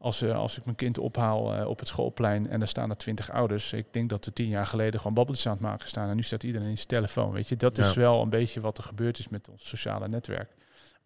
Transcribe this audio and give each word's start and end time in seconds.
als, 0.00 0.22
uh, 0.22 0.36
als 0.36 0.58
ik 0.58 0.64
mijn 0.64 0.76
kind 0.76 0.98
ophaal 0.98 1.56
uh, 1.56 1.66
op 1.66 1.78
het 1.78 1.88
schoolplein 1.88 2.48
en 2.48 2.60
er 2.60 2.68
staan 2.68 2.90
er 2.90 2.96
twintig 2.96 3.30
ouders. 3.30 3.72
Ik 3.72 3.92
denk 3.92 4.08
dat 4.08 4.26
er 4.26 4.32
tien 4.32 4.48
jaar 4.48 4.66
geleden 4.66 5.00
gewoon 5.00 5.14
babbeltjes 5.14 5.46
aan 5.46 5.52
het 5.52 5.62
maken 5.62 5.88
staan. 5.88 6.08
En 6.08 6.16
nu 6.16 6.22
staat 6.22 6.42
iedereen 6.42 6.68
in 6.68 6.76
zijn 6.76 6.88
telefoon. 6.88 7.32
Weet 7.32 7.48
je, 7.48 7.56
dat 7.56 7.78
is 7.78 7.94
wel 7.94 8.22
een 8.22 8.30
beetje 8.30 8.60
wat 8.60 8.78
er 8.78 8.84
gebeurd 8.84 9.18
is 9.18 9.28
met 9.28 9.48
ons 9.48 9.68
sociale 9.68 10.08
netwerk. 10.08 10.54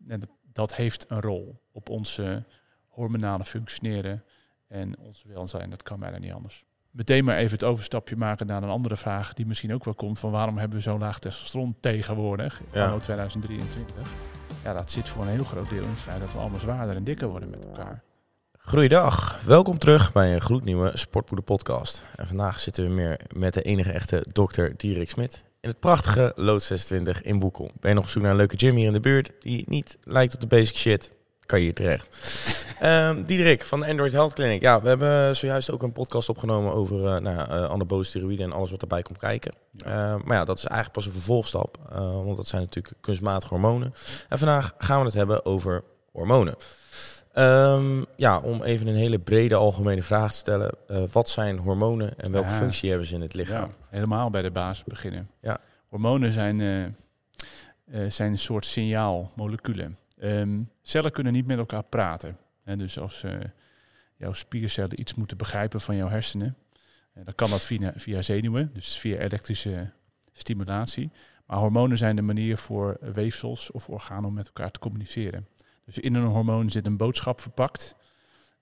En 0.09 0.23
dat 0.53 0.75
heeft 0.75 1.05
een 1.09 1.21
rol 1.21 1.61
op 1.73 1.89
onze 1.89 2.45
hormonale 2.89 3.45
functioneren 3.45 4.25
en 4.69 4.99
ons 4.99 5.25
welzijn. 5.27 5.71
Dat 5.71 5.83
kan 5.83 6.01
bijna 6.01 6.19
niet 6.19 6.33
anders. 6.33 6.65
Meteen 6.91 7.25
maar 7.25 7.37
even 7.37 7.53
het 7.53 7.65
overstapje 7.65 8.17
maken 8.17 8.47
naar 8.47 8.63
een 8.63 8.69
andere 8.69 8.97
vraag 8.97 9.35
die 9.35 9.47
misschien 9.47 9.75
ook 9.75 9.85
wel 9.85 9.95
komt. 9.95 10.19
Van 10.19 10.31
waarom 10.31 10.59
hebben 10.59 10.77
we 10.77 10.83
zo'n 10.83 10.99
laag 10.99 11.19
testosteron 11.19 11.77
tegenwoordig, 11.81 12.63
ja. 12.73 12.99
2023? 12.99 14.11
Ja, 14.65 14.73
dat 14.73 14.91
zit 14.91 15.09
voor 15.09 15.23
een 15.23 15.29
heel 15.29 15.45
groot 15.45 15.69
deel 15.69 15.83
in 15.83 15.89
het 15.89 16.01
feit 16.01 16.21
dat 16.21 16.33
we 16.33 16.39
allemaal 16.39 16.61
zwaarder 16.61 16.97
en 16.97 17.05
dikker 17.05 17.29
worden 17.29 17.51
met 17.51 17.65
elkaar. 17.65 18.03
Goeiedag, 18.67 19.41
welkom 19.47 19.79
terug 19.79 20.13
bij 20.13 20.35
een 20.35 20.41
gloednieuwe 20.41 20.91
Sportpoeder 20.95 21.45
podcast. 21.45 22.05
En 22.17 22.27
vandaag 22.27 22.61
zitten 22.61 22.85
we 22.85 22.91
meer 22.91 23.21
met 23.33 23.55
de 23.55 23.63
enige 23.63 23.93
echte 23.93 24.25
dokter 24.33 24.75
Dierik 24.77 25.11
Smit 25.11 25.45
in 25.61 25.69
het 25.69 25.81
prachtige 25.81 26.33
Lood 26.37 26.63
26 26.63 27.23
in 27.23 27.39
Boekel. 27.39 27.71
Ben 27.81 27.91
je 27.91 27.97
nog 27.97 28.05
op 28.05 28.11
zoek 28.11 28.23
naar 28.23 28.31
een 28.31 28.37
leuke 28.37 28.59
gym 28.59 28.77
hier 28.77 28.87
in 28.87 28.93
de 28.93 29.01
buurt 29.01 29.33
die 29.41 29.65
niet 29.69 29.99
lijkt 30.05 30.35
op 30.35 30.41
de 30.41 30.47
basic 30.47 30.77
shit? 30.77 31.13
Kan 31.47 31.59
je 31.59 31.65
hier 31.65 31.75
terecht. 31.75 32.17
um, 32.83 33.25
Diederik 33.25 33.65
van 33.65 33.81
de 33.81 33.87
Android 33.87 34.13
Health 34.13 34.33
Clinic. 34.33 34.61
Ja, 34.61 34.83
we 34.83 34.89
hebben 34.89 35.37
zojuist 35.37 35.71
ook 35.71 35.83
een 35.83 35.93
podcast 35.93 36.29
opgenomen 36.29 36.73
over 36.73 36.99
uh, 36.99 37.17
nou 37.17 37.37
uh, 37.37 37.71
anabole 37.71 38.05
steroïden 38.05 38.47
en 38.47 38.53
alles 38.53 38.71
wat 38.71 38.83
erbij 38.83 39.03
komt 39.03 39.19
kijken. 39.19 39.55
Uh, 39.87 39.87
maar 40.25 40.37
ja, 40.37 40.45
dat 40.45 40.59
is 40.59 40.65
eigenlijk 40.65 40.97
pas 40.97 41.07
een 41.07 41.13
vervolgstap, 41.13 41.79
want 42.25 42.37
dat 42.37 42.47
zijn 42.47 42.63
natuurlijk 42.63 42.95
kunstmatige 43.01 43.55
hormonen. 43.55 43.95
En 44.29 44.39
vandaag 44.39 44.75
gaan 44.79 44.99
we 44.99 45.05
het 45.05 45.15
hebben 45.15 45.45
over 45.45 45.85
hormonen. 46.13 46.55
Um, 47.37 48.07
ja, 48.17 48.39
om 48.39 48.63
even 48.63 48.87
een 48.87 48.95
hele 48.95 49.19
brede 49.19 49.55
algemene 49.55 50.03
vraag 50.03 50.31
te 50.31 50.37
stellen. 50.37 50.75
Uh, 50.89 51.03
wat 51.13 51.29
zijn 51.29 51.59
hormonen 51.59 52.19
en 52.19 52.33
welke 52.33 52.51
functie 52.51 52.89
hebben 52.89 53.07
ze 53.07 53.15
in 53.15 53.21
het 53.21 53.35
lichaam? 53.35 53.69
Ja, 53.81 53.87
helemaal 53.89 54.31
bij 54.31 54.43
de 54.43 54.51
basis 54.51 54.85
beginnen. 54.85 55.31
Ja. 55.41 55.59
Hormonen 55.89 56.33
zijn, 56.33 56.59
uh, 56.61 56.85
uh, 56.85 58.11
zijn 58.11 58.33
een 58.33 58.39
soort 58.39 58.65
signaalmoleculen. 58.65 59.99
Um, 60.23 60.71
cellen 60.83 61.13
kunnen 61.13 61.33
niet 61.33 61.47
met 61.47 61.59
elkaar 61.59 61.83
praten. 61.83 62.37
En 62.65 62.79
dus 62.79 62.99
als 62.99 63.25
jouw 64.17 64.33
spiercellen 64.33 65.01
iets 65.01 65.15
moeten 65.15 65.37
begrijpen 65.37 65.81
van 65.81 65.97
jouw 65.97 66.09
hersenen, 66.09 66.57
dan 67.15 67.35
kan 67.35 67.51
dat 67.51 67.65
via, 67.65 67.93
via 67.97 68.23
zenuwen, 68.23 68.71
dus 68.75 68.97
via 68.97 69.17
elektrische 69.17 69.91
stimulatie. 70.33 71.11
Maar 71.47 71.59
hormonen 71.59 71.99
zijn 71.99 72.17
de 72.17 72.23
manier 72.23 72.59
voor 72.59 72.97
weefsels 73.01 73.71
of 73.71 73.89
organen 73.89 74.25
om 74.25 74.35
met 74.35 74.47
elkaar 74.47 74.71
te 74.71 74.79
communiceren. 74.79 75.47
Dus 75.85 75.99
in 75.99 76.15
een 76.15 76.27
hormoon 76.27 76.71
zit 76.71 76.87
een 76.87 76.97
boodschap 76.97 77.41
verpakt. 77.41 77.97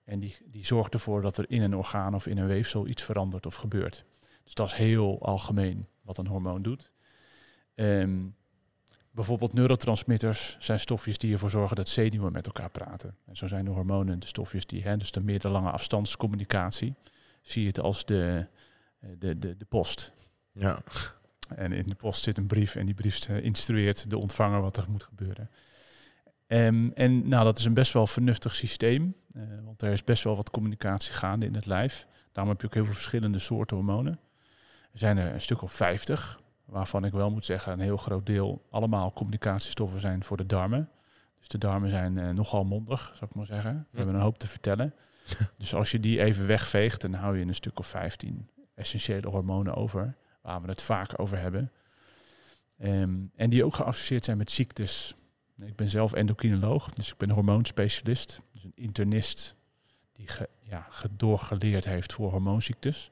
En 0.03 0.19
die, 0.19 0.37
die 0.45 0.65
zorgt 0.65 0.93
ervoor 0.93 1.21
dat 1.21 1.37
er 1.37 1.45
in 1.47 1.61
een 1.61 1.75
orgaan 1.75 2.13
of 2.13 2.27
in 2.27 2.37
een 2.37 2.47
weefsel 2.47 2.87
iets 2.87 3.03
verandert 3.03 3.45
of 3.45 3.55
gebeurt. 3.55 4.05
Dus 4.43 4.53
dat 4.53 4.67
is 4.67 4.73
heel 4.73 5.21
algemeen 5.21 5.87
wat 6.01 6.17
een 6.17 6.27
hormoon 6.27 6.61
doet. 6.61 6.91
Um, 7.75 8.35
bijvoorbeeld 9.11 9.53
neurotransmitters 9.53 10.55
zijn 10.59 10.79
stofjes 10.79 11.17
die 11.17 11.33
ervoor 11.33 11.49
zorgen 11.49 11.75
dat 11.75 11.89
zenuwen 11.89 12.31
met 12.31 12.45
elkaar 12.45 12.69
praten. 12.69 13.15
En 13.25 13.35
zo 13.35 13.47
zijn 13.47 13.65
de 13.65 13.71
hormonen 13.71 14.19
de 14.19 14.27
stofjes 14.27 14.65
die, 14.65 14.83
hè, 14.83 14.97
dus 14.97 15.11
de 15.11 15.21
meer 15.21 15.39
de 15.39 15.49
lange 15.49 15.71
afstandscommunicatie, 15.71 16.93
zie 17.41 17.61
je 17.61 17.67
het 17.67 17.79
als 17.79 18.05
de, 18.05 18.47
eh, 18.99 19.09
de, 19.17 19.39
de, 19.39 19.57
de 19.57 19.65
post. 19.65 20.11
Ja. 20.51 20.83
En 21.55 21.71
in 21.71 21.85
de 21.85 21.95
post 21.95 22.23
zit 22.23 22.37
een 22.37 22.47
brief 22.47 22.75
en 22.75 22.85
die 22.85 22.95
brief 22.95 23.27
eh, 23.27 23.43
instrueert 23.43 24.09
de 24.09 24.17
ontvanger 24.17 24.61
wat 24.61 24.77
er 24.77 24.85
moet 24.89 25.03
gebeuren. 25.03 25.49
Um, 26.53 26.91
en 26.93 27.27
nou, 27.27 27.43
dat 27.43 27.57
is 27.57 27.65
een 27.65 27.73
best 27.73 27.93
wel 27.93 28.07
vernuftig 28.07 28.55
systeem, 28.55 29.15
uh, 29.35 29.43
want 29.63 29.81
er 29.81 29.91
is 29.91 30.03
best 30.03 30.23
wel 30.23 30.35
wat 30.35 30.49
communicatie 30.49 31.13
gaande 31.13 31.45
in 31.45 31.55
het 31.55 31.65
lijf. 31.65 32.07
Daarom 32.31 32.51
heb 32.53 32.61
je 32.61 32.67
ook 32.67 32.73
heel 32.73 32.85
veel 32.85 32.93
verschillende 32.93 33.39
soorten 33.39 33.77
hormonen. 33.77 34.19
Er 34.91 34.99
zijn 34.99 35.17
er 35.17 35.33
een 35.33 35.41
stuk 35.41 35.61
of 35.61 35.71
50, 35.71 36.41
waarvan 36.65 37.05
ik 37.05 37.11
wel 37.11 37.31
moet 37.31 37.45
zeggen, 37.45 37.73
een 37.73 37.79
heel 37.79 37.97
groot 37.97 38.25
deel 38.25 38.65
allemaal 38.69 39.13
communicatiestoffen 39.13 39.99
zijn 39.99 40.23
voor 40.23 40.37
de 40.37 40.45
darmen. 40.45 40.89
Dus 41.39 41.47
de 41.47 41.57
darmen 41.57 41.89
zijn 41.89 42.17
uh, 42.17 42.29
nogal 42.29 42.63
mondig, 42.63 43.11
zou 43.15 43.29
ik 43.29 43.35
maar 43.35 43.45
zeggen. 43.45 43.87
We 43.89 43.97
hebben 43.97 44.15
een 44.15 44.21
hoop 44.21 44.37
te 44.37 44.47
vertellen. 44.47 44.93
dus 45.57 45.73
als 45.73 45.91
je 45.91 45.99
die 45.99 46.23
even 46.23 46.47
wegveegt, 46.47 47.01
dan 47.01 47.13
hou 47.13 47.37
je 47.37 47.45
een 47.45 47.55
stuk 47.55 47.79
of 47.79 47.87
15 47.87 48.49
essentiële 48.75 49.29
hormonen 49.29 49.73
over, 49.75 50.15
waar 50.41 50.61
we 50.61 50.67
het 50.67 50.81
vaak 50.81 51.19
over 51.19 51.37
hebben. 51.37 51.71
Um, 52.83 53.31
en 53.35 53.49
die 53.49 53.65
ook 53.65 53.75
geassocieerd 53.75 54.25
zijn 54.25 54.37
met 54.37 54.51
ziektes 54.51 55.15
ik 55.61 55.75
ben 55.75 55.89
zelf 55.89 56.13
endocrinoloog, 56.13 56.89
dus 56.89 57.11
ik 57.11 57.17
ben 57.17 57.31
hormoonspecialist. 57.31 58.41
Dus 58.51 58.63
een 58.63 58.71
internist 58.75 59.55
die 60.11 60.27
ge, 60.27 60.49
ja, 60.59 60.87
doorgeleerd 61.11 61.85
heeft 61.85 62.13
voor 62.13 62.31
hormoonziektes. 62.31 63.11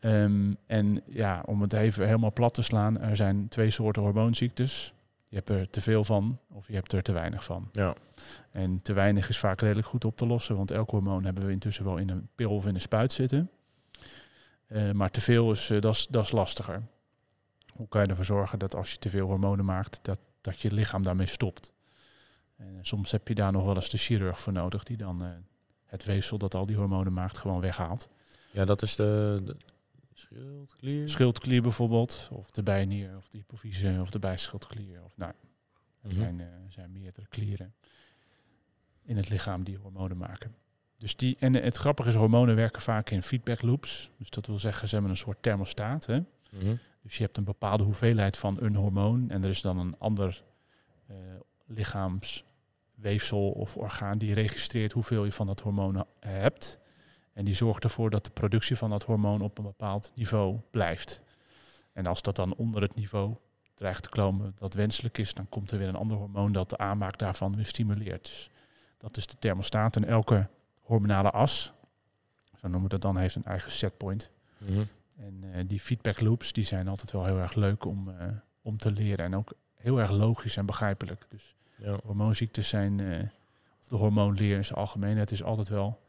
Um, 0.00 0.56
en 0.66 1.02
ja, 1.06 1.42
om 1.46 1.60
het 1.60 1.72
even 1.72 2.06
helemaal 2.06 2.32
plat 2.32 2.54
te 2.54 2.62
slaan, 2.62 3.00
er 3.00 3.16
zijn 3.16 3.48
twee 3.48 3.70
soorten 3.70 4.02
hormoonziektes. 4.02 4.94
Je 5.28 5.36
hebt 5.36 5.48
er 5.48 5.70
te 5.70 5.80
veel 5.80 6.04
van 6.04 6.38
of 6.48 6.68
je 6.68 6.74
hebt 6.74 6.92
er 6.92 7.02
te 7.02 7.12
weinig 7.12 7.44
van. 7.44 7.68
Ja. 7.72 7.94
En 8.50 8.82
te 8.82 8.92
weinig 8.92 9.28
is 9.28 9.38
vaak 9.38 9.60
redelijk 9.60 9.86
goed 9.86 10.04
op 10.04 10.16
te 10.16 10.26
lossen, 10.26 10.56
want 10.56 10.70
elk 10.70 10.90
hormoon 10.90 11.24
hebben 11.24 11.46
we 11.46 11.52
intussen 11.52 11.84
wel 11.84 11.96
in 11.96 12.08
een 12.08 12.28
pil 12.34 12.50
of 12.50 12.66
in 12.66 12.74
een 12.74 12.80
spuit 12.80 13.12
zitten. 13.12 13.50
Uh, 14.68 14.90
maar 14.90 15.10
te 15.10 15.20
veel 15.20 15.50
is, 15.50 15.70
uh, 15.70 15.80
dat 15.80 16.24
is 16.24 16.30
lastiger. 16.30 16.82
Hoe 17.72 17.88
kan 17.88 18.02
je 18.02 18.08
ervoor 18.08 18.24
zorgen 18.24 18.58
dat 18.58 18.74
als 18.74 18.92
je 18.92 18.98
te 18.98 19.08
veel 19.08 19.26
hormonen 19.26 19.64
maakt, 19.64 19.98
dat 20.02 20.18
dat 20.46 20.60
je 20.60 20.72
lichaam 20.72 21.02
daarmee 21.02 21.26
stopt. 21.26 21.72
En 22.56 22.78
soms 22.82 23.10
heb 23.10 23.28
je 23.28 23.34
daar 23.34 23.52
nog 23.52 23.64
wel 23.64 23.74
eens 23.74 23.90
de 23.90 23.98
chirurg 23.98 24.40
voor 24.40 24.52
nodig 24.52 24.82
die 24.82 24.96
dan 24.96 25.22
uh, 25.22 25.28
het 25.84 26.04
weefsel 26.04 26.38
dat 26.38 26.54
al 26.54 26.66
die 26.66 26.76
hormonen 26.76 27.12
maakt 27.12 27.36
gewoon 27.36 27.60
weghaalt. 27.60 28.08
Ja, 28.50 28.64
dat 28.64 28.82
is 28.82 28.96
de, 28.96 29.42
de 29.44 29.56
schildklier. 30.14 31.08
Schildklier 31.08 31.62
bijvoorbeeld, 31.62 32.28
of 32.32 32.50
de 32.50 32.62
bijnier, 32.62 33.16
of 33.16 33.28
de 33.28 33.38
hypofyse, 33.38 33.98
of 34.00 34.10
de 34.10 34.18
bijschildklier. 34.18 35.04
Of, 35.04 35.16
nou, 35.16 35.32
er 36.02 36.08
mhm. 36.08 36.18
zijn, 36.18 36.38
uh, 36.38 36.46
zijn 36.68 36.92
meerdere 36.92 37.26
klieren 37.26 37.74
in 39.02 39.16
het 39.16 39.28
lichaam 39.28 39.64
die 39.64 39.76
hormonen 39.76 40.16
maken. 40.16 40.54
Dus 40.98 41.16
die, 41.16 41.36
en 41.40 41.54
het 41.54 41.76
grappige 41.76 42.08
is, 42.08 42.14
hormonen 42.14 42.54
werken 42.54 42.82
vaak 42.82 43.10
in 43.10 43.22
feedback 43.22 43.62
loops. 43.62 44.10
Dus 44.16 44.30
dat 44.30 44.46
wil 44.46 44.58
zeggen, 44.58 44.88
ze 44.88 44.94
hebben 44.94 45.12
een 45.12 45.18
soort 45.18 45.42
thermostaat. 45.42 46.06
Hè? 46.06 46.18
Mm 46.50 46.78
dus 47.06 47.16
je 47.16 47.22
hebt 47.22 47.36
een 47.36 47.44
bepaalde 47.44 47.84
hoeveelheid 47.84 48.36
van 48.36 48.56
een 48.60 48.74
hormoon 48.74 49.30
en 49.30 49.42
er 49.42 49.48
is 49.48 49.60
dan 49.60 49.78
een 49.78 49.94
ander 49.98 50.42
uh, 51.10 51.16
lichaamsweefsel 51.66 53.50
of 53.50 53.76
orgaan 53.76 54.18
die 54.18 54.34
registreert 54.34 54.92
hoeveel 54.92 55.24
je 55.24 55.32
van 55.32 55.46
dat 55.46 55.60
hormoon 55.60 56.06
hebt. 56.20 56.78
En 57.32 57.44
die 57.44 57.54
zorgt 57.54 57.84
ervoor 57.84 58.10
dat 58.10 58.24
de 58.24 58.30
productie 58.30 58.76
van 58.76 58.90
dat 58.90 59.02
hormoon 59.02 59.40
op 59.40 59.58
een 59.58 59.64
bepaald 59.64 60.12
niveau 60.14 60.58
blijft. 60.70 61.22
En 61.92 62.06
als 62.06 62.22
dat 62.22 62.36
dan 62.36 62.54
onder 62.54 62.82
het 62.82 62.94
niveau 62.94 63.34
dreigt 63.74 64.02
te 64.02 64.08
komen 64.08 64.52
dat 64.54 64.74
wenselijk 64.74 65.18
is, 65.18 65.34
dan 65.34 65.48
komt 65.48 65.70
er 65.70 65.78
weer 65.78 65.88
een 65.88 65.96
ander 65.96 66.16
hormoon 66.16 66.52
dat 66.52 66.70
de 66.70 66.78
aanmaak 66.78 67.18
daarvan 67.18 67.56
weer 67.56 67.66
stimuleert. 67.66 68.24
Dus 68.24 68.50
dat 68.96 69.16
is 69.16 69.26
de 69.26 69.38
thermostaat. 69.38 69.96
En 69.96 70.04
elke 70.04 70.48
hormonale 70.80 71.30
as, 71.30 71.72
zo 72.60 72.68
noemen 72.68 72.82
we 72.82 72.88
dat 72.88 73.02
dan, 73.02 73.16
heeft 73.16 73.34
een 73.34 73.44
eigen 73.44 73.70
setpoint. 73.70 74.30
Mm 74.58 74.88
en 75.16 75.42
uh, 75.44 75.60
die 75.66 75.80
feedback 75.80 76.20
loops 76.20 76.52
die 76.52 76.64
zijn 76.64 76.88
altijd 76.88 77.12
wel 77.12 77.24
heel 77.24 77.38
erg 77.38 77.54
leuk 77.54 77.84
om, 77.84 78.08
uh, 78.08 78.14
om 78.62 78.76
te 78.76 78.90
leren. 78.90 79.24
En 79.24 79.36
ook 79.36 79.52
heel 79.74 79.98
erg 80.00 80.10
logisch 80.10 80.56
en 80.56 80.66
begrijpelijk. 80.66 81.26
Dus 81.28 81.54
ja. 81.76 81.98
hormoonziektes 82.04 82.68
zijn, 82.68 82.98
uh, 82.98 83.18
of 83.80 83.88
de 83.88 83.96
hormoonleer 83.96 84.56
in 84.56 84.64
zijn 84.64 84.78
algemeen, 84.78 85.16
het 85.16 85.30
is 85.30 85.42
altijd 85.42 85.68
wel, 85.68 86.00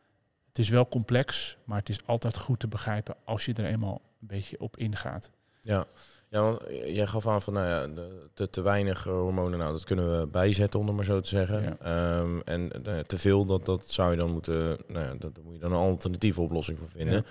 het 0.48 0.60
is 0.60 0.70
wel 0.70 0.88
complex, 0.88 1.58
maar 1.64 1.80
het 1.80 1.90
is 1.90 2.06
altijd 2.06 2.38
goed 2.38 2.60
te 2.60 2.68
begrijpen 2.68 3.16
als 3.24 3.46
je 3.46 3.54
er 3.54 3.66
eenmaal 3.66 4.02
een 4.22 4.28
beetje 4.28 4.60
op 4.60 4.78
ingaat. 4.78 5.30
Ja, 5.62 5.86
ja 6.30 6.42
want 6.42 6.62
jij 6.70 7.08
gaf 7.08 7.28
aan 7.28 7.42
van 7.42 7.54
nou 7.54 7.68
ja, 7.68 7.88
de, 7.96 8.30
te, 8.34 8.50
te 8.50 8.62
weinig 8.62 9.04
hormonen, 9.04 9.60
nou 9.60 9.72
dat 9.72 9.84
kunnen 9.84 10.20
we 10.20 10.28
bijzetten 10.28 10.80
om 10.80 10.88
het 10.88 10.96
maar 10.96 11.06
zo 11.06 11.20
te 11.20 11.30
zeggen. 11.30 11.78
Ja. 11.82 12.18
Um, 12.18 12.42
en 12.42 12.72
te 13.08 13.18
veel, 13.18 13.46
dat, 13.46 13.66
dat 13.66 13.90
zou 13.90 14.12
je 14.12 14.18
dan 14.18 14.32
moeten, 14.32 14.78
nou 14.88 15.06
ja, 15.06 15.14
dat, 15.14 15.36
daar 15.36 15.44
moet 15.44 15.54
je 15.54 15.60
dan 15.60 15.72
een 15.72 15.78
alternatieve 15.78 16.42
oplossing 16.42 16.80
voor 16.80 16.90
vinden. 16.90 17.16
Ja. 17.16 17.24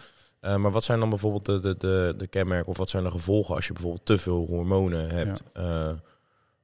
Uh, 0.47 0.57
maar 0.57 0.71
wat 0.71 0.85
zijn 0.85 1.01
dan 1.01 1.09
bijvoorbeeld 1.09 1.45
de, 1.45 1.61
de, 1.61 1.77
de, 1.79 2.15
de, 2.17 2.27
kenmerken 2.27 2.69
of 2.69 2.77
wat 2.77 2.91
zijn 2.91 3.03
de 3.03 3.11
gevolgen 3.11 3.55
als 3.55 3.67
je 3.67 3.73
bijvoorbeeld 3.73 4.07
te 4.07 4.19
veel 4.19 4.47
hormonen 4.47 5.09
hebt? 5.09 5.43
Ja. 5.55 5.63
Uh, 5.63 5.95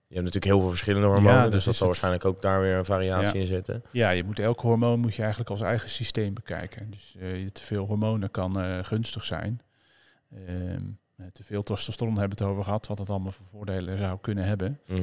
je 0.07 0.19
hebt 0.19 0.33
natuurlijk 0.33 0.45
heel 0.45 0.61
veel 0.61 0.69
verschillende 0.69 1.07
hormonen, 1.07 1.43
ja, 1.43 1.49
dus 1.49 1.65
dat 1.65 1.75
zal 1.75 1.87
waarschijnlijk 1.87 2.25
ook 2.25 2.43
daar 2.43 2.61
weer 2.61 2.77
een 2.77 2.85
variatie 2.85 3.41
in 3.41 3.47
zitten. 3.47 3.83
Ja, 3.91 4.11
je 4.11 4.25
moet 4.25 4.39
elk 4.39 4.61
hormoon 4.61 5.01
moet 5.01 5.15
je 5.15 5.21
eigenlijk 5.21 5.51
als 5.51 5.61
eigen 5.61 5.91
systeem 5.91 6.35
bekijken. 6.35 6.91
Dus 6.91 7.15
uh, 7.19 7.49
te 7.53 7.63
veel 7.63 7.87
hormonen 7.87 8.31
kan 8.31 8.85
gunstig 8.85 9.25
zijn. 9.25 9.63
Ehm, 10.47 10.83
te 11.33 11.45
veel 11.45 11.63
testosteron 11.63 12.19
hebben 12.19 12.39
we 12.39 12.45
het 12.45 12.53
over 12.53 12.65
gehad, 12.65 12.87
wat 12.87 12.99
het 12.99 13.11
allemaal 13.11 13.33
voor 13.33 13.47
voordelen 13.51 13.99
zou 13.99 14.19
kunnen 14.21 14.45
hebben. 14.45 14.81
Mm 14.87 14.97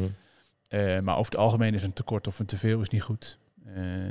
-hmm. 0.70 1.04
maar 1.04 1.18
over 1.18 1.32
het 1.32 1.42
algemeen 1.42 1.74
is 1.74 1.84
een 1.84 1.94
tekort 1.94 2.28
of 2.28 2.40
een 2.40 2.46
teveel 2.46 2.82
is 2.82 2.90
niet 2.90 3.04
goed. 3.04 3.38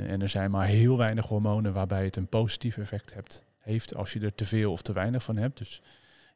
en 0.07 0.21
er 0.21 0.29
zijn 0.29 0.51
maar 0.51 0.65
heel 0.65 0.97
weinig 0.97 1.25
hormonen 1.25 1.73
waarbij 1.73 2.03
het 2.03 2.15
een 2.15 2.27
positief 2.27 2.77
effect 2.77 3.13
hebt 3.13 3.43
heeft 3.69 3.95
als 3.95 4.13
je 4.13 4.19
er 4.19 4.35
te 4.35 4.45
veel 4.45 4.71
of 4.71 4.81
te 4.81 4.93
weinig 4.93 5.23
van 5.23 5.37
hebt. 5.37 5.57
Dus 5.57 5.81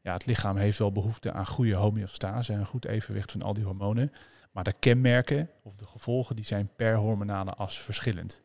ja, 0.01 0.13
het 0.13 0.25
lichaam 0.25 0.57
heeft 0.57 0.77
wel 0.79 0.91
behoefte 0.91 1.31
aan 1.31 1.47
goede 1.47 1.75
homeostase 1.75 2.53
en 2.53 2.59
een 2.59 2.65
goed 2.65 2.85
evenwicht 2.85 3.31
van 3.31 3.41
al 3.41 3.53
die 3.53 3.63
hormonen. 3.63 4.11
Maar 4.51 4.63
de 4.63 4.73
kenmerken 4.79 5.49
of 5.61 5.75
de 5.75 5.85
gevolgen 5.85 6.35
die 6.35 6.45
zijn 6.45 6.69
per 6.75 6.95
hormonale 6.95 7.53
as 7.53 7.79
verschillend. 7.79 8.41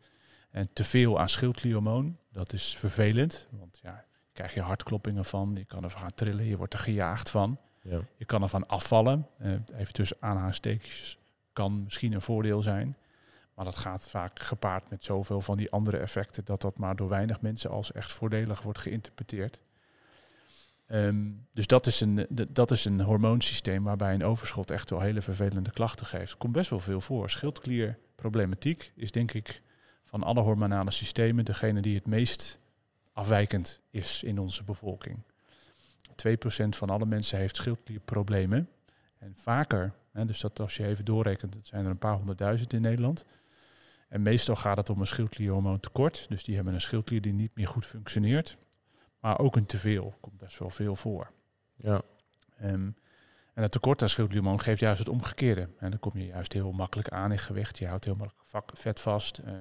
En 0.50 0.68
te 0.72 0.84
veel 0.84 1.20
aan 1.20 1.28
schildklierhormoon, 1.28 2.16
dat 2.32 2.52
is 2.52 2.76
vervelend. 2.76 3.46
Want 3.50 3.78
ja, 3.82 4.04
je 4.24 4.32
krijg 4.32 4.54
je 4.54 4.60
hartkloppingen 4.60 5.24
van, 5.24 5.54
je 5.54 5.64
kan 5.64 5.84
ervan 5.84 6.00
gaan 6.00 6.14
trillen, 6.14 6.44
je 6.44 6.56
wordt 6.56 6.72
er 6.72 6.78
gejaagd 6.78 7.30
van. 7.30 7.58
Ja. 7.82 8.00
Je 8.16 8.24
kan 8.24 8.42
ervan 8.42 8.68
afvallen. 8.68 9.26
Uh, 9.42 9.52
even 9.76 9.92
tussen 9.92 10.16
aanhalingstekens 10.20 11.18
kan 11.52 11.82
misschien 11.82 12.12
een 12.12 12.22
voordeel 12.22 12.62
zijn. 12.62 12.96
Maar 13.58 13.66
dat 13.66 13.76
gaat 13.76 14.08
vaak 14.08 14.42
gepaard 14.42 14.90
met 14.90 15.04
zoveel 15.04 15.40
van 15.40 15.56
die 15.56 15.70
andere 15.70 15.96
effecten 15.96 16.44
dat 16.44 16.60
dat 16.60 16.78
maar 16.78 16.96
door 16.96 17.08
weinig 17.08 17.40
mensen 17.40 17.70
als 17.70 17.92
echt 17.92 18.12
voordelig 18.12 18.62
wordt 18.62 18.78
geïnterpreteerd. 18.78 19.60
Ehm, 20.86 21.30
dus 21.52 21.66
dat 21.66 21.86
is, 21.86 22.00
een, 22.00 22.26
dat 22.52 22.70
is 22.70 22.84
een 22.84 23.00
hormoonsysteem 23.00 23.84
waarbij 23.84 24.14
een 24.14 24.24
overschot 24.24 24.70
echt 24.70 24.90
wel 24.90 25.00
hele 25.00 25.22
vervelende 25.22 25.70
klachten 25.70 26.06
geeft. 26.06 26.36
Komt 26.36 26.52
best 26.52 26.70
wel 26.70 26.80
veel 26.80 27.00
voor. 27.00 27.30
Schildklierproblematiek 27.30 28.92
is 28.94 29.12
denk 29.12 29.32
ik 29.32 29.62
van 30.04 30.22
alle 30.22 30.40
hormonale 30.40 30.90
systemen 30.90 31.44
degene 31.44 31.80
die 31.80 31.94
het 31.94 32.06
meest 32.06 32.58
afwijkend 33.12 33.80
is 33.90 34.22
in 34.22 34.38
onze 34.38 34.64
bevolking. 34.64 35.18
2% 36.26 36.68
van 36.68 36.90
alle 36.90 37.06
mensen 37.06 37.38
heeft 37.38 37.56
schildklierproblemen. 37.56 38.68
En 39.18 39.32
vaker, 39.36 39.92
hè, 40.12 40.24
dus 40.24 40.40
dat 40.40 40.60
als 40.60 40.76
je 40.76 40.86
even 40.86 41.04
doorrekent, 41.04 41.52
dat 41.52 41.66
zijn 41.66 41.84
er 41.84 41.90
een 41.90 41.98
paar 41.98 42.16
honderdduizend 42.16 42.72
in 42.72 42.80
Nederland. 42.80 43.24
En 44.08 44.22
meestal 44.22 44.56
gaat 44.56 44.76
het 44.76 44.90
om 44.90 45.00
een 45.00 45.06
schildklierhormoontekort. 45.06 46.26
Dus 46.28 46.44
die 46.44 46.54
hebben 46.54 46.74
een 46.74 46.80
schildklier 46.80 47.20
die 47.20 47.32
niet 47.32 47.54
meer 47.54 47.68
goed 47.68 47.86
functioneert. 47.86 48.56
Maar 49.20 49.38
ook 49.38 49.56
een 49.56 49.66
teveel 49.66 50.14
komt 50.20 50.38
best 50.38 50.58
wel 50.58 50.70
veel 50.70 50.96
voor. 50.96 51.30
Ja. 51.76 52.02
Um, 52.62 52.96
en 53.54 53.62
het 53.62 53.72
tekort 53.72 54.02
aan 54.02 54.08
schildklierhormoon 54.08 54.60
geeft 54.60 54.80
juist 54.80 54.98
het 54.98 55.08
omgekeerde. 55.08 55.68
En 55.78 55.90
dan 55.90 55.98
kom 55.98 56.18
je 56.18 56.26
juist 56.26 56.52
heel 56.52 56.72
makkelijk 56.72 57.08
aan 57.08 57.32
in 57.32 57.38
gewicht. 57.38 57.78
Je 57.78 57.86
houdt 57.86 58.04
heel 58.04 58.16
makkelijk 58.16 58.78
vet 58.78 59.00
vast. 59.00 59.40
Uh, 59.44 59.54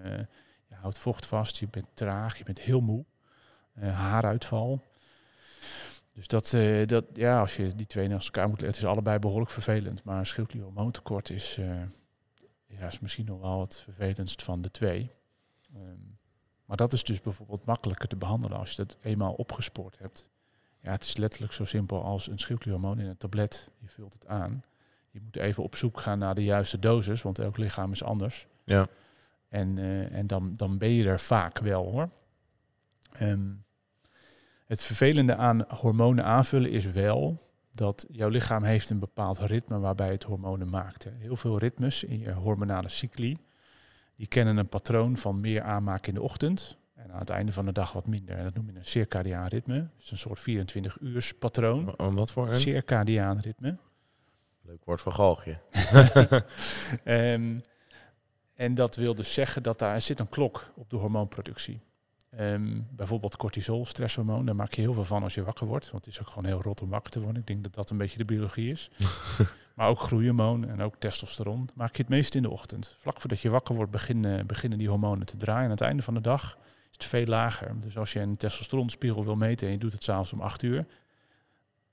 je 0.67 0.75
houdt 0.75 0.97
vocht 0.97 1.25
vast. 1.25 1.57
Je 1.57 1.67
bent 1.67 1.85
traag. 1.93 2.37
Je 2.37 2.43
bent 2.43 2.59
heel 2.59 2.81
moe. 2.81 3.05
Uh, 3.79 3.95
haaruitval. 3.95 4.81
Dus 6.13 6.27
dat, 6.27 6.53
uh, 6.53 6.85
dat, 6.87 7.05
ja, 7.13 7.39
als 7.39 7.55
je 7.55 7.75
die 7.75 7.87
twee 7.87 8.07
naast 8.07 8.25
elkaar 8.25 8.49
moet 8.49 8.61
letten, 8.61 8.81
is 8.81 8.87
allebei 8.87 9.19
behoorlijk 9.19 9.51
vervelend. 9.51 10.03
Maar 10.03 10.17
een 10.17 10.25
schildklierhormoontekort 10.25 11.29
is, 11.29 11.59
ja, 12.67 12.87
is 12.87 12.99
misschien 12.99 13.25
nog 13.25 13.41
wel 13.41 13.61
het 13.61 13.79
vervelendst 13.79 14.43
van 14.43 14.61
de 14.61 14.71
twee. 14.71 15.11
Um, 15.75 16.17
maar 16.65 16.77
dat 16.77 16.93
is 16.93 17.03
dus 17.03 17.21
bijvoorbeeld 17.21 17.65
makkelijker 17.65 18.07
te 18.07 18.15
behandelen 18.15 18.57
als 18.57 18.69
je 18.69 18.75
dat 18.75 18.97
eenmaal 19.01 19.33
opgespoord 19.33 19.99
hebt. 19.99 20.29
Ja, 20.79 20.91
het 20.91 21.03
is 21.03 21.17
letterlijk 21.17 21.53
zo 21.53 21.65
simpel 21.65 22.03
als 22.03 22.27
een 22.27 22.39
schildklierhormoon 22.39 22.99
in 22.99 23.05
een 23.05 23.17
tablet. 23.17 23.71
Je 23.79 23.87
vult 23.87 24.13
het 24.13 24.27
aan. 24.27 24.63
Je 25.11 25.21
moet 25.21 25.35
even 25.35 25.63
op 25.63 25.75
zoek 25.75 25.99
gaan 25.99 26.19
naar 26.19 26.35
de 26.35 26.43
juiste 26.43 26.79
dosis, 26.79 27.21
want 27.21 27.39
elk 27.39 27.57
lichaam 27.57 27.91
is 27.91 28.03
anders. 28.03 28.47
Ja. 28.63 28.87
En, 29.49 29.77
uh, 29.77 30.13
en 30.13 30.27
dan, 30.27 30.53
dan 30.53 30.77
ben 30.77 30.89
je 30.89 31.07
er 31.07 31.19
vaak 31.19 31.59
wel 31.59 31.91
hoor. 31.91 32.09
Um, 33.21 33.65
het 34.65 34.81
vervelende 34.81 35.35
aan 35.35 35.65
hormonen 35.67 36.25
aanvullen 36.25 36.71
is 36.71 36.85
wel 36.85 37.41
dat 37.77 38.05
jouw 38.11 38.29
lichaam 38.29 38.63
heeft 38.63 38.89
een 38.89 38.99
bepaald 38.99 39.39
ritme 39.39 39.79
waarbij 39.79 40.11
het 40.11 40.23
hormonen 40.23 40.69
maakt. 40.69 41.07
Heel 41.17 41.35
veel 41.35 41.57
ritmes 41.57 42.03
in 42.03 42.19
je 42.19 42.31
hormonale 42.31 42.89
cycli 42.89 43.37
die 44.15 44.27
kennen 44.27 44.57
een 44.57 44.67
patroon 44.67 45.17
van 45.17 45.39
meer 45.39 45.61
aanmaken 45.61 46.07
in 46.07 46.13
de 46.13 46.21
ochtend 46.21 46.77
en 46.93 47.11
aan 47.11 47.19
het 47.19 47.29
einde 47.29 47.51
van 47.51 47.65
de 47.65 47.71
dag 47.71 47.91
wat 47.91 48.07
minder. 48.07 48.35
En 48.35 48.43
dat 48.43 48.53
noem 48.53 48.69
je 48.69 48.77
een 48.77 48.85
circadiaan 48.85 49.47
ritme. 49.47 49.87
Dus 49.97 50.11
een 50.11 50.17
soort 50.17 50.39
24 50.39 50.97
uurs 51.01 51.33
patroon. 51.33 51.95
wat 51.97 52.31
voor 52.31 52.49
een? 52.49 52.59
Circadiaan 52.59 53.39
ritme. 53.39 53.77
Leuk 54.61 54.85
woord 54.85 55.01
voor 55.01 55.11
galgje. 55.11 55.55
um, 57.05 57.61
en 58.65 58.75
dat 58.75 58.95
wil 58.95 59.15
dus 59.15 59.33
zeggen 59.33 59.63
dat 59.63 59.79
daar 59.79 60.01
zit 60.01 60.19
een 60.19 60.29
klok 60.29 60.71
op 60.75 60.89
de 60.89 60.95
hormoonproductie. 60.95 61.81
Um, 62.39 62.87
bijvoorbeeld 62.91 63.37
cortisol, 63.37 63.85
stresshormoon, 63.85 64.45
daar 64.45 64.55
maak 64.55 64.73
je 64.73 64.81
heel 64.81 64.93
veel 64.93 65.05
van 65.05 65.23
als 65.23 65.33
je 65.33 65.43
wakker 65.43 65.67
wordt. 65.67 65.91
Want 65.91 66.05
het 66.05 66.13
is 66.13 66.21
ook 66.21 66.27
gewoon 66.27 66.45
heel 66.45 66.61
rot 66.61 66.81
om 66.81 66.89
wakker 66.89 67.11
te 67.11 67.19
worden. 67.19 67.41
Ik 67.41 67.47
denk 67.47 67.63
dat 67.63 67.73
dat 67.73 67.89
een 67.89 67.97
beetje 67.97 68.17
de 68.17 68.25
biologie 68.25 68.71
is. 68.71 68.89
Maar 69.77 69.89
ook 69.89 69.99
groeihormoon 69.99 70.67
en 70.67 70.81
ook 70.81 70.95
testosteron 70.99 71.69
maak 71.73 71.95
je 71.95 72.01
het 72.01 72.11
meest 72.11 72.35
in 72.35 72.41
de 72.41 72.49
ochtend. 72.49 72.95
Vlak 72.99 73.19
voordat 73.19 73.39
je 73.39 73.49
wakker 73.49 73.75
wordt 73.75 73.91
beginnen, 73.91 74.47
beginnen 74.47 74.77
die 74.77 74.89
hormonen 74.89 75.25
te 75.25 75.37
draaien. 75.37 75.63
Aan 75.63 75.69
het 75.69 75.81
einde 75.81 76.03
van 76.03 76.13
de 76.13 76.21
dag 76.21 76.57
is 76.63 76.91
het 76.91 77.03
veel 77.03 77.25
lager. 77.25 77.79
Dus 77.79 77.97
als 77.97 78.13
je 78.13 78.19
een 78.19 78.37
testosteronspiegel 78.37 79.25
wil 79.25 79.35
meten 79.35 79.67
en 79.67 79.73
je 79.73 79.79
doet 79.79 79.93
het 79.93 80.03
s'avonds 80.03 80.33
om 80.33 80.41
8 80.41 80.61
uur, 80.63 80.85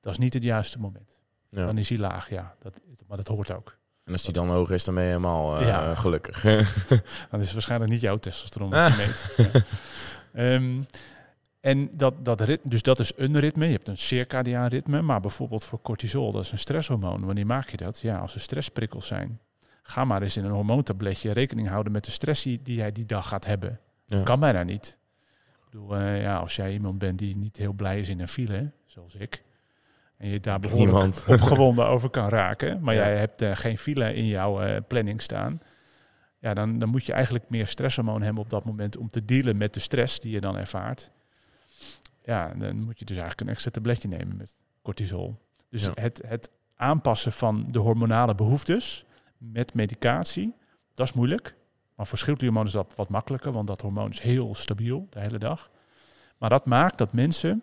dat 0.01 0.13
is 0.13 0.19
niet 0.19 0.35
het 0.35 0.43
juiste 0.43 0.79
moment. 0.79 1.21
Ja. 1.51 1.67
Dan 1.67 1.79
is 1.79 1.89
hij 1.89 1.99
laag, 1.99 2.31
ja. 2.31 2.57
Dat, 2.59 2.81
maar 3.07 3.17
dat 3.17 3.29
hoort 3.29 3.53
ook. 3.53 3.79
En 4.05 4.13
als 4.13 4.23
die 4.23 4.33
dan 4.33 4.49
hoog 4.49 4.71
is, 4.71 4.85
dan 4.85 4.95
ben 4.95 5.03
je 5.03 5.09
helemaal 5.09 5.61
uh, 5.61 5.67
ja. 5.67 5.95
gelukkig. 5.95 6.43
dan 7.31 7.41
is 7.41 7.45
het 7.45 7.53
waarschijnlijk 7.53 7.91
niet 7.91 8.01
jouw 8.01 8.17
testosteron 8.17 8.71
dat 8.71 8.93
je 8.93 8.97
meet. 8.97 9.51
Ja. 10.33 10.55
Um, 10.55 10.87
en 11.65 11.91
dat, 11.93 12.25
dat 12.25 12.41
ritme, 12.41 12.71
dus 12.71 12.83
dat 12.83 12.99
is 12.99 13.13
een 13.17 13.39
ritme. 13.39 13.67
Je 13.67 13.73
hebt 13.73 13.89
een 13.89 13.99
circadiaan 13.99 14.67
ritme, 14.67 15.03
maar 15.03 15.21
bijvoorbeeld 15.21 15.65
voor 15.65 15.81
cortisol, 15.83 16.33
dat 16.33 16.45
is 16.45 16.53
een 16.53 16.59
stresshormoon. 16.59 17.25
Wanneer 17.25 17.47
maak 17.47 17.69
je 17.69 17.77
dat? 17.77 18.01
Ja, 18.01 18.19
als 18.19 18.35
er 18.35 18.41
stressprikkels 18.41 19.07
zijn. 19.07 19.41
Ga 19.83 20.05
maar 20.05 20.23
eens 20.23 20.37
in 20.37 20.45
een 20.45 20.51
hormoontabletje 20.51 21.33
rekening 21.33 21.69
houden 21.69 21.93
met 21.93 22.05
de 22.05 22.11
stress 22.11 22.43
die, 22.43 22.63
die 22.63 22.77
jij 22.77 22.93
die 22.93 23.07
dag 23.07 23.29
gaat 23.29 23.47
hebben. 23.47 23.81
Ja. 24.07 24.23
Kan 24.23 24.41
bijna 24.41 24.63
niet. 24.63 24.99
Ik 25.53 25.65
bedoel, 25.71 25.99
uh, 25.99 26.23
ja, 26.23 26.37
als 26.37 26.57
jij 26.57 26.73
iemand 26.73 26.99
bent 26.99 27.19
die 27.19 27.37
niet 27.37 27.57
heel 27.57 27.73
blij 27.73 28.01
is 28.01 28.09
in 28.09 28.21
een 28.21 28.29
file, 28.29 28.71
zoals 28.87 29.15
ik, 29.15 29.43
en 30.17 30.29
je 30.29 30.41
daar 30.41 30.61
behoorlijk 30.61 31.23
opgewonden 31.29 31.89
over 31.89 32.11
kan 32.11 32.29
raken, 32.29 32.81
maar 32.81 32.95
jij 32.95 33.17
hebt 33.17 33.43
uh, 33.43 33.57
geen 33.57 33.79
file 33.79 34.15
in 34.15 34.27
jouw 34.27 34.67
uh, 34.67 34.77
planning 34.89 35.23
staan, 35.23 35.61
ja, 36.39 36.55
dan, 36.55 36.79
dan 36.79 36.89
moet 36.89 37.07
je 37.07 37.13
eigenlijk 37.13 37.45
meer 37.49 37.67
stresshormoon 37.67 38.23
hebben 38.23 38.43
op 38.43 38.51
dat 38.51 38.65
moment 38.65 38.97
om 38.97 39.09
te 39.09 39.25
dealen 39.25 39.57
met 39.57 39.75
de 39.75 39.81
stress 39.81 40.21
die 40.21 40.33
je 40.33 40.41
dan 40.41 40.57
ervaart 40.57 41.13
ja, 42.25 42.55
dan 42.57 42.83
moet 42.83 42.99
je 42.99 43.05
dus 43.05 43.17
eigenlijk 43.17 43.41
een 43.41 43.55
extra 43.55 43.71
tabletje 43.71 44.09
nemen 44.09 44.37
met 44.37 44.57
cortisol. 44.83 45.37
Dus 45.71 45.89
het, 45.95 46.23
het 46.27 46.51
aanpassen 46.77 47.33
van 47.33 47.67
de 47.71 47.79
hormonale 47.79 48.35
behoeftes 48.35 49.05
met 49.39 49.75
medicatie, 49.75 50.55
dat 50.95 51.07
is 51.07 51.13
moeilijk. 51.13 51.57
Maar 51.95 52.07
voor 52.07 52.19
schildklierhormoon 52.19 52.67
is 52.67 52.73
dat 52.73 52.93
wat 52.97 53.09
makkelijker, 53.09 53.53
want 53.53 53.67
dat 53.67 53.81
hormoon 53.81 54.11
is 54.11 54.21
heel 54.21 54.55
stabiel 54.55 55.07
de 55.11 55.21
hele 55.21 55.39
dag. 55.39 55.71
Maar 56.39 56.51
dat 56.51 56.67
maakt 56.67 56.99
dat 56.99 57.13
mensen 57.13 57.63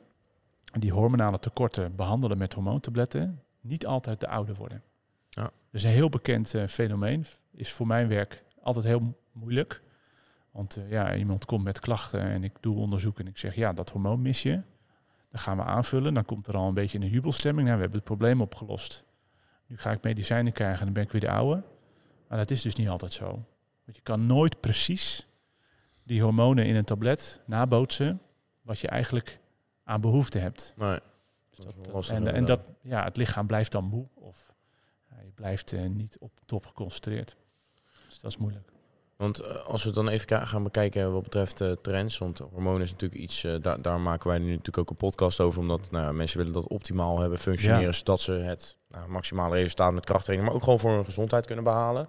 die 0.80 0.92
hormonale 0.92 1.40
tekorten 1.40 1.96
behandelen 1.96 2.38
met 2.38 2.54
hormoontabletten 2.54 3.42
niet 3.62 3.86
altijd 3.86 4.20
de 4.20 4.28
oude 4.28 4.54
worden. 4.54 4.84
Ja. 5.30 5.52
Dus 5.72 5.84
een 5.84 5.90
heel 5.90 6.10
bekend 6.10 6.54
uh, 6.54 6.68
fenomeen 6.68 7.26
is 7.52 7.72
voor 7.72 7.88
mijn 7.88 8.08
werk 8.08 8.44
altijd 8.62 8.86
heel 8.86 9.18
moeilijk. 9.32 9.82
Want 10.52 10.78
uh, 10.78 10.92
ja, 10.92 11.16
iemand 11.16 11.46
komt 11.46 11.64
met 11.64 11.80
klachten 11.80 12.22
en 12.22 12.44
ik 12.44 12.54
doe 12.60 12.78
onderzoek 12.78 13.20
en 13.20 13.28
ik 13.28 13.38
zeg, 13.38 13.56
ja, 13.56 13.74
dat 13.74 13.90
hormoon 13.90 14.22
mis 14.22 14.44
je. 14.44 14.62
Dan 15.30 15.40
gaan 15.40 15.58
we 15.58 15.64
aanvullen. 15.64 16.14
Dan 16.14 16.26
komt 16.26 16.48
er 16.48 16.58
al 16.58 16.68
een 16.68 16.74
beetje 16.74 17.00
een 17.00 17.10
jubelstemming. 17.10 17.68
Nou, 17.68 17.76
we 17.76 17.84
hebben 17.84 18.00
het 18.00 18.10
probleem 18.10 18.42
opgelost. 18.42 19.04
Nu 19.66 19.78
ga 19.78 19.92
ik 19.92 20.04
medicijnen 20.04 20.54
krijgen 20.54 20.80
en 20.80 20.86
dan 20.86 20.94
ben 20.94 21.04
ik 21.04 21.12
weer 21.12 21.22
de 21.22 21.32
oude. 21.32 21.64
Maar 22.28 22.38
dat 22.38 22.52
is 22.52 22.62
dus 22.62 22.76
niet 22.76 22.90
altijd 22.90 23.12
zo. 23.12 23.26
Want 23.84 23.96
je 23.96 24.02
kan 24.04 24.26
nooit 24.26 24.60
precies 24.60 25.28
die 26.04 26.22
hormonen 26.22 26.66
in 26.66 26.76
een 26.76 26.84
tablet 26.84 27.42
nabootsen 27.46 28.22
wat 28.62 28.80
je 28.80 28.88
eigenlijk 28.88 29.40
aan 29.84 30.02
behoefte 30.02 30.40
hebt. 30.40 30.74
Nee. 30.78 31.00
Dus 31.50 31.66
dat, 31.66 32.10
en, 32.10 32.28
en 32.28 32.46
dat, 32.46 32.62
ja, 32.82 33.04
het 33.04 33.18
lichaam 33.18 33.48
blijft 33.48 33.72
dan 33.72 33.84
moe 33.84 34.08
of 34.14 34.54
ja, 35.10 35.16
je 35.26 35.32
blijft 35.32 35.72
uh, 35.72 35.90
niet 35.90 36.18
op 36.20 36.32
top 36.46 36.66
geconcentreerd. 36.66 37.36
Dus 38.08 38.20
dat 38.20 38.32
is 38.32 38.38
moeilijk. 38.38 38.72
Want 39.22 39.40
eh, 39.40 39.56
als 39.56 39.84
we 39.84 39.92
dan 39.92 40.08
even 40.08 40.48
gaan 40.48 40.64
bekijken 40.64 41.14
wat 41.14 41.24
betreft 41.24 41.62
uh, 41.62 41.72
trends, 41.72 42.18
want 42.18 42.38
hormonen 42.38 42.82
is 42.82 42.92
natuurlijk 42.92 43.22
iets, 43.22 43.44
uh, 43.44 43.56
daar 43.82 44.00
maken 44.00 44.30
wij 44.30 44.40
nu 44.40 44.50
natuurlijk 44.50 44.78
ook 44.78 44.90
een 44.90 44.96
podcast 44.96 45.40
over, 45.40 45.60
omdat 45.60 45.92
nou, 45.92 46.14
mensen 46.14 46.38
willen 46.38 46.54
dat 46.54 46.68
optimaal 46.68 47.20
hebben 47.20 47.40
functioneren, 47.40 47.96
zodat 47.96 48.22
ze 48.22 48.32
het 48.32 48.78
nou, 48.90 49.10
maximale 49.10 49.56
resultaat 49.56 49.94
met 49.94 50.06
krachttraining, 50.06 50.48
maar 50.48 50.58
ook 50.58 50.64
gewoon 50.64 50.80
voor 50.80 50.92
hun 50.92 51.06
gezondheid 51.06 51.46
kunnen 51.46 51.64
behalen. 51.64 52.08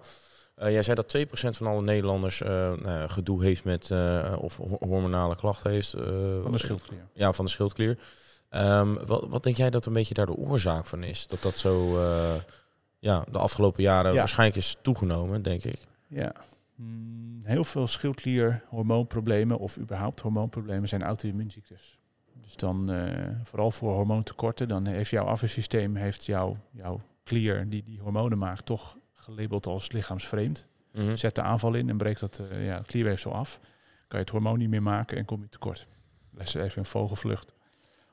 Jij 0.55 0.83
zei 0.83 0.95
dat 0.95 1.17
2% 1.17 1.29
van 1.31 1.67
alle 1.67 1.81
Nederlanders 1.81 2.39
nou, 2.39 3.09
gedoe 3.09 3.43
heeft 3.43 3.63
met, 3.63 3.91
of 4.37 4.57
hormonale 4.79 5.35
klachten 5.35 5.71
heeft. 5.71 5.89
van 6.43 6.51
de 6.51 6.57
schildklier. 6.57 7.07
Ja, 7.13 7.33
van 7.33 7.45
de 7.45 7.51
schildklier. 7.51 7.99
Um, 8.49 9.05
wat, 9.05 9.25
wat 9.29 9.43
denk 9.43 9.55
jij 9.55 9.69
dat 9.69 9.85
een 9.85 9.93
beetje 9.93 10.13
daar 10.13 10.25
de 10.25 10.35
oorzaak 10.35 10.85
van 10.85 11.03
is? 11.03 11.27
Dat 11.27 11.41
dat 11.41 11.55
zo 11.55 11.99
ja, 12.99 13.23
de 13.31 13.37
afgelopen 13.37 13.83
jaren 13.83 14.15
waarschijnlijk 14.15 14.59
is 14.59 14.75
toegenomen, 14.81 15.41
denk 15.41 15.63
ik. 15.63 15.87
Ja, 16.07 16.33
Mm, 16.75 17.41
heel 17.43 17.63
veel 17.63 17.87
schildklierhormoonproblemen 17.87 19.59
of 19.59 19.77
überhaupt 19.77 20.19
hormoonproblemen 20.19 20.87
zijn 20.87 21.03
auto-immuunziektes. 21.03 21.99
Dus 22.41 22.55
dan 22.55 22.91
uh, 22.91 23.29
vooral 23.43 23.71
voor 23.71 23.93
hormoontekorten, 23.93 24.67
dan 24.67 24.85
heeft 24.85 25.09
jouw 25.09 25.25
afweersysteem, 25.25 25.95
heeft 25.95 26.25
jouw, 26.25 26.57
jouw 26.71 27.01
klier 27.23 27.69
die 27.69 27.83
die 27.83 27.99
hormonen 27.99 28.37
maakt, 28.37 28.65
toch 28.65 28.97
gelabeld 29.23 29.65
als 29.65 29.91
lichaamsvreemd. 29.91 30.67
Mm 30.91 31.15
Zet 31.15 31.35
de 31.35 31.41
aanval 31.41 31.73
in 31.73 31.89
en 31.89 31.97
breekt 31.97 32.19
dat 32.19 32.39
uh, 32.39 32.65
ja, 32.65 32.81
klierweefsel 32.85 33.33
af. 33.33 33.59
Kan 34.07 34.19
je 34.19 34.25
het 34.25 34.29
hormoon 34.29 34.57
niet 34.57 34.69
meer 34.69 34.83
maken 34.83 35.17
en 35.17 35.25
kom 35.25 35.41
je 35.41 35.49
tekort. 35.49 35.87
Les 36.31 36.53
even 36.53 36.79
een 36.79 36.85
vogelvlucht. 36.85 37.53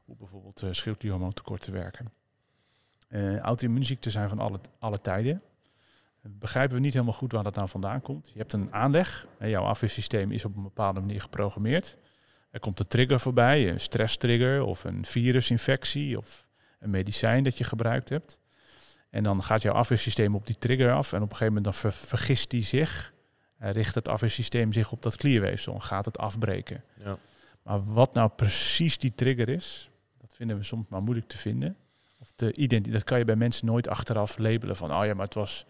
Hoe 0.05 0.17
bijvoorbeeld 0.17 0.63
uh, 0.63 0.73
schildklierhormoontekort 0.73 1.61
te 1.63 1.71
werken. 1.71 2.13
Uh, 3.09 3.39
auto-immuunziekten 3.39 4.11
zijn 4.11 4.29
van 4.29 4.39
alle, 4.39 4.61
alle 4.79 5.01
tijden. 5.01 5.43
begrijpen 6.23 6.77
we 6.77 6.83
niet 6.83 6.93
helemaal 6.93 7.15
goed 7.15 7.33
waar 7.33 7.43
dat 7.43 7.55
nou 7.55 7.69
vandaan 7.69 8.01
komt. 8.01 8.31
Je 8.33 8.39
hebt 8.39 8.53
een 8.53 8.73
aanleg. 8.73 9.27
Hè, 9.39 9.47
jouw 9.47 9.65
afweersysteem 9.65 10.33
is 10.33 10.45
op 10.45 10.57
een 10.57 10.63
bepaalde 10.63 11.01
manier 11.01 11.21
geprogrammeerd. 11.21 11.97
Er 12.51 12.61
komt 12.61 12.81
een 12.81 12.87
trigger 12.87 13.21
voorbij, 13.21 13.71
een 13.71 13.81
stresstrigger 13.81 14.63
of 14.63 14.85
een 14.85 15.05
virusinfectie 15.05 16.19
of 16.19 16.47
een 16.79 16.91
medicijn 16.91 17.45
dat 17.45 17.59
je 17.59 17.65
gebruikt 17.65 18.09
hebt. 18.09 18.39
En 19.11 19.23
dan 19.23 19.43
gaat 19.43 19.63
jouw 19.63 19.75
afweersysteem 19.75 20.35
op 20.35 20.47
die 20.47 20.59
trigger 20.59 20.93
af 20.93 21.13
en 21.13 21.23
op 21.23 21.31
een 21.31 21.37
gegeven 21.37 21.55
moment 21.55 21.83
dan 21.83 21.93
vergist 21.93 22.51
die 22.51 22.63
zich. 22.63 23.13
En 23.59 23.73
richt 23.73 23.95
het 23.95 24.09
afweersysteem 24.09 24.73
zich 24.73 24.93
op 24.93 25.03
dat 25.03 25.17
klierweefsel 25.17 25.75
en 25.75 25.83
gaat 25.83 26.05
het 26.05 26.19
afbreken. 26.19 26.85
Ja. 27.05 27.19
Maar 27.63 27.85
wat 27.85 28.15
nou 28.15 28.31
precies 28.37 28.99
die 28.99 29.13
trigger 29.15 29.49
is, 29.49 29.91
dat 30.21 30.35
vinden 30.35 30.57
we 30.57 30.63
soms 30.63 30.87
maar 30.89 31.03
moeilijk 31.03 31.29
te 31.29 31.39
vinden. 31.39 31.77
Of 32.19 32.33
de 32.37 32.53
identiteit, 32.53 32.93
dat 32.93 33.05
kan 33.05 33.19
je 33.19 33.25
bij 33.25 33.37
mensen 33.37 33.67
nooit 33.67 33.89
achteraf 33.89 34.39
labelen 34.39 34.77
van, 34.77 34.95
oh 34.95 35.05
ja, 35.05 35.15
maar 35.15 35.25
het 35.25 35.35
was 35.35 35.67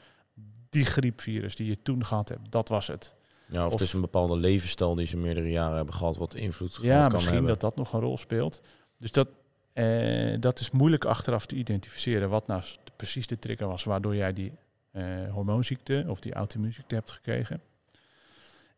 die 0.70 0.84
griepvirus 0.84 1.54
die 1.54 1.66
je 1.66 1.82
toen 1.82 2.04
gehad 2.04 2.28
hebt, 2.28 2.50
dat 2.50 2.68
was 2.68 2.86
het. 2.86 3.14
Ja, 3.48 3.66
of, 3.66 3.72
het 3.72 3.80
is 3.80 3.92
een 3.92 4.00
bepaalde 4.00 4.36
levensstijl 4.36 4.94
die 4.94 5.06
ze 5.06 5.16
meerdere 5.16 5.50
jaren 5.50 5.76
hebben 5.76 5.94
gehad, 5.94 6.16
wat 6.16 6.34
invloed 6.34 6.78
ja, 6.82 7.02
kan 7.02 7.12
misschien 7.12 7.32
hebben. 7.32 7.50
dat 7.50 7.60
dat 7.60 7.76
nog 7.76 7.92
een 7.92 8.00
rol 8.00 8.16
speelt. 8.16 8.60
Dus 8.98 9.12
dat, 9.12 9.28
eh, 9.72 10.40
dat 10.40 10.60
is 10.60 10.70
moeilijk 10.70 11.04
achteraf 11.04 11.46
te 11.46 11.54
identificeren 11.54 12.28
wat 12.28 12.46
nou 12.46 12.62
precies 13.00 13.26
de 13.26 13.38
trigger 13.38 13.66
was 13.66 13.84
waardoor 13.84 14.16
jij 14.16 14.32
die 14.32 14.52
eh, 14.90 15.04
hormoonziekte 15.30 16.04
of 16.06 16.20
die 16.20 16.34
auto-immuunziekte 16.34 16.94
hebt 16.94 17.10
gekregen. 17.10 17.60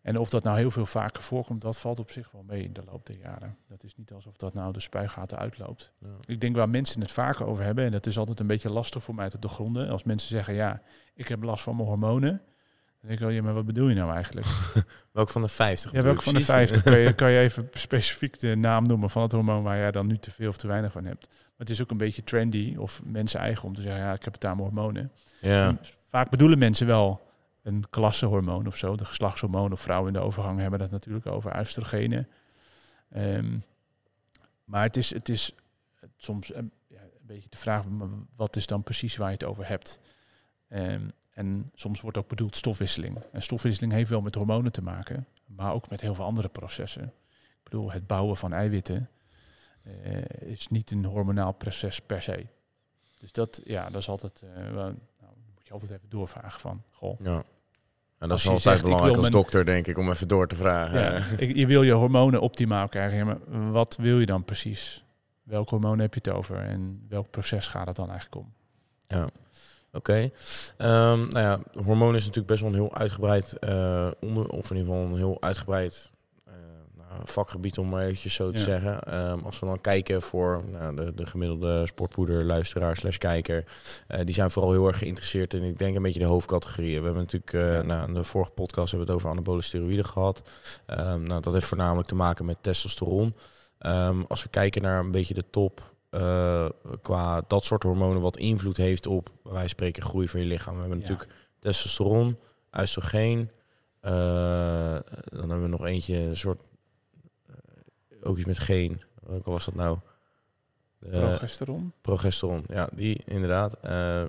En 0.02 0.18
of 0.18 0.30
dat 0.30 0.42
nou 0.42 0.58
heel 0.58 0.70
veel 0.70 0.86
vaker 0.86 1.22
voorkomt, 1.22 1.60
dat 1.60 1.78
valt 1.78 1.98
op 1.98 2.10
zich 2.10 2.30
wel 2.30 2.42
mee 2.42 2.62
in 2.62 2.72
de 2.72 2.82
loop 2.90 3.06
der 3.06 3.16
jaren. 3.16 3.56
Dat 3.68 3.84
is 3.84 3.96
niet 3.96 4.12
alsof 4.12 4.36
dat 4.36 4.54
nou 4.54 4.72
de 4.72 4.80
spuigaten 4.80 5.38
uitloopt. 5.38 5.92
Ja. 5.98 6.08
Ik 6.26 6.40
denk 6.40 6.56
waar 6.56 6.68
mensen 6.68 7.00
het 7.00 7.12
vaker 7.12 7.46
over 7.46 7.64
hebben, 7.64 7.84
en 7.84 7.90
dat 7.90 8.06
is 8.06 8.18
altijd 8.18 8.40
een 8.40 8.46
beetje 8.46 8.70
lastig 8.70 9.02
voor 9.02 9.14
mij 9.14 9.28
te 9.28 9.38
doorgronden. 9.38 9.88
Als 9.88 10.02
mensen 10.02 10.28
zeggen, 10.28 10.54
ja, 10.54 10.82
ik 11.14 11.28
heb 11.28 11.42
last 11.42 11.64
van 11.64 11.76
mijn 11.76 11.88
hormonen. 11.88 12.30
Dan 13.00 13.10
denk 13.10 13.20
ik, 13.20 13.26
oh, 13.26 13.32
ja, 13.32 13.42
maar 13.42 13.54
wat 13.54 13.66
bedoel 13.66 13.88
je 13.88 13.94
nou 13.94 14.12
eigenlijk? 14.14 14.46
welk 15.12 15.28
van 15.28 15.42
de 15.42 15.48
50? 15.48 15.92
Ja, 15.92 16.02
welk 16.02 16.22
van 16.22 16.34
de 16.34 16.40
50? 16.40 16.82
kan, 16.92 16.98
je, 16.98 17.12
kan 17.12 17.30
je 17.30 17.40
even 17.40 17.68
specifiek 17.72 18.38
de 18.38 18.56
naam 18.56 18.86
noemen 18.86 19.10
van 19.10 19.22
het 19.22 19.32
hormoon 19.32 19.62
waar 19.62 19.76
jij 19.76 19.90
dan 19.90 20.06
nu 20.06 20.18
te 20.18 20.30
veel 20.30 20.48
of 20.48 20.56
te 20.56 20.66
weinig 20.66 20.92
van 20.92 21.04
hebt? 21.04 21.28
Het 21.62 21.70
is 21.70 21.82
ook 21.82 21.90
een 21.90 21.96
beetje 21.96 22.24
trendy 22.24 22.76
of 22.78 23.02
mensen 23.04 23.40
eigen 23.40 23.64
om 23.64 23.74
te 23.74 23.82
zeggen, 23.82 24.00
ja, 24.00 24.12
ik 24.12 24.24
heb 24.24 24.32
het 24.32 24.44
aan 24.44 24.58
hormonen. 24.58 25.12
Ja. 25.40 25.78
vaak 26.08 26.30
bedoelen 26.30 26.58
mensen 26.58 26.86
wel 26.86 27.20
een 27.62 27.84
klassehormoon 27.90 28.66
of 28.66 28.76
zo. 28.76 28.96
De 28.96 29.04
geslachtshormoon 29.04 29.72
of 29.72 29.80
vrouwen 29.80 30.14
in 30.14 30.20
de 30.20 30.26
overgang 30.26 30.60
hebben 30.60 30.78
dat 30.78 30.90
natuurlijk 30.90 31.26
over 31.26 31.58
oestrogenen. 31.58 32.28
Ehm, 33.10 33.58
maar 34.64 34.82
het 34.82 34.96
is, 34.96 35.14
het 35.14 35.28
is 35.28 35.54
soms 36.16 36.54
een, 36.54 36.72
ja, 36.86 37.00
een 37.00 37.26
beetje 37.26 37.50
de 37.50 37.56
vraag, 37.56 37.84
wat 38.36 38.56
is 38.56 38.66
dan 38.66 38.82
precies 38.82 39.16
waar 39.16 39.28
je 39.28 39.34
het 39.34 39.44
over 39.44 39.68
hebt? 39.68 40.00
Um, 40.68 41.12
en 41.30 41.70
soms 41.74 42.00
wordt 42.00 42.18
ook 42.18 42.28
bedoeld 42.28 42.56
stofwisseling. 42.56 43.18
En 43.32 43.42
stofwisseling 43.42 43.92
heeft 43.92 44.10
wel 44.10 44.20
met 44.20 44.34
hormonen 44.34 44.72
te 44.72 44.82
maken, 44.82 45.26
maar 45.46 45.72
ook 45.72 45.90
met 45.90 46.00
heel 46.00 46.14
veel 46.14 46.24
andere 46.24 46.48
processen. 46.48 47.04
Ik 47.32 47.62
bedoel, 47.62 47.92
het 47.92 48.06
bouwen 48.06 48.36
van 48.36 48.52
eiwitten 48.52 49.08
is 50.38 50.68
niet 50.68 50.90
een 50.90 51.04
hormonaal 51.04 51.52
proces 51.52 52.00
per 52.00 52.22
se. 52.22 52.46
Dus 53.20 53.32
dat, 53.32 53.60
ja, 53.64 53.90
dat 53.90 54.00
is 54.00 54.08
altijd, 54.08 54.42
uh, 54.44 54.72
nou, 54.72 54.94
moet 55.54 55.66
je 55.66 55.72
altijd 55.72 55.90
even 55.90 56.08
doorvragen 56.08 56.60
van, 56.60 56.82
goh. 56.90 57.18
Ja. 57.22 57.42
En 58.18 58.28
dat 58.28 58.38
is 58.38 58.48
altijd 58.48 58.82
belangrijk 58.82 59.16
als 59.16 59.30
dokter, 59.30 59.64
denk 59.64 59.86
ik, 59.86 59.98
om 59.98 60.10
even 60.10 60.28
door 60.28 60.48
te 60.48 60.56
vragen. 60.56 61.00
Ja, 61.00 61.46
je 61.60 61.66
wil 61.66 61.82
je 61.82 61.92
hormonen 61.92 62.40
optimaal 62.40 62.88
krijgen, 62.88 63.26
maar 63.26 63.72
wat 63.72 63.96
wil 64.00 64.20
je 64.20 64.26
dan 64.26 64.44
precies? 64.44 65.04
Welk 65.42 65.68
hormoon 65.68 65.98
heb 65.98 66.14
je 66.14 66.20
het 66.22 66.34
over 66.34 66.56
en 66.56 67.06
welk 67.08 67.30
proces 67.30 67.66
gaat 67.66 67.86
het 67.86 67.96
dan 67.96 68.10
eigenlijk 68.10 68.44
om? 68.44 68.52
Ja. 69.06 69.28
Oké. 69.92 70.30
Ehm, 70.76 71.28
nou 71.28 71.38
ja, 71.38 71.60
hormonen 71.84 72.14
is 72.14 72.20
natuurlijk 72.20 72.46
best 72.46 72.60
wel 72.60 72.70
een 72.70 72.76
heel 72.76 72.94
uitgebreid 72.94 73.56
uh, 73.60 74.10
onder, 74.20 74.48
of 74.48 74.70
in 74.70 74.76
ieder 74.76 74.92
geval 74.92 75.08
een 75.08 75.16
heel 75.16 75.36
uitgebreid 75.40 76.10
vakgebied, 77.24 77.78
om 77.78 77.88
maar 77.88 78.02
eventjes 78.02 78.34
zo 78.34 78.50
te 78.50 78.58
zeggen. 78.58 79.14
Um, 79.30 79.40
als 79.44 79.58
we 79.58 79.66
dan 79.66 79.80
kijken 79.80 80.22
voor 80.22 80.62
nou, 80.72 80.96
de, 80.96 81.14
de 81.14 81.26
gemiddelde 81.26 81.86
sportpoeder, 81.86 82.44
luisteraar 82.44 82.96
slash 82.96 83.16
kijker, 83.16 83.64
uh, 84.08 84.20
die 84.24 84.34
zijn 84.34 84.50
vooral 84.50 84.72
heel 84.72 84.86
erg 84.86 84.98
geïnteresseerd 84.98 85.54
in, 85.54 85.62
ik 85.62 85.78
denk, 85.78 85.96
een 85.96 86.02
beetje 86.02 86.20
de 86.20 86.24
hoofdcategorieën. 86.24 86.98
We 86.98 87.04
hebben 87.04 87.22
natuurlijk, 87.30 87.86
nou, 87.86 88.08
in 88.08 88.14
de 88.14 88.24
vorige 88.24 88.50
podcast 88.50 88.90
hebben 88.90 89.06
we 89.06 89.12
het 89.12 89.22
over 89.22 89.36
anabole 89.36 89.62
steroïden 89.62 90.04
gehad. 90.04 90.42
Um, 90.86 91.22
nou, 91.22 91.40
dat 91.40 91.52
heeft 91.52 91.66
voornamelijk 91.66 92.08
te 92.08 92.14
maken 92.14 92.44
met 92.44 92.56
testosteron. 92.60 93.34
als 94.28 94.42
we 94.42 94.48
kijken 94.50 94.82
naar 94.82 95.00
een 95.00 95.10
beetje 95.10 95.34
de 95.34 95.44
top 95.50 95.92
uh, 96.10 96.68
qua 97.02 97.42
dat 97.46 97.64
soort 97.64 97.82
hormonen 97.82 98.22
wat 98.22 98.36
invloed 98.36 98.76
heeft 98.76 99.06
op, 99.06 99.30
wij 99.42 99.68
spreken, 99.68 100.02
groei 100.02 100.28
van 100.28 100.40
je 100.40 100.46
lichaam. 100.46 100.74
We 100.74 100.80
hebben 100.80 100.98
natuurlijk 100.98 101.28
testosteron, 101.58 102.38
oestrogeen. 102.80 103.50
Uh, 104.02 104.10
dan 105.24 105.48
hebben 105.48 105.62
we 105.62 105.68
nog 105.68 105.84
eentje, 105.86 106.16
een 106.16 106.36
soort, 106.36 106.60
ook 108.24 108.36
iets 108.36 108.46
met 108.46 108.58
geen. 108.58 109.02
Welke 109.22 109.50
was 109.50 109.64
dat 109.64 109.74
nou? 109.74 109.98
progesteron. 110.98 111.92
Progesteron, 112.00 112.64
ja, 112.68 112.88
die 112.92 113.22
inderdaad. 113.24 113.82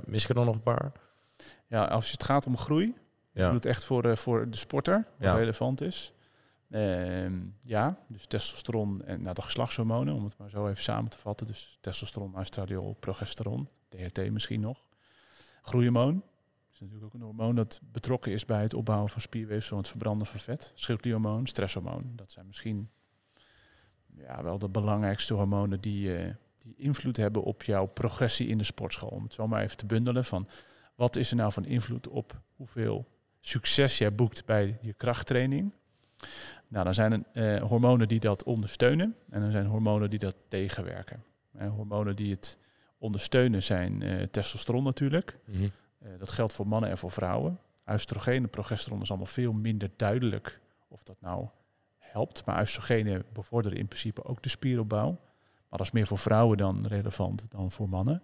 mis 0.06 0.24
ik 0.24 0.30
er 0.30 0.36
dan 0.36 0.46
nog 0.46 0.56
een 0.56 0.64
paar? 0.64 0.92
Ja, 1.68 1.86
als 1.86 2.12
het 2.12 2.24
gaat 2.24 2.46
om 2.46 2.58
groei, 2.58 2.96
ja. 3.32 3.46
doet 3.46 3.64
het 3.64 3.66
echt 3.66 3.84
voor, 3.84 4.18
voor 4.18 4.50
de 4.50 4.58
sporter, 4.58 5.08
wat 5.18 5.28
ja. 5.30 5.36
relevant 5.36 5.82
is. 5.82 6.14
Ehm, 6.70 7.34
ja, 7.62 7.98
dus 8.08 8.26
testosteron 8.26 9.06
en 9.06 9.22
nou, 9.22 9.36
de 9.36 9.42
geslachtshormonen, 9.42 10.14
om 10.14 10.24
het 10.24 10.38
maar 10.38 10.50
zo 10.50 10.68
even 10.68 10.84
samen 10.84 11.10
te 11.10 11.18
vatten. 11.18 11.48
Dus 11.48 11.78
testosteron, 11.82 12.38
oestradiol, 12.38 12.94
progesteron, 13.00 13.70
DHT 13.90 14.32
misschien 14.32 14.60
nog. 14.60 14.84
Groeihormoon 15.62 16.24
is 16.74 16.80
natuurlijk 16.80 17.06
ook 17.06 17.14
een 17.14 17.26
hormoon 17.26 17.56
dat 17.56 17.80
betrokken 17.92 18.32
is 18.32 18.46
bij 18.46 18.62
het 18.62 18.74
opbouwen 18.74 19.10
van 19.10 19.22
spierweefsel 19.22 19.72
en 19.72 19.78
het 19.78 19.88
verbranden 19.88 20.28
van 20.28 20.40
vet. 20.40 20.72
Schildklierhormoon, 20.76 21.48
stresshormoon. 21.48 22.12
Dat 22.16 22.32
zijn 22.32 22.48
misschien 22.48 22.90
ja, 24.18 24.44
wel 24.44 24.60
de 24.60 24.70
belangrijkste 24.70 25.34
hormonen 25.34 25.82
die, 25.82 26.20
uh, 26.20 26.34
die 26.58 26.76
invloed 26.78 27.18
hebben 27.18 27.44
op 27.44 27.64
jouw 27.64 27.86
progressie 27.86 28.48
in 28.48 28.58
de 28.58 28.64
sportschool. 28.64 29.10
Om 29.10 29.24
het 29.24 29.34
zo 29.34 29.48
maar 29.48 29.62
even 29.62 29.78
te 29.78 29.86
bundelen 29.86 30.26
van 30.26 30.48
wat 30.96 31.16
is 31.16 31.32
er 31.32 31.38
nou 31.38 31.52
van 31.52 31.66
invloed 31.66 32.08
op 32.08 32.42
hoeveel 32.56 33.06
succes 33.40 33.98
jij 33.98 34.16
boekt 34.16 34.46
bij 34.46 34.78
je 34.82 34.94
krachttraining 34.94 35.74
nou, 36.74 36.86
dan 36.86 36.94
zijn 36.94 37.26
er 37.34 37.56
uh, 37.62 37.68
hormonen 37.68 38.08
die 38.08 38.20
dat 38.20 38.44
ondersteunen 38.44 39.16
en 39.30 39.42
er 39.42 39.52
zijn 39.52 39.66
hormonen 39.66 40.10
die 40.10 40.20
dat 40.20 40.36
tegenwerken. 40.48 41.24
Uh, 41.56 41.70
hormonen 41.70 42.16
die 42.16 42.32
het 42.32 42.58
ondersteunen 42.98 43.64
zijn 43.64 44.02
uh, 44.02 44.24
testosteron 44.24 44.84
natuurlijk. 44.84 45.38
Mhm. 45.46 45.68
dat 46.18 46.32
geldt 46.32 46.54
voor 46.54 46.68
mannen 46.68 46.90
en 46.90 46.98
voor 46.98 47.12
vrouwen. 47.12 47.60
Oestrogenen, 47.90 48.50
progesteron 48.50 49.02
is 49.02 49.10
allemaal 49.10 49.28
veel 49.28 49.54
minder 49.54 49.90
duidelijk 49.96 50.60
of 50.88 51.04
dat 51.04 51.16
nou 51.20 51.48
helpt. 52.14 52.46
Maar 52.46 52.62
oestrogenen 52.62 53.26
bevorderen 53.34 53.78
in 53.78 53.88
principe 53.88 54.24
ook 54.24 54.44
de 54.44 54.50
spieropbouw. 54.50 55.10
Maar 55.70 55.78
dat 55.78 55.82
is 55.82 55.92
meer 55.92 56.08
voor 56.08 56.18
vrouwen 56.18 56.58
dan 56.58 56.88
relevant 56.88 57.46
dan 57.50 57.72
voor 57.72 57.90
mannen. 57.90 58.22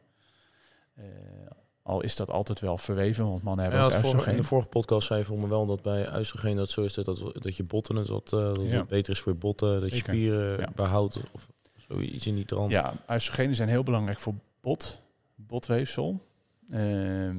Al 1.81 2.01
is 2.01 2.15
dat 2.15 2.29
altijd 2.29 2.59
wel 2.59 2.77
verweven, 2.77 3.29
want 3.29 3.43
mannen 3.43 3.65
hebben 3.65 3.89
ja, 3.89 4.07
ook 4.07 4.25
In 4.25 4.35
de 4.35 4.43
vorige 4.43 4.67
podcast 4.67 5.07
zei 5.07 5.19
je 5.19 5.25
voor 5.25 5.39
me 5.39 5.47
wel 5.47 5.65
dat 5.65 5.81
bij 5.81 6.19
oestrogeen 6.19 6.55
dat 6.55 6.69
zo 6.69 6.83
is 6.83 6.93
dat, 6.93 7.05
dat, 7.05 7.43
dat 7.43 7.55
je 7.55 7.63
botten 7.63 7.95
het 7.95 8.07
wat 8.07 8.31
uh, 8.33 8.39
dat 8.39 8.71
het 8.71 8.87
beter 8.87 9.13
is 9.13 9.19
voor 9.19 9.31
je 9.31 9.37
botten, 9.37 9.81
dat 9.81 9.91
je 9.91 9.97
spieren 9.97 10.71
behoudt 10.75 11.21
of 11.31 11.47
zoiets 11.87 12.27
in 12.27 12.35
die 12.35 12.45
trant. 12.45 12.71
Ja, 12.71 12.93
oestrogenen 13.09 13.55
zijn 13.55 13.69
heel 13.69 13.83
belangrijk 13.83 14.19
voor 14.19 14.33
bot, 14.61 15.01
botweefsel, 15.35 16.21
uh, 16.69 17.33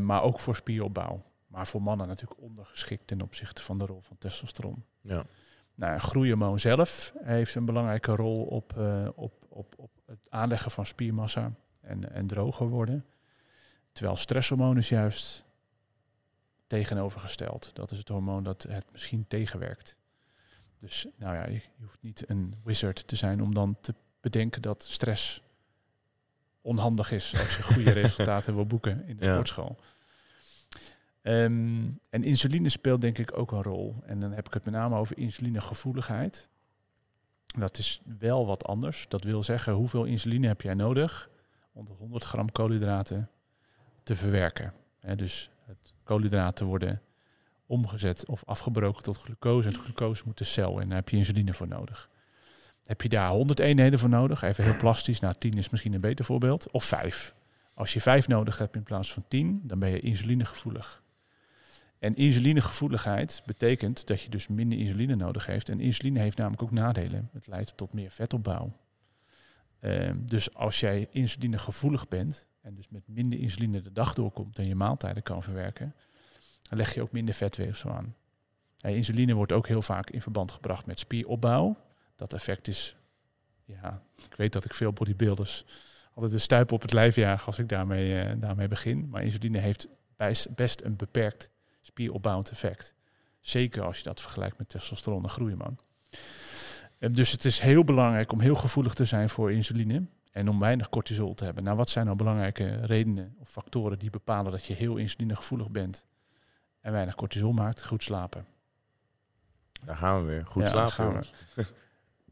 maar 0.00 0.22
ook 0.22 0.40
voor 0.40 0.56
spieropbouw. 0.56 1.22
Maar 1.46 1.66
voor 1.66 1.82
mannen 1.82 2.06
natuurlijk 2.08 2.40
ondergeschikt 2.40 3.06
ten 3.06 3.22
opzichte 3.22 3.62
van 3.62 3.78
de 3.78 3.86
rol 3.86 4.00
van 4.00 4.16
testosteron. 4.18 4.84
Ja. 5.00 5.24
Nou, 5.74 5.98
groeihormoon 5.98 6.60
zelf 6.60 7.12
heeft 7.22 7.54
een 7.54 7.64
belangrijke 7.64 8.14
rol 8.14 8.44
op, 8.44 8.74
uh, 8.78 9.08
op, 9.14 9.32
op, 9.48 9.74
op 9.76 9.90
het 10.06 10.18
aanleggen 10.28 10.70
van 10.70 10.86
spiermassa 10.86 11.52
en, 11.80 12.12
en 12.12 12.26
droger 12.26 12.68
worden. 12.68 13.04
Terwijl 13.92 14.16
stresshormoon 14.16 14.76
is 14.76 14.88
juist 14.88 15.44
tegenovergesteld. 16.66 17.70
Dat 17.74 17.90
is 17.90 17.98
het 17.98 18.08
hormoon 18.08 18.42
dat 18.42 18.62
het 18.62 18.84
misschien 18.92 19.24
tegenwerkt. 19.28 19.96
Dus 20.78 21.06
nou 21.16 21.34
ja, 21.34 21.46
je 21.46 21.60
hoeft 21.80 22.02
niet 22.02 22.24
een 22.28 22.54
wizard 22.64 23.06
te 23.06 23.16
zijn 23.16 23.42
om 23.42 23.54
dan 23.54 23.76
te 23.80 23.94
bedenken 24.20 24.62
dat 24.62 24.82
stress 24.82 25.42
onhandig 26.60 27.10
is 27.10 27.40
als 27.40 27.56
je 27.56 27.62
goede 27.62 27.90
resultaten 28.02 28.54
wil 28.54 28.66
boeken 28.66 29.06
in 29.06 29.16
de 29.16 29.24
sportschool. 29.24 29.78
Um, 31.26 32.00
en 32.10 32.22
insuline 32.22 32.68
speelt 32.68 33.00
denk 33.00 33.18
ik 33.18 33.38
ook 33.38 33.52
een 33.52 33.62
rol. 33.62 33.96
En 34.06 34.20
dan 34.20 34.32
heb 34.32 34.46
ik 34.46 34.54
het 34.54 34.64
met 34.64 34.74
name 34.74 34.96
over 34.96 35.18
insulinegevoeligheid. 35.18 36.48
Dat 37.46 37.78
is 37.78 38.00
wel 38.18 38.46
wat 38.46 38.64
anders. 38.64 39.06
Dat 39.08 39.22
wil 39.22 39.42
zeggen, 39.42 39.72
hoeveel 39.72 40.04
insuline 40.04 40.46
heb 40.46 40.60
jij 40.60 40.74
nodig 40.74 41.30
om 41.72 41.86
100 41.98 42.24
gram 42.24 42.52
koolhydraten 42.52 43.30
te 44.02 44.16
verwerken. 44.16 44.72
dus 45.16 45.50
het 45.66 45.94
koolhydraten 46.02 46.66
worden 46.66 47.02
omgezet 47.66 48.26
of 48.26 48.44
afgebroken 48.44 49.02
tot 49.02 49.16
glucose. 49.16 49.68
En 49.68 49.74
het 49.74 49.82
glucose 49.82 50.22
moet 50.26 50.38
de 50.38 50.44
cel 50.44 50.80
en 50.80 50.88
daar 50.88 50.98
heb 50.98 51.08
je 51.08 51.16
insuline 51.16 51.54
voor 51.54 51.68
nodig. 51.68 52.08
Heb 52.84 53.02
je 53.02 53.08
daar 53.08 53.30
100 53.30 53.58
eenheden 53.58 53.98
voor 53.98 54.08
nodig? 54.08 54.42
Even 54.42 54.64
heel 54.64 54.76
plastisch. 54.76 55.20
Nou, 55.20 55.34
10 55.38 55.52
is 55.52 55.70
misschien 55.70 55.92
een 55.92 56.00
beter 56.00 56.24
voorbeeld. 56.24 56.70
Of 56.70 56.84
5. 56.84 57.34
Als 57.74 57.92
je 57.92 58.00
vijf 58.00 58.28
nodig 58.28 58.58
hebt 58.58 58.76
in 58.76 58.82
plaats 58.82 59.12
van 59.12 59.24
tien, 59.28 59.60
dan 59.62 59.78
ben 59.78 59.90
je 59.90 59.98
insulinegevoelig. 59.98 61.02
En 62.04 62.16
insulinegevoeligheid 62.16 63.42
betekent 63.46 64.06
dat 64.06 64.20
je 64.20 64.30
dus 64.30 64.48
minder 64.48 64.78
insuline 64.78 65.14
nodig 65.14 65.46
heeft. 65.46 65.68
En 65.68 65.80
insuline 65.80 66.18
heeft 66.18 66.36
namelijk 66.36 66.62
ook 66.62 66.70
nadelen. 66.70 67.30
Het 67.32 67.46
leidt 67.46 67.76
tot 67.76 67.92
meer 67.92 68.10
vetopbouw. 68.10 68.72
Ehm, 69.80 70.16
dus 70.24 70.54
als 70.54 70.80
jij 70.80 71.08
insulinegevoelig 71.10 72.08
bent 72.08 72.48
en 72.60 72.74
dus 72.74 72.88
met 72.88 73.02
minder 73.06 73.38
insuline 73.38 73.82
de 73.82 73.92
dag 73.92 74.14
doorkomt 74.14 74.58
en 74.58 74.66
je 74.66 74.74
maaltijden 74.74 75.22
kan 75.22 75.42
verwerken, 75.42 75.94
dan 76.62 76.78
leg 76.78 76.94
je 76.94 77.02
ook 77.02 77.12
minder 77.12 77.34
vetweefsel 77.34 77.90
aan. 77.90 78.14
insuline 78.80 79.34
wordt 79.34 79.52
ook 79.52 79.66
heel 79.66 79.82
vaak 79.82 80.10
in 80.10 80.22
verband 80.22 80.52
gebracht 80.52 80.86
met 80.86 80.98
spieropbouw. 80.98 81.76
Dat 82.16 82.32
effect 82.32 82.68
is, 82.68 82.96
ja, 83.64 84.02
ik 84.24 84.34
weet 84.34 84.52
dat 84.52 84.64
ik 84.64 84.74
veel 84.74 84.92
bodybuilders 84.92 85.64
altijd 86.14 86.32
een 86.32 86.40
stuip 86.40 86.72
op 86.72 86.82
het 86.82 86.92
lijf 86.92 87.16
jaag 87.16 87.46
als 87.46 87.58
ik 87.58 87.68
daarmee, 87.68 88.24
uh, 88.24 88.32
daarmee 88.40 88.68
begin. 88.68 89.08
Maar 89.08 89.22
insuline 89.22 89.58
heeft 89.58 89.88
best 90.54 90.80
een 90.80 90.96
beperkt 90.96 91.52
spieropbouwend 91.86 92.50
effect. 92.50 92.94
Zeker 93.40 93.82
als 93.82 93.98
je 93.98 94.04
dat 94.04 94.20
vergelijkt 94.20 94.58
met 94.58 94.68
testosteron 94.68 95.22
en 95.22 95.28
groeihormoon. 95.28 95.78
Dus 96.98 97.30
het 97.30 97.44
is 97.44 97.60
heel 97.60 97.84
belangrijk 97.84 98.32
om 98.32 98.40
heel 98.40 98.54
gevoelig 98.54 98.94
te 98.94 99.04
zijn 99.04 99.28
voor 99.28 99.52
insuline 99.52 100.06
en 100.32 100.48
om 100.48 100.60
weinig 100.60 100.88
cortisol 100.88 101.34
te 101.34 101.44
hebben. 101.44 101.64
Nou, 101.64 101.76
wat 101.76 101.90
zijn 101.90 102.04
nou 102.04 102.16
belangrijke 102.16 102.86
redenen 102.86 103.36
of 103.38 103.48
factoren 103.48 103.98
die 103.98 104.10
bepalen 104.10 104.52
dat 104.52 104.64
je 104.64 104.74
heel 104.74 104.96
insulinegevoelig 104.96 105.70
bent 105.70 106.06
en 106.80 106.92
weinig 106.92 107.14
cortisol 107.14 107.52
maakt? 107.52 107.84
Goed 107.84 108.02
slapen. 108.02 108.46
Daar 109.84 109.96
gaan 109.96 110.20
we 110.20 110.26
weer. 110.26 110.46
Goed 110.46 110.68
slapen. 110.68 111.24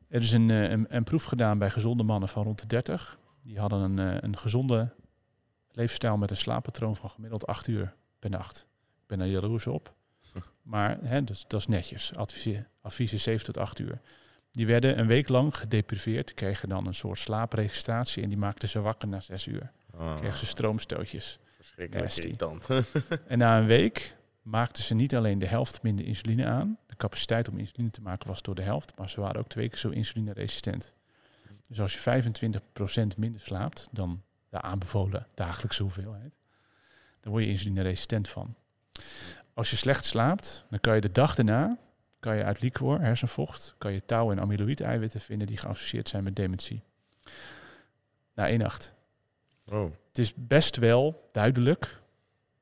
Er 0.08 0.20
is 0.20 0.32
een, 0.32 0.50
eh, 0.50 0.70
een, 0.70 0.96
een, 0.96 1.04
proef 1.04 1.24
gedaan 1.24 1.58
bij 1.58 1.70
gezonde 1.70 2.02
mannen 2.02 2.28
van 2.28 2.44
rond 2.44 2.60
de 2.60 2.66
30. 2.66 3.18
Die 3.42 3.58
hadden 3.58 3.80
een, 3.80 3.98
eh, 3.98 4.16
een 4.20 4.38
gezonde 4.38 4.94
leefstijl 5.70 6.16
met 6.16 6.30
een 6.30 6.36
slaappatroon 6.36 6.96
van 6.96 7.10
gemiddeld 7.10 7.46
8 7.46 7.66
uur 7.66 7.94
per 8.18 8.30
nacht. 8.30 8.66
Ben 9.12 9.20
daar 9.20 9.30
jaloers 9.30 9.66
op. 9.66 9.94
Maar 10.62 10.98
hè, 11.02 11.24
dus, 11.24 11.44
dat 11.46 11.60
is 11.60 11.66
netjes. 11.66 12.14
Advies, 12.14 12.58
advies 12.80 13.12
is 13.12 13.22
7 13.22 13.44
tot 13.44 13.58
8 13.58 13.78
uur. 13.78 14.00
Die 14.52 14.66
werden 14.66 14.98
een 14.98 15.06
week 15.06 15.28
lang 15.28 15.56
gedepriveerd, 15.56 16.34
kregen 16.34 16.68
dan 16.68 16.86
een 16.86 16.94
soort 16.94 17.18
slaapregistratie 17.18 18.22
en 18.22 18.28
die 18.28 18.38
maakten 18.38 18.68
ze 18.68 18.80
wakker 18.80 19.08
na 19.08 19.20
zes 19.20 19.46
uur. 19.46 19.72
Oh. 19.94 20.16
Kregen 20.16 20.38
ze 20.38 20.46
stroomstootjes. 20.46 21.38
Verschrikkelijk 21.56 22.16
irritant. 22.16 22.66
en 23.26 23.38
na 23.38 23.58
een 23.58 23.66
week 23.66 24.16
maakten 24.42 24.82
ze 24.82 24.94
niet 24.94 25.14
alleen 25.14 25.38
de 25.38 25.46
helft 25.46 25.82
minder 25.82 26.06
insuline 26.06 26.46
aan. 26.46 26.78
De 26.86 26.96
capaciteit 26.96 27.48
om 27.48 27.58
insuline 27.58 27.90
te 27.90 28.00
maken 28.00 28.28
was 28.28 28.42
door 28.42 28.54
de 28.54 28.62
helft, 28.62 28.92
maar 28.98 29.10
ze 29.10 29.20
waren 29.20 29.40
ook 29.40 29.48
twee 29.48 29.68
keer 29.68 29.78
zo 29.78 29.88
insulineresistent. 29.88 30.92
Dus 31.68 31.80
als 31.80 31.94
je 31.94 32.22
25% 33.14 33.16
minder 33.16 33.40
slaapt 33.40 33.88
dan 33.90 34.22
de 34.48 34.60
aanbevolen 34.60 35.26
dagelijkse 35.34 35.82
hoeveelheid, 35.82 36.34
dan 37.20 37.32
word 37.32 37.44
je 37.44 37.50
insulineresistent 37.50 38.28
van. 38.28 38.56
Als 39.54 39.70
je 39.70 39.76
slecht 39.76 40.04
slaapt, 40.04 40.64
dan 40.70 40.80
kan 40.80 40.94
je 40.94 41.00
de 41.00 41.12
dag 41.12 41.34
daarna 41.34 41.78
kan 42.20 42.36
je 42.36 42.44
uit 42.44 42.60
liquor, 42.60 43.00
hersenvocht, 43.00 43.74
kan 43.78 43.92
je 43.92 44.04
touw- 44.04 44.30
en 44.30 44.38
amyloïde-eiwitten 44.38 45.20
vinden 45.20 45.46
die 45.46 45.56
geassocieerd 45.56 46.08
zijn 46.08 46.24
met 46.24 46.36
dementie. 46.36 46.82
Na 48.34 48.48
één 48.48 48.58
nacht. 48.58 48.94
Oh. 49.66 49.90
Het 50.08 50.18
is 50.18 50.32
best 50.36 50.76
wel 50.76 51.28
duidelijk 51.30 52.00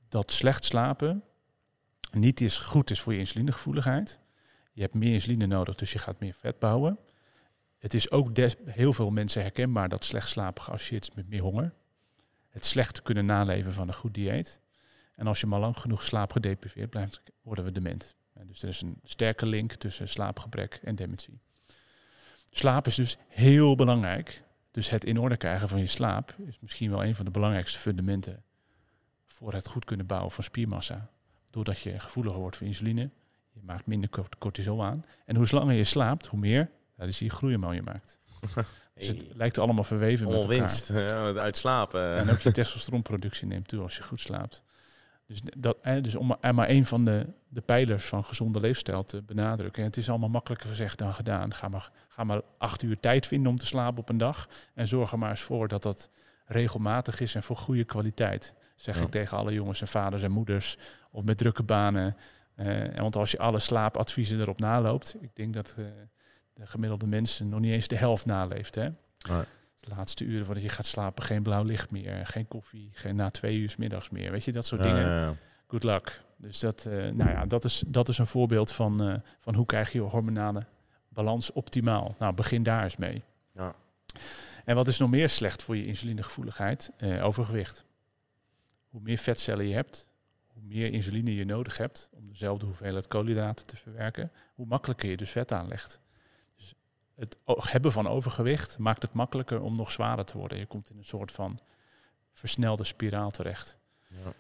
dat 0.09 0.33
slecht 0.33 0.65
slapen 0.65 1.25
niet 2.13 2.41
is, 2.41 2.59
goed 2.59 2.91
is 2.91 3.01
voor 3.01 3.13
je 3.13 3.19
insulinegevoeligheid. 3.19 4.19
Je 4.73 4.81
hebt 4.81 4.95
meer 4.95 5.13
insuline 5.13 5.47
nodig, 5.47 5.75
dus 5.75 5.93
je 5.93 5.99
gaat 5.99 6.21
meer 6.21 6.35
vet 6.35 6.59
bouwen. 6.59 6.99
Het 7.79 7.95
is 7.95 8.11
ook 8.11 8.35
des, 8.35 8.57
heel 8.65 8.93
veel 8.93 9.11
mensen 9.11 9.43
herkenbaar 9.43 9.89
dat 9.89 10.05
slecht 10.05 10.29
slapen 10.29 10.63
geassocieerd 10.63 11.03
is 11.03 11.15
met 11.15 11.29
meer 11.29 11.43
honger. 11.43 11.73
Het 12.49 12.65
slecht 12.65 13.03
kunnen 13.03 13.27
naleven 13.27 13.73
van 13.73 13.89
een 13.89 13.95
goed 13.95 14.15
dieet. 14.15 14.61
En 15.21 15.27
als 15.27 15.41
je 15.41 15.47
maar 15.47 15.61
lang 15.61 15.79
genoeg 15.79 16.03
slaap 16.03 16.33
gedepriveerd 16.33 16.91
blijft, 16.91 17.23
worden 17.43 17.65
we 17.65 17.73
dement. 17.73 18.17
Dus 18.43 18.63
er 18.63 18.69
is 18.69 18.81
een 18.81 19.01
sterke 19.03 19.47
link 19.47 19.73
tussen 19.73 20.09
slaapgebrek 20.09 20.81
en 20.83 20.95
dementie. 20.95 21.41
Slaap 22.51 22.87
is 22.87 22.95
dus 22.95 23.19
heel 23.29 23.77
belangrijk. 23.77 24.43
Dus 24.71 24.91
het 24.91 25.05
in 25.05 25.19
orde 25.19 25.37
krijgen 25.37 25.69
van 25.69 25.79
je 25.79 25.87
slaap 25.87 26.35
is 26.47 26.59
misschien 26.61 26.91
wel 26.91 27.05
een 27.05 27.15
van 27.15 27.25
de 27.25 27.31
belangrijkste 27.31 27.79
fundamenten 27.79 28.43
voor 29.27 29.53
het 29.53 29.69
goed 29.69 29.85
kunnen 29.85 30.07
bouwen 30.07 30.31
van 30.31 30.45
spiermassa. 30.45 31.11
Doordat 31.51 31.79
je 31.79 31.99
gevoeliger 31.99 32.41
wordt 32.41 32.57
voor 32.57 32.67
insuline, 32.67 33.11
je 33.53 33.61
maakt 33.63 33.87
minder 33.87 34.11
cortisol 34.39 34.85
aan. 34.85 35.05
En 35.25 35.37
hoe 35.37 35.47
langer 35.51 35.75
je 35.75 35.85
slaapt, 35.85 36.27
hoe 36.27 36.39
meer 36.39 36.71
dat 36.97 37.09
is 37.09 37.19
die 37.19 37.31
groeihormoon 37.31 37.75
je 37.75 37.83
maakt. 37.83 38.19
Dus 38.95 39.09
het 39.09 39.25
lijkt 39.35 39.59
allemaal 39.59 39.85
verweven 39.85 40.27
met 40.27 40.35
elkaar. 40.35 40.49
winst, 40.49 40.89
ja, 40.93 41.33
uitslapen. 41.33 42.17
En 42.17 42.31
ook 42.31 42.41
je 42.41 42.53
testosteronproductie 42.53 43.47
neemt 43.47 43.69
toe 43.69 43.83
als 43.83 43.97
je 43.97 44.03
goed 44.03 44.21
slaapt. 44.21 44.65
Dus, 45.31 45.41
dat, 45.57 45.77
dus 46.05 46.15
om 46.15 46.37
maar 46.55 46.69
een 46.71 46.85
van 46.85 47.05
de, 47.05 47.27
de 47.49 47.61
pijlers 47.61 48.05
van 48.05 48.25
gezonde 48.25 48.61
leefstijl 48.61 49.05
te 49.05 49.23
benadrukken. 49.23 49.83
En 49.83 49.89
het 49.89 49.97
is 49.97 50.09
allemaal 50.09 50.29
makkelijker 50.29 50.69
gezegd 50.69 50.99
dan 50.99 51.15
gedaan. 51.15 51.55
Ga 51.55 51.69
maar, 51.69 51.91
ga 52.09 52.25
maar 52.25 52.41
acht 52.59 52.83
uur 52.83 52.97
tijd 52.97 53.27
vinden 53.27 53.51
om 53.51 53.59
te 53.59 53.67
slapen 53.67 54.01
op 54.01 54.09
een 54.09 54.19
dag. 54.19 54.49
En 54.75 54.87
zorg 54.87 55.13
er 55.13 55.19
maar 55.19 55.31
eens 55.31 55.41
voor 55.41 55.69
dat 55.69 55.83
dat 55.83 56.11
regelmatig 56.47 57.21
is 57.21 57.35
en 57.35 57.43
voor 57.43 57.57
goede 57.57 57.85
kwaliteit. 57.85 58.55
Zeg 58.77 59.01
ik 59.01 59.11
tegen 59.11 59.37
alle 59.37 59.53
jongens 59.53 59.81
en 59.81 59.89
vaders 59.89 60.23
en 60.23 60.31
moeders. 60.31 60.79
Of 61.11 61.25
met 61.25 61.39
drukke 61.39 61.63
banen. 61.63 62.17
Uh, 62.57 62.99
want 62.99 63.17
als 63.17 63.31
je 63.31 63.39
alle 63.39 63.59
slaapadviezen 63.59 64.41
erop 64.41 64.61
naloopt. 64.61 65.17
Ik 65.21 65.37
denk 65.37 65.55
dat 65.55 65.75
uh, 65.79 65.87
de 66.53 66.67
gemiddelde 66.67 67.07
mensen 67.07 67.49
nog 67.49 67.61
niet 67.61 67.73
eens 67.73 67.89
de 67.89 67.97
helft 67.97 68.27
naleeft. 68.27 68.75
Hè? 68.75 68.89
De 69.81 69.91
laatste 69.97 70.25
uren 70.25 70.45
voordat 70.45 70.63
je 70.63 70.69
gaat 70.69 70.87
slapen 70.87 71.23
geen 71.23 71.43
blauw 71.43 71.63
licht 71.63 71.91
meer, 71.91 72.27
geen 72.27 72.49
koffie, 72.49 72.91
geen 72.93 73.17
na 73.17 73.31
twee 73.31 73.59
uur 73.59 73.75
middags 73.79 74.11
meer. 74.11 74.31
Weet 74.31 74.45
je, 74.45 74.53
dat 74.53 74.67
soort 74.67 74.83
dingen. 74.83 75.09
Ja, 75.09 75.35
Good 75.67 75.85
luck. 75.85 76.23
Dus 76.37 76.61
dat, 76.61 76.85
uh, 76.89 76.95
nou 76.95 77.31
ja, 77.31 77.47
dat, 77.47 77.65
is, 77.65 77.83
dat 77.87 78.09
is 78.09 78.19
een 78.19 78.27
voorbeeld 78.27 78.73
van, 78.73 79.09
uh, 79.09 79.15
van 79.41 79.55
hoe 79.55 79.67
krijg 79.67 79.93
je 79.93 80.01
hormonale 80.01 80.67
balans 81.09 81.53
optimaal. 81.53 82.15
Nou, 82.19 82.35
begin 82.35 82.63
daar 82.63 82.83
eens 82.83 82.97
mee. 82.97 83.23
Ja. 83.55 83.75
En 84.65 84.75
wat 84.75 84.89
is 84.89 84.99
nog 84.99 85.11
meer 85.11 85.29
slecht 85.29 85.63
voor 85.63 85.77
je 85.77 85.87
insulinegevoeligheid? 85.87 86.91
Uh, 86.99 87.25
overgewicht. 87.25 87.85
Hoe 88.89 89.01
meer 89.01 89.19
vetcellen 89.19 89.67
je 89.67 89.75
hebt, 89.75 90.09
hoe 90.47 90.63
meer 90.63 90.93
insuline 90.93 91.35
je 91.35 91.45
nodig 91.45 91.77
hebt 91.77 92.11
om 92.13 92.29
dezelfde 92.29 92.67
hoeveelheid 92.67 93.09
koolhydraten 93.09 93.67
te 93.67 93.77
verwerken, 93.77 94.33
hoe 94.55 94.67
makkelijker 94.67 95.11
je 95.11 95.17
dus 95.17 95.31
vet 95.31 95.53
aanlegt 95.53 96.01
het 97.21 97.39
hebben 97.71 97.93
van 97.93 98.09
overgewicht 98.09 98.79
maakt 98.79 99.03
het 99.03 99.13
makkelijker 99.13 99.61
om 99.61 99.77
nog 99.77 99.93
zwaarder 99.93 100.25
te 100.25 100.39
worden. 100.39 100.59
Je 100.59 100.67
komt 100.67 100.91
in 100.91 100.99
een 100.99 101.05
soort 101.05 101.33
van 101.33 101.61
versnelde 102.33 102.85
spiraal 102.85 103.31
terecht. 103.31 103.79
Ja. 104.09 104.33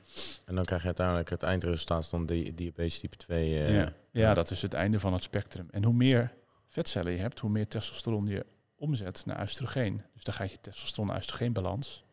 En 0.44 0.54
dan 0.54 0.64
krijg 0.64 0.80
je 0.80 0.86
uiteindelijk 0.86 1.30
het 1.30 1.42
eindresultaat 1.42 2.08
van 2.08 2.26
die 2.26 2.54
diabetes 2.54 2.98
type 2.98 3.16
2. 3.16 3.50
Uh, 3.50 3.74
ja. 3.74 3.92
ja, 4.10 4.34
dat 4.34 4.50
is 4.50 4.62
het 4.62 4.74
einde 4.74 5.00
van 5.00 5.12
het 5.12 5.22
spectrum. 5.22 5.68
En 5.70 5.84
hoe 5.84 5.94
meer 5.94 6.32
vetcellen 6.66 7.12
je 7.12 7.18
hebt, 7.18 7.38
hoe 7.38 7.50
meer 7.50 7.68
testosteron 7.68 8.26
je 8.26 8.46
omzet 8.76 9.22
naar 9.26 9.40
oestrogeen. 9.40 10.02
Dus 10.14 10.24
dan 10.24 10.34
gaat 10.34 10.50
je 10.50 10.60
testosteron-oestrogeenbalans 10.60 12.04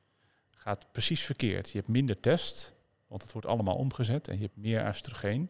gaat 0.67 0.87
precies 0.91 1.23
verkeerd. 1.23 1.69
Je 1.69 1.77
hebt 1.77 1.89
minder 1.89 2.19
test, 2.19 2.73
want 3.07 3.21
het 3.21 3.31
wordt 3.31 3.47
allemaal 3.47 3.75
omgezet 3.75 4.27
en 4.27 4.35
je 4.35 4.41
hebt 4.41 4.57
meer 4.57 4.87
oestrogeen 4.87 5.49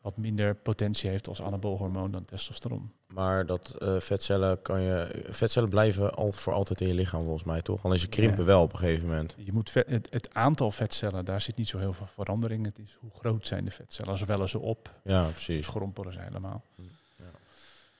wat 0.00 0.16
minder 0.16 0.54
potentie 0.54 1.10
heeft 1.10 1.28
als 1.28 1.42
anaboolhormoon 1.42 2.10
dan 2.10 2.24
testosteron. 2.24 2.92
Maar 3.06 3.46
dat 3.46 3.76
uh, 3.78 4.00
vetcellen 4.00 4.62
kan 4.62 4.80
je. 4.80 5.22
Vetcellen 5.28 5.68
blijven 5.68 6.14
al 6.14 6.32
voor 6.32 6.52
altijd 6.52 6.80
in 6.80 6.86
je 6.86 6.94
lichaam, 6.94 7.22
volgens 7.22 7.44
mij, 7.44 7.62
toch? 7.62 7.84
Alleen 7.84 7.98
ze 7.98 8.08
krimpen 8.08 8.44
wel 8.44 8.62
op 8.62 8.72
een 8.72 8.78
gegeven 8.78 9.08
moment. 9.08 9.34
Je 9.38 9.52
moet 9.52 9.74
het, 9.74 10.08
het, 10.10 10.34
aantal 10.34 10.70
vetcellen, 10.70 11.24
daar 11.24 11.40
zit 11.40 11.56
niet 11.56 11.68
zo 11.68 11.78
heel 11.78 11.92
veel 11.92 12.06
verandering. 12.06 12.64
Het 12.64 12.78
is 12.78 12.96
hoe 13.00 13.10
groot 13.14 13.46
zijn 13.46 13.64
de 13.64 13.70
vetcellen. 13.70 14.18
Ze 14.18 14.26
wellen 14.26 14.48
ze 14.48 14.58
op. 14.58 14.90
Ja, 15.04 15.24
precies. 15.24 15.64
Schrompelen 15.64 16.12
ze 16.12 16.18
helemaal. 16.20 16.64
Hm, 16.74 16.82
ja. 17.16 17.30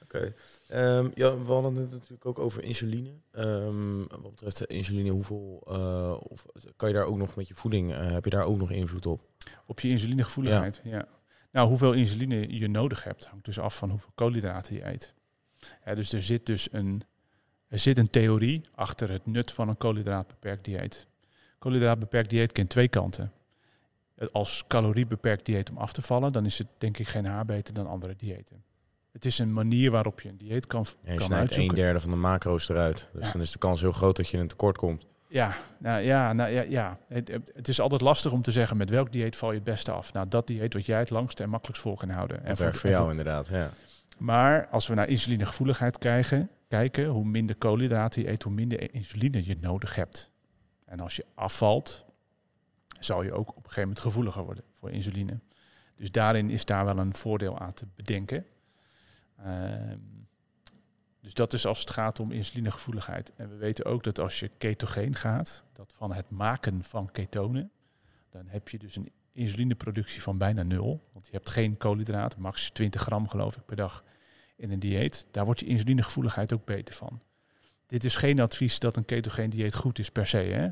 Oké. 0.03 0.35
Ehm, 0.69 1.09
ja, 1.15 1.39
we 1.39 1.53
hadden 1.53 1.77
het 1.77 1.91
natuurlijk 1.91 2.27
ook 2.27 2.39
over 2.39 2.63
insuline. 2.63 3.11
Um, 3.33 4.07
wat 4.09 4.31
betreft 4.31 4.65
insuline, 4.65 5.11
hoeveel 5.11 5.63
uh, 5.69 6.17
of 6.19 6.47
kan 6.77 6.89
je 6.89 6.95
daar 6.95 7.05
ook 7.05 7.17
nog 7.17 7.37
met 7.37 7.49
je 7.49 7.55
voeding, 7.55 7.91
uh, 7.91 8.11
heb 8.11 8.25
je 8.25 8.31
daar 8.31 8.45
ook 8.45 8.59
nog 8.59 8.71
invloed 8.71 9.07
op? 9.07 9.21
Op 9.67 9.81
je 9.81 9.89
insulinegevoeligheid, 9.89 10.81
ja. 10.85 10.91
ja. 10.91 11.09
Nou, 11.57 11.69
hoeveel 11.69 11.93
insuline 11.93 12.59
je 12.59 12.69
nodig 12.69 13.05
hebt, 13.05 13.25
hangt 13.25 13.45
dus 13.45 13.59
af 13.59 13.77
van 13.77 13.91
hoeveel 13.91 14.11
koolhydraten 14.15 14.75
je 14.75 14.87
eet. 14.87 15.15
dus 15.95 16.13
er 16.13 16.23
zit 16.23 16.47
dus 16.47 16.69
een, 16.73 17.03
er 17.69 17.79
zit 17.79 17.99
een 17.99 18.07
theorie 18.07 18.61
achter 18.75 19.11
het 19.11 19.27
nut 19.27 19.53
van 19.53 19.69
een 19.69 19.77
koolhydraatbeperkt 19.77 20.65
dieet. 20.65 21.07
Koolhydraatbeperkt 21.59 22.31
dieet 22.31 22.53
kent 22.53 22.69
twee 22.69 22.89
kanten. 22.89 23.33
Als 24.33 24.65
caloriebeperkt 24.69 25.45
dieet 25.45 25.71
om 25.71 25.77
af 25.77 25.93
te 25.93 26.03
vallen, 26.03 26.33
dan 26.33 26.45
is 26.45 26.59
het 26.59 26.69
denk 26.79 26.99
ik 26.99 27.09
geen 27.09 27.27
haar 27.27 27.45
beter 27.45 27.75
dan 27.75 27.87
andere 27.87 28.17
diëten. 28.17 28.65
Het 29.13 29.25
is 29.25 29.39
een 29.39 29.53
manier 29.53 29.91
waarop 29.91 30.21
je 30.21 30.29
een 30.29 30.39
dieet 30.39 30.67
kan, 30.67 30.87
ja, 31.03 31.13
je 31.13 31.19
kan 31.19 31.35
uitzoeken. 31.35 31.77
een 31.77 31.83
derde 31.83 32.01
van 32.01 32.11
de 32.11 32.17
macro's 32.17 32.69
eruit. 32.69 33.09
Dus 33.13 33.33
dan 33.33 33.41
is 33.41 33.53
de 33.53 33.59
kans 33.59 33.81
heel 33.81 33.93
groot 33.93 34.17
dat 34.17 34.29
je 34.29 34.37
in 34.37 34.43
een 34.43 34.49
tekort 34.49 34.79
komt. 34.79 35.07
Ja, 35.29 35.55
nou 35.79 36.01
ja, 36.01 36.33
nou 36.33 36.51
ja, 36.51 36.63
ja. 36.63 36.99
Het, 37.09 37.29
het, 37.55 37.69
is 37.69 37.81
altijd 37.81 38.01
lastig 38.01 38.33
om 38.33 38.43
te 38.43 38.51
zeggen 38.51 38.77
met 38.77 38.91
welk 38.91 39.13
dieet 39.13 39.37
val 39.37 39.51
je 39.51 39.55
het 39.55 39.65
beste 39.65 39.93
af. 39.93 40.13
Nou, 40.13 40.29
dat 40.29 40.47
dieet 40.47 40.75
wat 40.75 40.87
jij 40.87 40.99
het 40.99 41.11
langste 41.11 41.43
en 41.43 41.49
makkelijkst 41.49 41.83
vol 41.83 41.95
kan 41.95 42.09
houden. 42.09 42.45
En 42.45 42.57
werkt 42.57 42.79
voor 42.79 42.91
jou 42.91 43.11
inderdaad, 43.11 43.49
ja. 43.49 43.71
Maar 44.19 44.69
als 44.69 44.87
we 44.87 44.95
naar 44.95 45.09
insulinegevoeligheid 45.09 45.99
kijken, 45.99 46.51
kijken, 46.69 47.07
hoe 47.07 47.25
minder 47.25 47.57
koolhydraten 47.57 48.23
je 48.23 48.29
eet, 48.29 48.43
hoe 48.43 48.53
minder 48.53 48.95
insuline 48.95 49.47
je 49.47 49.57
nodig 49.61 49.95
hebt. 49.95 50.31
En 50.85 51.01
als 51.01 51.17
je 51.17 51.25
afvalt, 51.35 52.05
zal 53.01 53.23
je 53.23 53.33
ook 53.33 53.49
op 53.49 53.57
een 53.57 53.63
gegeven 53.63 53.83
moment 53.83 54.01
gevoeliger 54.01 54.45
worden 54.45 54.65
voor 54.73 54.91
insuline. 54.91 55.41
Dus 55.97 56.11
daarin 56.11 56.51
is 56.51 56.65
daar 56.65 56.85
wel 56.85 56.99
een 56.99 57.15
voordeel 57.15 57.59
aan 57.59 57.73
te 57.73 57.87
bedenken. 57.95 58.47
Ehm, 59.45 59.99
dus 61.27 61.35
dat 61.35 61.53
is 61.53 61.67
als 61.67 61.81
het 61.81 61.91
gaat 61.91 62.21
om 62.21 62.33
insulinegevoeligheid. 62.33 63.33
En 63.37 63.49
we 63.49 63.57
weten 63.57 63.85
ook 63.85 64.05
dat 64.05 64.19
als 64.19 64.41
je 64.41 64.51
ketogeen 64.59 65.15
gaat, 65.15 65.65
dat 65.73 65.93
van 65.97 66.13
het 66.13 66.31
maken 66.31 66.85
van 66.85 67.11
ketonen, 67.13 67.71
dan 68.31 68.45
heb 68.47 68.69
je 68.69 68.79
dus 68.79 68.97
een 68.97 69.11
insulineproductie 69.33 70.23
van 70.23 70.39
bijna 70.39 70.63
nul. 70.63 71.09
Want 71.13 71.27
je 71.27 71.33
hebt 71.33 71.51
geen 71.51 71.77
koolhydraten, 71.77 72.41
max 72.41 72.71
20 72.71 73.01
gram 73.01 73.29
geloof 73.29 73.57
ik 73.57 73.65
per 73.65 73.77
dag 73.77 74.05
in 74.57 74.71
een 74.71 74.79
dieet. 74.79 75.27
Daar 75.31 75.45
wordt 75.45 75.61
je 75.61 75.67
insulinegevoeligheid 75.67 76.53
ook 76.53 76.65
beter 76.65 76.95
van. 76.95 77.21
Dit 77.87 78.05
is 78.05 78.17
geen 78.17 78.41
advies 78.41 78.79
dat 78.79 78.97
een 78.97 79.05
ketogeen 79.05 79.51
dieet 79.51 79.75
goed 79.75 79.99
is 79.99 80.11
per 80.11 80.27
se. 80.27 80.37
Hè? 80.37 80.69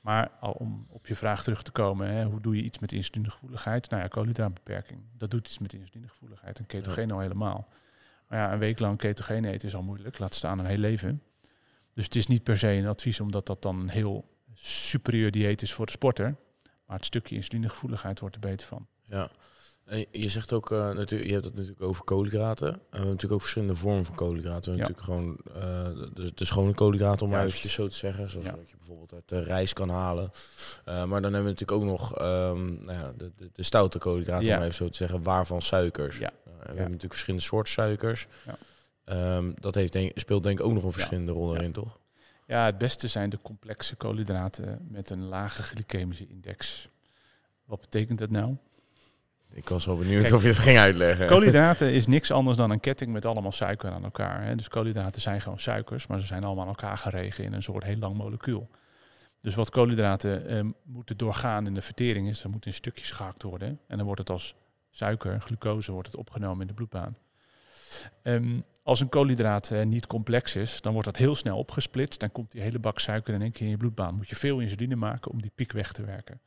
Maar 0.00 0.30
om 0.40 0.86
op 0.88 1.06
je 1.06 1.16
vraag 1.16 1.42
terug 1.42 1.62
te 1.62 1.72
komen, 1.72 2.08
hè, 2.08 2.24
hoe 2.24 2.40
doe 2.40 2.56
je 2.56 2.62
iets 2.62 2.78
met 2.78 2.92
insulinegevoeligheid? 2.92 3.90
Nou 3.90 4.02
ja, 4.02 4.08
koolhydraatbeperking. 4.08 5.00
Dat 5.16 5.30
doet 5.30 5.46
iets 5.46 5.58
met 5.58 5.72
insulinegevoeligheid. 5.72 6.58
En 6.58 6.66
ketogeen 6.66 7.10
al 7.10 7.20
helemaal. 7.20 7.68
Maar 8.32 8.40
ja, 8.40 8.52
een 8.52 8.58
week 8.58 8.78
lang 8.78 8.98
ketogeen 8.98 9.44
eten 9.44 9.68
is 9.68 9.74
al 9.74 9.82
moeilijk. 9.82 10.18
Laat 10.18 10.34
staan 10.34 10.58
een 10.58 10.66
heel 10.66 10.78
leven. 10.78 11.22
Dus 11.94 12.04
het 12.04 12.16
is 12.16 12.26
niet 12.26 12.42
per 12.42 12.58
se 12.58 12.68
een 12.68 12.86
advies 12.86 13.20
omdat 13.20 13.46
dat 13.46 13.62
dan 13.62 13.80
een 13.80 13.88
heel 13.88 14.28
superieur 14.54 15.30
dieet 15.30 15.62
is 15.62 15.72
voor 15.72 15.86
de 15.86 15.92
sporter. 15.92 16.36
Maar 16.86 16.96
het 16.96 17.04
stukje 17.04 17.34
insulinegevoeligheid 17.34 18.20
wordt 18.20 18.34
er 18.34 18.40
beter 18.40 18.66
van. 18.66 18.86
Ja, 19.04 19.30
je 20.10 20.28
zegt 20.28 20.52
ook, 20.52 20.70
uh, 20.70 20.78
natuurlijk, 20.78 21.28
je 21.28 21.32
hebt 21.32 21.44
het 21.44 21.54
natuurlijk 21.54 21.82
over 21.82 22.04
koolhydraten. 22.04 22.72
we 22.72 22.78
hebben 22.90 23.08
natuurlijk 23.10 23.32
ook 23.32 23.40
verschillende 23.40 23.74
vormen 23.74 24.04
van 24.04 24.14
koolhydraten. 24.14 24.72
We 24.72 24.78
hebben 24.78 24.96
natuurlijk 24.96 25.44
gewoon 25.46 25.62
uh, 25.96 26.14
de, 26.14 26.32
de, 26.34 26.44
schone 26.44 26.74
koolhydraten, 26.74 27.26
om 27.26 27.34
even 27.34 27.70
zo 27.70 27.88
te 27.88 27.94
zeggen. 27.94 28.30
Zoals 28.30 28.46
ja. 28.46 28.56
je 28.66 28.76
bijvoorbeeld 28.76 29.12
uit 29.12 29.28
de 29.28 29.40
rijst 29.40 29.72
kan 29.72 29.88
halen. 29.88 30.30
Uh, 30.88 31.04
maar 31.04 31.22
dan 31.22 31.32
hebben 31.32 31.54
we 31.54 31.60
natuurlijk 31.60 31.72
ook 31.72 31.84
nog 31.84 32.20
um, 32.22 32.84
nou 32.84 32.98
ja, 32.98 33.12
de, 33.16 33.32
de, 33.36 33.50
de, 33.52 33.62
stoute 33.62 33.98
koolhydraten, 33.98 34.56
om 34.56 34.62
even 34.62 34.74
zo 34.74 34.88
te 34.88 34.96
zeggen, 34.96 35.22
waarvan 35.22 35.62
suikers. 35.62 36.18
Ja. 36.18 36.30
we 36.44 36.50
hebben 36.66 36.76
natuurlijk 36.76 37.12
verschillende 37.12 37.44
soorten 37.44 37.72
suikers. 37.72 38.26
Um, 39.04 39.54
dat 39.60 39.74
heeft 39.74 39.92
denk, 39.92 40.18
speelt 40.18 40.42
denk 40.42 40.58
ik 40.58 40.64
ook 40.64 40.72
nog 40.72 40.84
een 40.84 40.92
verschillende 40.92 41.32
rol 41.32 41.54
in, 41.54 41.72
toch? 41.72 42.00
Ja, 42.46 42.64
het 42.64 42.78
beste 42.78 43.08
zijn 43.08 43.30
de 43.30 43.38
complexe 43.42 43.96
koolhydraten 43.96 44.86
met 44.90 45.10
een 45.10 45.28
lage 45.28 45.62
glycemische 45.62 46.26
index. 46.26 46.88
Wat 47.64 47.80
betekent 47.80 48.18
dat 48.18 48.30
nou? 48.30 48.56
Ik 49.54 49.68
was 49.68 49.86
wel 49.86 49.96
benieuwd 49.96 50.32
of 50.32 50.42
je 50.42 50.48
het 50.48 50.58
ging 50.58 50.78
uitleggen. 50.78 51.26
Koolhydraten 51.26 51.92
is 51.92 52.06
niks 52.06 52.30
anders 52.30 52.56
dan 52.56 52.70
een 52.70 52.80
ketting 52.80 53.12
met 53.12 53.24
allemaal 53.24 53.52
suiker 53.52 53.90
aan 53.90 54.04
elkaar. 54.04 54.44
Hè. 54.44 54.56
Dus 54.56 54.68
koolhydraten 54.68 55.20
zijn 55.20 55.40
gewoon 55.40 55.58
suikers, 55.58 56.06
maar 56.06 56.20
ze 56.20 56.26
zijn 56.26 56.44
allemaal 56.44 56.64
aan 56.64 56.70
elkaar 56.70 56.98
geregen 56.98 57.44
in 57.44 57.52
een 57.52 57.62
soort 57.62 57.84
heel 57.84 57.96
lang 57.96 58.16
molecuul. 58.16 58.70
Dus 59.40 59.54
wat 59.54 59.70
koolhydraten 59.70 60.46
eh, 60.46 60.64
moeten 60.82 61.16
doorgaan 61.16 61.66
in 61.66 61.74
de 61.74 61.82
vertering 61.82 62.28
is, 62.28 62.38
ze 62.38 62.48
moeten 62.48 62.70
in 62.70 62.76
stukjes 62.76 63.10
gehakt 63.10 63.42
worden. 63.42 63.68
En 63.86 63.96
dan 63.96 64.06
wordt 64.06 64.20
het 64.20 64.30
als 64.30 64.54
suiker, 64.90 65.40
glucose, 65.40 65.92
wordt 65.92 66.06
het 66.08 66.16
opgenomen 66.16 66.60
in 66.60 66.66
de 66.66 66.74
bloedbaan. 66.74 67.16
Um, 68.22 68.64
als 68.82 69.00
een 69.00 69.08
koolhydraat 69.08 69.70
uh, 69.70 69.82
niet 69.82 70.06
complex 70.06 70.56
is, 70.56 70.80
dan 70.80 70.92
wordt 70.92 71.06
dat 71.06 71.16
heel 71.16 71.34
snel 71.34 71.58
opgesplitst. 71.58 72.20
Dan 72.20 72.32
komt 72.32 72.50
die 72.50 72.60
hele 72.60 72.78
bak 72.78 72.98
suiker 72.98 73.34
in 73.34 73.42
één 73.42 73.52
keer 73.52 73.64
in 73.64 73.70
je 73.70 73.76
bloedbaan. 73.76 74.14
Moet 74.14 74.28
je 74.28 74.36
veel 74.36 74.60
insuline 74.60 74.96
maken 74.96 75.30
om 75.30 75.42
die 75.42 75.52
piek 75.54 75.72
weg 75.72 75.92
te 75.92 76.04
werken. 76.04 76.40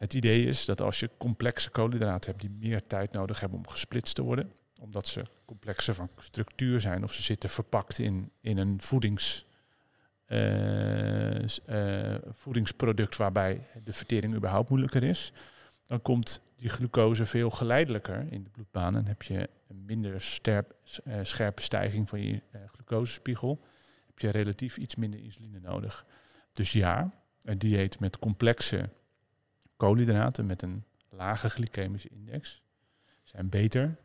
Het 0.00 0.14
idee 0.14 0.46
is 0.46 0.64
dat 0.64 0.80
als 0.80 1.00
je 1.00 1.10
complexe 1.18 1.70
koolhydraten 1.70 2.30
hebt 2.30 2.42
die 2.42 2.56
meer 2.58 2.86
tijd 2.86 3.12
nodig 3.12 3.40
hebben 3.40 3.58
om 3.58 3.68
gesplitst 3.68 4.14
te 4.14 4.22
worden, 4.22 4.52
omdat 4.80 5.06
ze 5.06 5.22
complexer 5.44 5.94
van 5.94 6.10
structuur 6.18 6.80
zijn 6.80 7.02
of 7.04 7.12
ze 7.12 7.22
zitten 7.22 7.50
verpakt 7.50 7.98
in, 7.98 8.30
in 8.40 8.58
een 8.58 8.80
voedings, 8.80 9.46
uh, 10.28 11.38
uh, 11.40 12.14
voedingsproduct 12.32 13.16
waarbij 13.16 13.66
de 13.84 13.92
vertering 13.92 14.34
überhaupt 14.34 14.68
moeilijker 14.68 15.02
is, 15.02 15.32
dan 15.86 16.02
komt 16.02 16.40
die 16.56 16.68
glucose 16.68 17.26
veel 17.26 17.50
geleidelijker 17.50 18.26
in 18.30 18.42
de 18.42 18.50
bloedbaan 18.50 18.96
en 18.96 19.06
heb 19.06 19.22
je 19.22 19.48
een 19.68 19.84
minder 19.84 20.38
uh, 20.48 20.58
scherpe 21.22 21.62
stijging 21.62 22.08
van 22.08 22.20
je 22.20 22.42
glucosespiegel, 22.66 23.60
heb 24.06 24.18
je 24.18 24.30
relatief 24.30 24.76
iets 24.76 24.96
minder 24.96 25.20
insuline 25.20 25.60
nodig. 25.60 26.06
Dus 26.52 26.72
ja, 26.72 27.12
een 27.42 27.58
dieet 27.58 28.00
met 28.00 28.18
complexe 28.18 28.90
koolhydraten 29.80 30.46
met 30.46 30.62
een 30.62 30.84
lage 31.08 31.50
glycemische 31.50 32.08
index 32.08 32.62
zijn 33.24 33.48
beter 33.48 33.96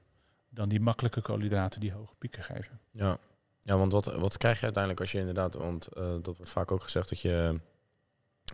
dan 0.49 0.69
die 0.69 0.79
makkelijke 0.79 1.21
koolhydraten 1.21 1.79
die 1.79 1.91
hoge 1.91 2.15
pieken 2.15 2.43
geven. 2.43 2.79
Ja, 2.91 3.17
ja 3.61 3.77
want 3.77 3.91
wat, 3.91 4.05
wat 4.05 4.37
krijg 4.37 4.57
je 4.57 4.63
uiteindelijk 4.63 5.01
als 5.01 5.11
je 5.11 5.19
inderdaad, 5.19 5.53
want 5.53 5.87
uh, 5.97 6.03
dat 6.21 6.37
wordt 6.37 6.51
vaak 6.51 6.71
ook 6.71 6.81
gezegd 6.81 7.09
dat 7.09 7.19
je, 7.19 7.59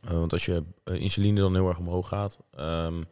uh, 0.06 0.12
want 0.12 0.34
als 0.34 0.46
je 0.46 0.64
uh, 0.86 1.02
insuline 1.02 1.40
dan 1.40 1.54
heel 1.54 1.68
erg 1.68 1.80
omhoog 1.80 2.08
gaat, 2.08 2.40
um, 2.60 3.06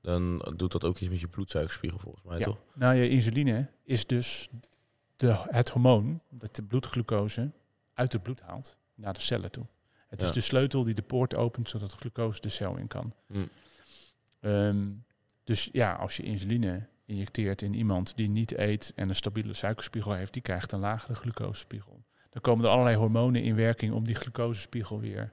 dan 0.00 0.54
doet 0.56 0.72
dat 0.72 0.84
ook 0.84 0.98
iets 0.98 1.10
met 1.10 1.20
je 1.20 1.28
bloedsuikerspiegel 1.28 1.98
volgens 1.98 2.24
mij, 2.24 2.38
ja. 2.38 2.44
toch? 2.44 2.58
Nou, 2.74 2.94
je 2.94 3.08
insuline 3.08 3.66
is 3.82 4.06
dus 4.06 4.48
de, 5.16 5.36
het 5.48 5.68
hormoon 5.68 6.20
dat 6.28 6.56
de 6.56 6.62
bloedglucose 6.62 7.50
uit 7.94 8.12
het 8.12 8.22
bloed 8.22 8.40
haalt 8.40 8.76
naar 8.94 9.14
de 9.14 9.20
cellen 9.20 9.50
toe. 9.50 9.66
Het 10.10 10.22
is 10.22 10.32
de 10.32 10.40
sleutel 10.40 10.84
die 10.84 10.94
de 10.94 11.02
poort 11.02 11.34
opent 11.34 11.68
zodat 11.68 11.92
glucose 11.92 12.40
de 12.40 12.48
cel 12.48 12.76
in 12.76 12.86
kan. 12.86 13.14
Mm. 13.26 13.48
Um, 14.40 15.04
dus 15.44 15.68
ja, 15.72 15.92
als 15.92 16.16
je 16.16 16.22
insuline 16.22 16.86
injecteert 17.04 17.62
in 17.62 17.74
iemand 17.74 18.16
die 18.16 18.30
niet 18.30 18.58
eet 18.58 18.92
en 18.96 19.08
een 19.08 19.14
stabiele 19.14 19.54
suikerspiegel 19.54 20.12
heeft, 20.12 20.32
die 20.32 20.42
krijgt 20.42 20.72
een 20.72 20.80
lagere 20.80 21.14
glucosespiegel. 21.14 22.04
Dan 22.30 22.42
komen 22.42 22.64
er 22.64 22.70
allerlei 22.70 22.96
hormonen 22.96 23.42
in 23.42 23.54
werking 23.54 23.92
om 23.92 24.04
die 24.04 24.14
glucosespiegel 24.14 25.00
weer 25.00 25.32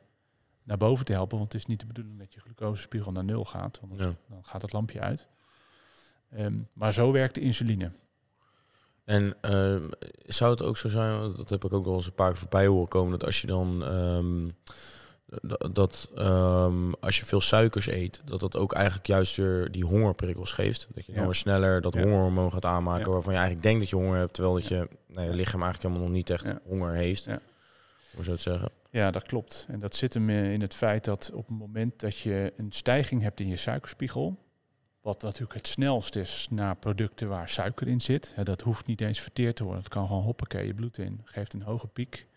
naar 0.64 0.78
boven 0.78 1.06
te 1.06 1.12
helpen. 1.12 1.38
Want 1.38 1.52
het 1.52 1.62
is 1.62 1.68
niet 1.68 1.80
de 1.80 1.86
bedoeling 1.86 2.20
dat 2.20 2.34
je 2.34 2.40
glucosespiegel 2.40 3.12
naar 3.12 3.24
nul 3.24 3.46
gaat, 3.46 3.80
want 3.80 4.00
ja. 4.00 4.16
dan 4.30 4.46
gaat 4.46 4.62
het 4.62 4.74
lampje 4.74 5.00
uit. 5.00 5.28
Um, 6.34 6.68
maar 6.74 6.94
zo 6.94 7.12
werkt 7.12 7.36
de 7.36 7.42
insuline. 7.42 7.92
En 9.08 9.36
uh, 9.42 9.90
zou 10.26 10.52
het 10.52 10.62
ook 10.62 10.78
zo 10.78 10.88
zijn, 10.88 11.34
dat 11.36 11.50
heb 11.50 11.64
ik 11.64 11.74
ook 11.74 11.86
wel 11.86 11.96
eens 11.96 12.06
een 12.06 12.14
paar 12.14 12.30
keer 12.30 12.38
voorbij 12.38 12.68
horen 12.68 12.88
komen, 12.88 13.12
dat 13.12 13.26
als 13.26 13.42
je 13.42 13.48
dan 13.48 13.82
um, 13.82 14.54
dat 15.72 16.10
um, 16.18 16.94
als 17.00 17.18
je 17.18 17.26
veel 17.26 17.42
suikers 17.42 17.88
eet, 17.88 18.22
dat 18.26 18.40
dat 18.40 18.56
ook 18.56 18.74
eigenlijk 18.74 19.08
juist 19.08 19.36
weer 19.36 19.72
die 19.72 19.86
hongerprikkels 19.86 20.52
geeft. 20.52 20.88
Dat 20.96 21.06
je 21.06 21.14
dan 21.14 21.24
weer 21.24 21.36
sneller 21.36 21.82
dat 21.82 21.94
ja. 21.94 22.02
hongerhormoon 22.02 22.52
gaat 22.52 22.66
aanmaken, 22.66 23.06
ja. 23.06 23.12
waarvan 23.12 23.34
je 23.34 23.40
eigenlijk 23.40 23.68
denkt 23.68 23.80
dat 23.80 23.90
je 23.90 23.96
honger 23.96 24.18
hebt, 24.18 24.34
terwijl 24.34 24.56
dat 24.56 24.68
je, 24.68 24.88
nee, 25.08 25.26
je 25.26 25.34
lichaam 25.34 25.62
eigenlijk 25.62 25.82
helemaal 25.82 26.04
nog 26.04 26.12
niet 26.12 26.30
echt 26.30 26.54
honger 26.64 26.94
heeft. 26.94 27.26
Hoe 27.26 28.24
zou 28.24 28.32
het 28.32 28.42
zeggen? 28.42 28.70
Ja, 28.90 29.12
dat 29.12 29.24
klopt. 29.24 29.66
En 29.70 29.80
dat 29.80 29.96
zit 29.96 30.14
hem 30.14 30.30
in 30.30 30.62
het 30.62 30.74
feit 30.74 31.06
dat 31.06 31.32
op 31.34 31.48
het 31.48 31.58
moment 31.58 32.00
dat 32.00 32.18
je 32.18 32.54
een 32.58 32.72
stijging 32.72 33.22
hebt 33.22 33.40
in 33.40 33.48
je 33.48 33.58
suikerspiegel, 33.58 34.38
wat 35.08 35.22
natuurlijk 35.22 35.54
het 35.54 35.68
snelst 35.68 36.16
is 36.16 36.48
naar 36.50 36.76
producten 36.76 37.28
waar 37.28 37.50
suiker 37.50 37.88
in 37.88 38.02
zit. 38.02 38.34
Dat 38.44 38.62
hoeft 38.62 38.86
niet 38.86 39.02
eens 39.02 39.20
verteerd 39.20 39.56
te 39.56 39.64
worden. 39.64 39.84
Het 39.84 39.92
kan 39.92 40.08
gewoon 40.08 40.24
hoppakee 40.24 40.68
je 40.68 40.74
bloed 40.74 40.98
in. 40.98 41.22
Geeft 41.24 41.54
een 41.54 41.62
hoge 41.62 41.88
piek. 41.88 42.28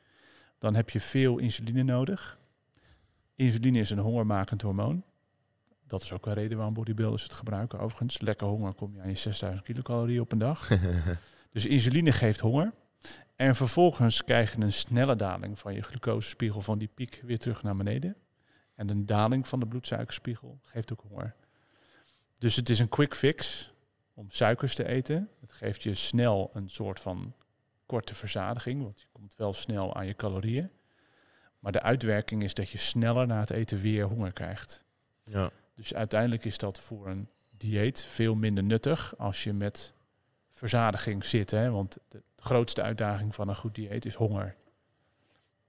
Dan 0.58 0.74
heb 0.74 0.90
je 0.90 1.00
veel 1.00 1.38
insuline 1.38 1.82
nodig. 1.82 2.38
Insuline 3.34 3.78
is 3.78 3.90
een 3.90 3.98
hongermakend 3.98 4.62
hormoon. 4.62 5.02
Dat 5.86 6.02
is 6.02 6.12
ook 6.12 6.26
een 6.26 6.34
reden 6.34 6.56
waarom 6.56 6.74
bodybuilders 6.74 7.22
het 7.22 7.32
gebruiken. 7.32 7.78
Overigens, 7.78 8.20
lekker 8.20 8.46
honger 8.46 8.72
kom 8.72 8.94
je 8.94 9.00
aan 9.00 9.08
je 9.08 9.16
6000 9.16 9.62
kilocalorieën 9.66 10.20
op 10.20 10.32
een 10.32 10.38
dag. 10.38 10.68
dus 11.52 11.66
insuline 11.66 12.12
geeft 12.12 12.40
honger. 12.40 12.72
En 13.36 13.56
vervolgens 13.56 14.24
krijg 14.24 14.54
je 14.54 14.62
een 14.62 14.72
snelle 14.72 15.16
daling 15.16 15.58
van 15.58 15.74
je 15.74 15.82
glucosespiegel 15.82 16.60
van 16.60 16.78
die 16.78 16.90
piek 16.94 17.20
weer 17.24 17.38
terug 17.38 17.62
naar 17.62 17.76
beneden. 17.76 18.16
En 18.74 18.88
een 18.88 19.06
daling 19.06 19.48
van 19.48 19.60
de 19.60 19.66
bloedsuikerspiegel 19.66 20.58
geeft 20.62 20.92
ook 20.92 21.04
honger. 21.08 21.34
Dus 22.40 22.56
het 22.56 22.68
is 22.68 22.78
een 22.78 22.88
quick 22.88 23.14
fix 23.14 23.70
om 24.14 24.30
suikers 24.30 24.74
te 24.74 24.86
eten. 24.86 25.28
Het 25.40 25.52
geeft 25.52 25.82
je 25.82 25.94
snel 25.94 26.50
een 26.52 26.68
soort 26.68 27.00
van 27.00 27.34
korte 27.86 28.14
verzadiging, 28.14 28.82
want 28.82 29.00
je 29.00 29.06
komt 29.12 29.34
wel 29.36 29.52
snel 29.52 29.94
aan 29.94 30.06
je 30.06 30.14
calorieën. 30.14 30.70
Maar 31.58 31.72
de 31.72 31.82
uitwerking 31.82 32.42
is 32.42 32.54
dat 32.54 32.70
je 32.70 32.78
sneller 32.78 33.26
na 33.26 33.40
het 33.40 33.50
eten 33.50 33.80
weer 33.80 34.04
honger 34.04 34.32
krijgt. 34.32 34.84
Ja. 35.24 35.50
Dus 35.74 35.94
uiteindelijk 35.94 36.44
is 36.44 36.58
dat 36.58 36.78
voor 36.78 37.06
een 37.08 37.28
dieet 37.50 38.04
veel 38.04 38.34
minder 38.34 38.64
nuttig 38.64 39.18
als 39.18 39.44
je 39.44 39.52
met 39.52 39.94
verzadiging 40.52 41.24
zit. 41.24 41.50
Hè? 41.50 41.70
Want 41.70 41.98
de 42.08 42.22
grootste 42.36 42.82
uitdaging 42.82 43.34
van 43.34 43.48
een 43.48 43.56
goed 43.56 43.74
dieet 43.74 44.04
is 44.04 44.14
honger. 44.14 44.56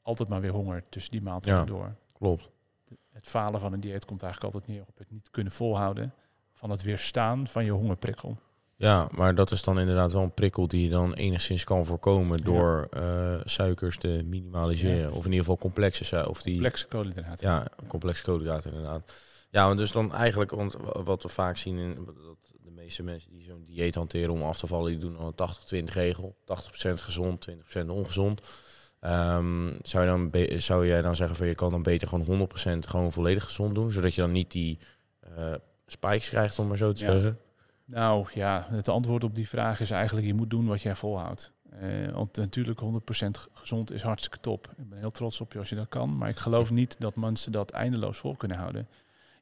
Altijd 0.01 0.29
maar 0.29 0.41
weer 0.41 0.51
honger 0.51 0.81
tussen 0.89 1.11
die 1.11 1.21
maaltijden 1.21 1.61
ja, 1.61 1.67
door. 1.67 1.95
Klopt. 2.13 2.49
Het 3.11 3.27
falen 3.27 3.59
van 3.59 3.73
een 3.73 3.79
dieet 3.79 4.05
komt 4.05 4.23
eigenlijk 4.23 4.53
altijd 4.53 4.73
neer 4.73 4.85
op 4.87 4.97
het 4.97 5.11
niet 5.11 5.31
kunnen 5.31 5.53
volhouden 5.53 6.13
van 6.61 6.69
het 6.69 6.81
weerstaan 6.81 7.47
van 7.47 7.65
je 7.65 7.71
hongerprikkel. 7.71 8.37
Ja, 8.75 9.07
maar 9.11 9.35
dat 9.35 9.51
is 9.51 9.63
dan 9.63 9.79
inderdaad 9.79 10.11
wel 10.11 10.21
een 10.21 10.33
prikkel 10.33 10.67
die 10.67 10.83
je 10.83 10.89
dan 10.89 11.13
enigszins 11.13 11.63
kan 11.63 11.85
voorkomen 11.85 12.43
door 12.43 12.87
ja. 12.91 13.33
uh, 13.33 13.41
suikers 13.43 13.97
te 13.97 14.21
minimaliseren. 14.25 14.97
Ja. 14.97 15.09
Of 15.09 15.25
in 15.25 15.31
ieder 15.31 15.39
geval 15.39 15.57
complexe 15.57 16.29
of 16.29 16.41
die 16.41 16.53
complexe 16.53 16.87
koolhydraten. 16.87 17.47
Ja, 17.47 17.67
complexe 17.87 18.23
koolhydraten 18.23 18.71
inderdaad. 18.71 19.13
Ja, 19.49 19.65
want 19.65 19.77
dus 19.77 19.91
dan 19.91 20.13
eigenlijk, 20.13 20.51
want 20.51 20.75
wat 21.03 21.23
we 21.23 21.29
vaak 21.29 21.57
zien 21.57 21.77
in 21.77 22.05
dat 22.05 22.15
de 22.63 22.71
meeste 22.71 23.03
mensen 23.03 23.31
die 23.31 23.43
zo'n 23.43 23.63
dieet 23.65 23.95
hanteren 23.95 24.33
om 24.33 24.43
af 24.43 24.57
te 24.57 24.67
vallen, 24.67 24.91
die 24.91 24.99
doen 24.99 25.17
dan 25.17 25.33
een 25.71 25.85
80-20 25.89 25.93
regel. 25.93 26.35
80% 26.41 26.43
gezond, 26.93 27.47
20% 27.49 27.85
ongezond. 27.87 28.41
Ehm, 28.99 29.73
zou, 29.83 30.05
je 30.05 30.09
dan 30.09 30.61
zou 30.61 30.87
jij 30.87 31.01
dan 31.01 31.15
zeggen 31.15 31.35
van 31.35 31.47
je 31.47 31.55
kan 31.55 31.71
dan 31.71 31.83
beter 31.83 32.07
gewoon 32.07 32.25
100% 32.25 32.87
gewoon 32.87 33.11
volledig 33.11 33.43
gezond 33.43 33.75
doen, 33.75 33.91
zodat 33.91 34.13
je 34.13 34.21
dan 34.21 34.31
niet 34.31 34.51
die 34.51 34.79
uh, 35.37 35.53
spikes 35.91 36.29
krijgt, 36.29 36.59
om 36.59 36.67
maar 36.67 36.77
zo 36.77 36.91
te 36.91 36.99
zeggen? 36.99 37.39
Nou 37.85 38.27
ja, 38.33 38.67
het 38.69 38.87
antwoord 38.87 39.23
op 39.23 39.35
die 39.35 39.49
vraag 39.49 39.79
is 39.79 39.91
eigenlijk 39.91 40.27
je 40.27 40.33
moet 40.33 40.49
doen 40.49 40.65
wat 40.65 40.81
jij 40.81 40.95
volhoudt. 40.95 41.51
Uh, 41.81 42.11
want 42.11 42.37
natuurlijk 42.37 42.81
100% 42.81 42.85
gezond 43.53 43.91
is 43.91 44.01
hartstikke 44.01 44.39
top. 44.39 44.73
Ik 44.77 44.89
ben 44.89 44.99
heel 44.99 45.11
trots 45.11 45.41
op 45.41 45.53
je 45.53 45.59
als 45.59 45.69
je 45.69 45.75
dat 45.75 45.89
kan. 45.89 46.17
Maar 46.17 46.29
ik 46.29 46.39
geloof 46.39 46.71
niet 46.71 46.95
dat 46.99 47.15
mensen 47.15 47.51
dat 47.51 47.71
eindeloos 47.71 48.17
vol 48.17 48.35
kunnen 48.35 48.57
houden. 48.57 48.87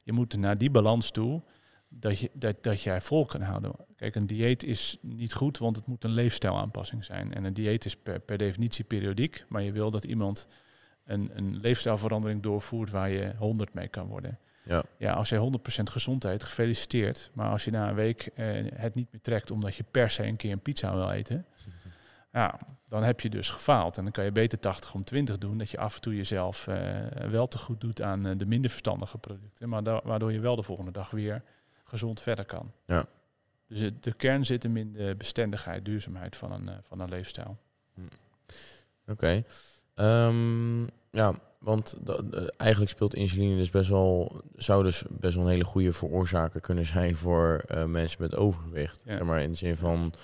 Je 0.02 0.12
moet 0.12 0.36
naar 0.36 0.58
die 0.58 0.70
balans 0.70 1.10
toe 1.10 1.42
dat, 1.88 2.18
je, 2.18 2.30
dat, 2.32 2.62
dat 2.62 2.82
jij 2.82 3.00
vol 3.00 3.24
kan 3.24 3.40
houden. 3.40 3.72
Kijk, 3.96 4.14
een 4.14 4.26
dieet 4.26 4.64
is 4.64 4.98
niet 5.00 5.32
goed, 5.32 5.58
want 5.58 5.76
het 5.76 5.86
moet 5.86 6.04
een 6.04 6.10
leefstijlaanpassing 6.10 7.04
zijn. 7.04 7.34
En 7.34 7.44
een 7.44 7.54
dieet 7.54 7.84
is 7.84 7.96
per, 7.96 8.20
per 8.20 8.38
definitie 8.38 8.84
periodiek. 8.84 9.44
Maar 9.48 9.62
je 9.62 9.72
wil 9.72 9.90
dat 9.90 10.04
iemand 10.04 10.48
een, 11.04 11.30
een 11.34 11.56
leefstijlverandering 11.56 12.42
doorvoert 12.42 12.90
waar 12.90 13.10
je 13.10 13.34
100 13.38 13.74
mee 13.74 13.88
kan 13.88 14.06
worden. 14.06 14.38
Ja. 14.62 14.82
ja, 14.96 15.12
als 15.12 15.28
je 15.28 15.58
100% 15.80 15.82
gezond 15.82 16.24
eet, 16.24 16.42
gefeliciteerd. 16.42 17.30
Maar 17.32 17.50
als 17.50 17.64
je 17.64 17.70
na 17.70 17.88
een 17.88 17.94
week 17.94 18.30
eh, 18.34 18.46
het 18.74 18.94
niet 18.94 19.12
meer 19.12 19.20
trekt 19.20 19.50
omdat 19.50 19.74
je 19.74 19.84
per 19.90 20.10
se 20.10 20.26
een 20.26 20.36
keer 20.36 20.52
een 20.52 20.60
pizza 20.60 20.94
wil 20.94 21.10
eten, 21.10 21.46
ja, 22.32 22.58
dan 22.84 23.02
heb 23.02 23.20
je 23.20 23.30
dus 23.30 23.48
gefaald. 23.50 23.96
En 23.96 24.02
dan 24.02 24.12
kan 24.12 24.24
je 24.24 24.32
beter 24.32 24.58
80 24.58 24.94
om 24.94 25.04
20 25.04 25.38
doen, 25.38 25.58
dat 25.58 25.70
je 25.70 25.78
af 25.78 25.94
en 25.94 26.00
toe 26.00 26.16
jezelf 26.16 26.66
eh, 26.66 27.06
wel 27.30 27.48
te 27.48 27.58
goed 27.58 27.80
doet 27.80 28.02
aan 28.02 28.26
uh, 28.26 28.32
de 28.36 28.46
minder 28.46 28.70
verstandige 28.70 29.18
producten. 29.18 29.68
Maar 29.68 29.82
waardoor 29.82 30.32
je 30.32 30.40
wel 30.40 30.56
de 30.56 30.62
volgende 30.62 30.92
dag 30.92 31.10
weer 31.10 31.42
gezond 31.84 32.20
verder 32.20 32.44
kan. 32.44 32.72
Ja. 32.86 33.04
Dus 33.66 33.90
de 34.00 34.12
kern 34.12 34.46
zit 34.46 34.62
hem 34.62 34.76
in 34.76 34.92
de 34.92 35.14
bestendigheid, 35.18 35.84
duurzaamheid 35.84 36.36
van 36.36 36.52
een, 36.52 36.64
uh, 36.64 36.74
van 36.82 37.00
een 37.00 37.08
leefstijl. 37.08 37.58
Hm. 37.94 38.00
Oké. 39.06 39.42
Ehm, 39.94 40.82
ja, 41.10 41.34
want 41.60 41.96
eigenlijk 42.56 42.90
speelt 42.90 43.14
insuline 43.14 43.56
dus 43.56 43.70
best 43.70 43.90
wel, 43.90 44.42
zou 44.56 44.84
dus 44.84 45.02
best 45.08 45.34
wel 45.34 45.44
een 45.44 45.50
hele 45.50 45.64
goede 45.64 45.92
veroorzaker 45.92 46.60
kunnen 46.60 46.84
zijn 46.84 47.16
voor 47.16 47.64
mensen 47.86 48.22
met 48.22 48.36
overgewicht. 48.36 49.02
Zeg 49.06 49.22
maar 49.22 49.42
in 49.42 49.50
de 49.50 49.56
zin 49.56 49.76
van 49.76 50.14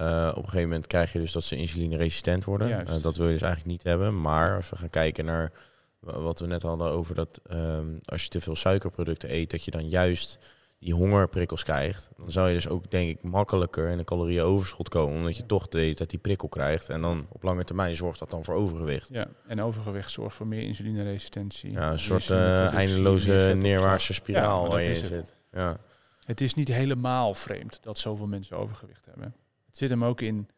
uh, 0.00 0.28
op 0.30 0.42
een 0.42 0.48
gegeven 0.48 0.68
moment 0.68 0.86
krijg 0.86 1.12
je 1.12 1.18
dus 1.18 1.32
dat 1.32 1.42
ze 1.42 1.56
insulineresistent 1.56 2.44
worden. 2.44 2.68
Uh, 2.68 3.02
dat 3.02 3.16
wil 3.16 3.26
je 3.26 3.32
dus 3.32 3.42
eigenlijk 3.42 3.72
niet 3.72 3.82
hebben. 3.82 4.20
Maar 4.20 4.56
als 4.56 4.70
we 4.70 4.76
gaan 4.76 4.90
kijken 4.90 5.24
naar 5.24 5.52
wat 6.00 6.38
we 6.38 6.46
net 6.46 6.62
hadden 6.62 6.90
over 6.90 7.14
dat 7.14 7.40
um, 7.52 8.00
als 8.04 8.22
je 8.22 8.28
te 8.28 8.40
veel 8.40 8.56
suikerproducten 8.56 9.34
eet, 9.34 9.50
dat 9.50 9.64
je 9.64 9.70
dan 9.70 9.88
juist 9.88 10.38
die 10.84 10.94
hongerprikkels 10.94 11.62
krijgt. 11.62 12.08
Dan 12.16 12.30
zou 12.30 12.48
je 12.48 12.54
dus 12.54 12.68
ook 12.68 12.90
denk 12.90 13.08
ik 13.08 13.22
makkelijker 13.22 13.88
in 13.88 13.98
een 13.98 14.04
calorieënoverschot 14.04 14.88
komen. 14.88 15.16
Omdat 15.16 15.36
je 15.36 15.46
toch 15.46 15.68
de 15.68 15.94
dat 15.94 16.10
die 16.10 16.18
prikkel 16.18 16.48
krijgt. 16.48 16.88
En 16.88 17.00
dan 17.00 17.26
op 17.28 17.42
lange 17.42 17.64
termijn 17.64 17.96
zorgt 17.96 18.18
dat 18.18 18.30
dan 18.30 18.44
voor 18.44 18.54
overgewicht. 18.54 19.08
Ja, 19.08 19.28
en 19.46 19.60
overgewicht 19.60 20.10
zorgt 20.10 20.36
voor 20.36 20.46
meer 20.46 20.62
insulineresistentie. 20.62 21.72
Ja, 21.72 21.92
een 21.92 21.98
soort 21.98 22.28
uh, 22.28 22.74
eindeloze 22.74 23.56
neerwaartse 23.58 24.14
spiraal 24.14 24.68
waar 24.68 24.82
je 24.82 24.88
in 24.88 24.94
zit. 24.94 25.34
Ja. 25.52 25.76
Het 26.24 26.40
is 26.40 26.54
niet 26.54 26.68
helemaal 26.68 27.34
vreemd 27.34 27.82
dat 27.82 27.98
zoveel 27.98 28.26
mensen 28.26 28.56
overgewicht 28.56 29.06
hebben. 29.06 29.34
Het 29.66 29.76
zit 29.76 29.90
hem 29.90 30.04
ook 30.04 30.20
in 30.20 30.48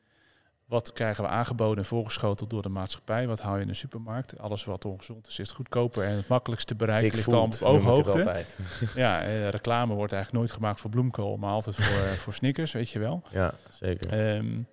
wat 0.67 0.93
krijgen 0.93 1.25
we 1.25 1.31
aangeboden 1.31 1.79
en 1.79 1.85
voorgeschoteld 1.85 2.51
door 2.51 2.63
de 2.63 2.69
maatschappij? 2.69 3.27
Wat 3.27 3.41
hou 3.41 3.57
je 3.57 3.63
in 3.63 3.69
de 3.69 3.75
supermarkt? 3.75 4.39
Alles 4.39 4.65
wat 4.65 4.85
ongezond 4.85 5.27
is, 5.27 5.39
is 5.39 5.47
het 5.47 5.57
goedkoper 5.57 6.05
en 6.05 6.17
het 6.17 6.29
makkelijkste 6.29 6.75
bereiken 6.75 7.15
ligt 7.15 7.31
dan 7.31 7.43
op 7.43 7.63
ooghoogte. 7.63 8.45
Ja, 8.95 9.23
eh, 9.23 9.49
reclame 9.49 9.95
wordt 9.95 10.13
eigenlijk 10.13 10.43
nooit 10.43 10.57
gemaakt 10.57 10.81
voor 10.81 10.91
bloemkool, 10.91 11.37
maar 11.37 11.51
altijd 11.51 11.77
voor, 11.77 12.05
uh, 12.05 12.11
voor 12.11 12.35
Snickers, 12.35 12.73
weet 12.73 12.91
je 12.91 12.99
wel. 12.99 13.23
Ja, 13.31 13.55
zeker. 13.71 14.37
Um, 14.37 14.67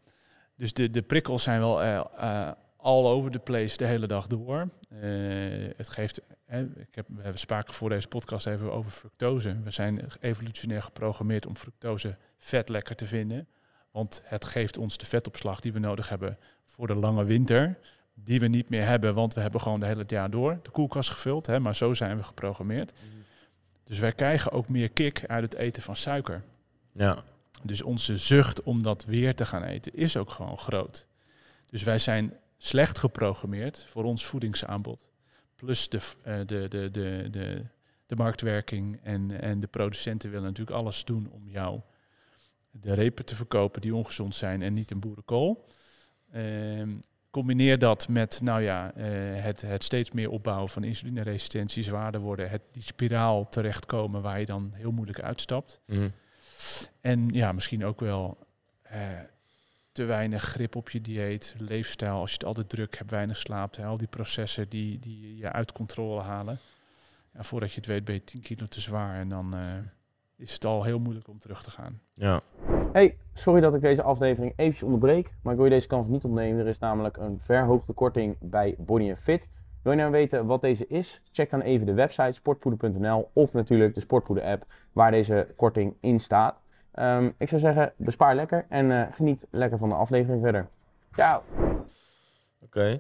dus 0.56 0.74
de, 0.74 0.90
de 0.90 1.02
prikkels 1.02 1.44
zijn 1.44 1.60
wel 1.60 1.84
uh, 1.84 2.04
uh, 2.20 2.52
all 2.78 3.06
over 3.06 3.32
the 3.32 3.40
place 3.40 3.78
de 3.78 3.86
hele 3.86 4.08
dag 4.08 4.28
door. 4.28 4.70
het 5.78 5.90
geeft, 5.90 6.22
ik 6.76 6.96
heb, 6.96 7.08
we 7.08 7.22
hebben 7.22 7.40
spraken 7.40 7.74
voor 7.74 7.90
deze 7.90 8.08
podcast 8.08 8.48
even 8.48 8.72
over 8.72 8.92
fructose. 8.92 9.58
We 9.64 9.72
zijn 9.72 10.06
evolutionair 10.20 10.82
geprogrammeerd 10.82 11.46
om 11.46 11.58
fructose 11.58 12.18
vet 12.38 12.70
lekker 12.70 12.96
te 12.96 13.06
vinden. 13.06 13.48
Want 13.94 14.22
het 14.24 14.46
geeft 14.46 14.78
ons 14.78 14.98
de 14.98 15.06
vetopslag 15.06 15.60
die 15.60 15.74
we 15.74 15.80
nodig 15.80 16.10
hebben 16.10 16.38
voor 16.66 16.88
de 16.88 16.96
lange 16.96 17.24
winter. 17.24 17.78
Die 18.14 18.40
we 18.40 18.48
niet 18.48 18.70
meer 18.70 18.86
hebben, 18.86 19.14
want 19.14 19.34
we 19.34 19.42
hebben 19.42 19.62
gewoon 19.62 19.80
de 19.80 19.86
hele 19.86 20.04
jaar 20.08 20.30
door 20.30 20.60
de 20.62 20.70
koelkast 20.70 21.10
gevuld. 21.10 21.46
Hè, 21.46 21.60
maar 21.60 21.76
zo 21.76 21.94
zijn 21.94 22.18
we 22.18 22.24
geprogrammeerd. 22.24 22.94
Dus 23.84 24.00
wij 24.00 24.12
krijgen 24.12 24.52
ook 24.52 24.70
meer 24.70 24.90
kick 24.90 25.26
uit 25.28 25.44
het 25.44 25.54
eten 25.54 25.84
van 25.84 25.96
suiker. 25.96 26.44
Ja. 26.92 27.18
Dus 27.64 27.82
onze 27.82 28.18
zucht 28.18 28.64
om 28.64 28.84
dat 28.84 29.06
weer 29.06 29.36
te 29.36 29.46
gaan 29.46 29.64
eten 29.64 29.94
is 29.96 30.18
ook 30.18 30.30
gewoon 30.30 30.58
groot. 30.58 31.08
Dus 31.66 31.84
wij 31.84 32.00
zijn 32.00 32.34
slecht 32.58 32.98
geprogrammeerd 32.98 33.86
voor 33.90 34.04
ons 34.04 34.26
voedingsaanbod. 34.26 35.06
Plus 35.56 35.90
de, 35.90 35.98
uh, 35.98 36.38
de, 36.38 36.46
de, 36.46 36.68
de, 36.92 37.28
de, 37.32 37.66
de 38.06 38.16
marktwerking 38.16 39.00
en, 39.04 39.42
en 39.42 39.60
de 39.60 39.68
producenten 39.68 40.30
willen 40.30 40.46
natuurlijk 40.46 40.78
alles 40.78 41.06
doen 41.06 41.30
om 41.32 41.50
jou 41.50 41.82
de 42.82 42.94
repen 42.94 43.26
te 43.26 43.36
verkopen 43.36 43.82
die 43.82 43.96
ongezond 43.96 44.36
zijn 44.36 44.62
en 44.62 44.74
niet 44.74 44.92
een 44.92 45.00
boerenkool. 45.00 45.68
Uh, 46.36 46.88
combineer 47.30 47.80
dat 47.80 48.08
met 48.08 48.42
nou 48.42 48.62
ja, 48.62 48.96
uh, 48.98 49.04
het, 49.44 49.62
het 49.62 49.84
steeds 49.84 50.12
meer 50.12 50.30
opbouwen 50.30 50.70
van 50.70 50.84
insulineresistentie, 50.84 51.84
zwaarder 51.84 52.22
worden, 52.22 52.50
het, 52.50 52.62
die 52.72 52.84
spiraal 52.84 53.50
terechtkomen 53.50 54.22
waar 54.22 54.40
je 54.40 54.46
dan 54.46 54.72
heel 54.74 54.92
moeilijk 54.92 55.20
uitstapt. 55.20 55.80
Mm. 55.86 56.12
En 57.02 57.30
ja, 57.30 57.52
misschien 57.52 57.86
ook 57.86 58.00
wel 58.00 58.38
uh, 58.92 59.20
te 59.92 60.04
weinig 60.04 60.44
grip 60.44 60.76
op 60.76 60.90
je 60.90 61.02
dieet, 61.02 61.56
leefstijl, 61.58 62.20
als 62.20 62.30
je 62.30 62.38
het 62.38 62.46
altijd 62.46 62.70
druk 62.70 62.98
hebt, 62.98 63.12
weinig 63.12 63.38
slaapt, 63.38 63.80
al 63.80 63.98
die 63.98 64.08
processen 64.08 64.70
die, 64.70 65.00
die 65.00 65.38
je 65.38 65.52
uit 65.52 65.72
controle 65.72 66.22
halen. 66.22 66.60
Ja, 67.34 67.44
voordat 67.44 67.70
je 67.70 67.76
het 67.76 67.86
weet 67.86 68.04
ben 68.04 68.16
je 68.16 68.24
10 68.24 68.42
kilo 68.42 68.66
te 68.66 68.82
zwaar 68.82 69.16
en 69.20 69.30
dan 69.30 69.56
uh, 69.56 69.74
is 70.44 70.54
het 70.54 70.66
al 70.66 70.84
heel 70.84 71.00
moeilijk 71.00 71.28
om 71.28 71.40
terug 71.40 71.64
te 71.64 71.72
gaan. 71.72 72.02
Ja. 72.14 72.42
Hey, 72.92 73.18
sorry 73.34 73.62
dat 73.62 73.76
ik 73.76 73.82
deze 73.82 74.02
aflevering 74.02 74.54
eventjes 74.56 74.84
onderbreek, 74.84 75.34
maar 75.42 75.52
ik 75.52 75.58
wil 75.60 75.68
je 75.68 75.74
deze 75.74 75.88
kans 75.88 76.08
niet 76.08 76.24
ontnemen. 76.24 76.60
Er 76.60 76.68
is 76.68 76.80
namelijk 76.80 77.18
een 77.18 77.40
verhoogde 77.40 77.94
korting 77.94 78.36
bij 78.40 78.76
Body 78.78 79.16
Fit. 79.16 79.48
Wil 79.82 79.92
je 79.92 79.98
nou 79.98 80.12
weten 80.12 80.46
wat 80.46 80.62
deze 80.62 80.88
is? 80.88 81.22
Check 81.32 81.50
dan 81.50 81.62
even 81.62 81.86
de 81.86 81.94
website 81.94 82.32
sportpoeder.nl 82.32 83.30
of 83.34 83.54
natuurlijk 83.54 83.94
de 83.94 84.00
Sportpoeder 84.00 84.44
app 84.46 84.66
waar 84.92 85.12
deze 85.12 85.48
korting 85.56 85.96
in 86.00 86.20
staat. 86.20 86.62
Um, 87.00 87.34
ik 87.38 87.50
zou 87.50 87.62
zeggen, 87.62 87.94
bespaar 87.96 88.36
lekker 88.36 88.66
en 88.70 88.90
uh, 88.90 89.02
geniet 89.12 89.46
lekker 89.50 89.78
van 89.78 89.90
de 89.90 89.96
aflevering 89.96 90.42
verder. 90.42 90.68
Ciao! 91.12 91.42
Oké. 92.60 93.00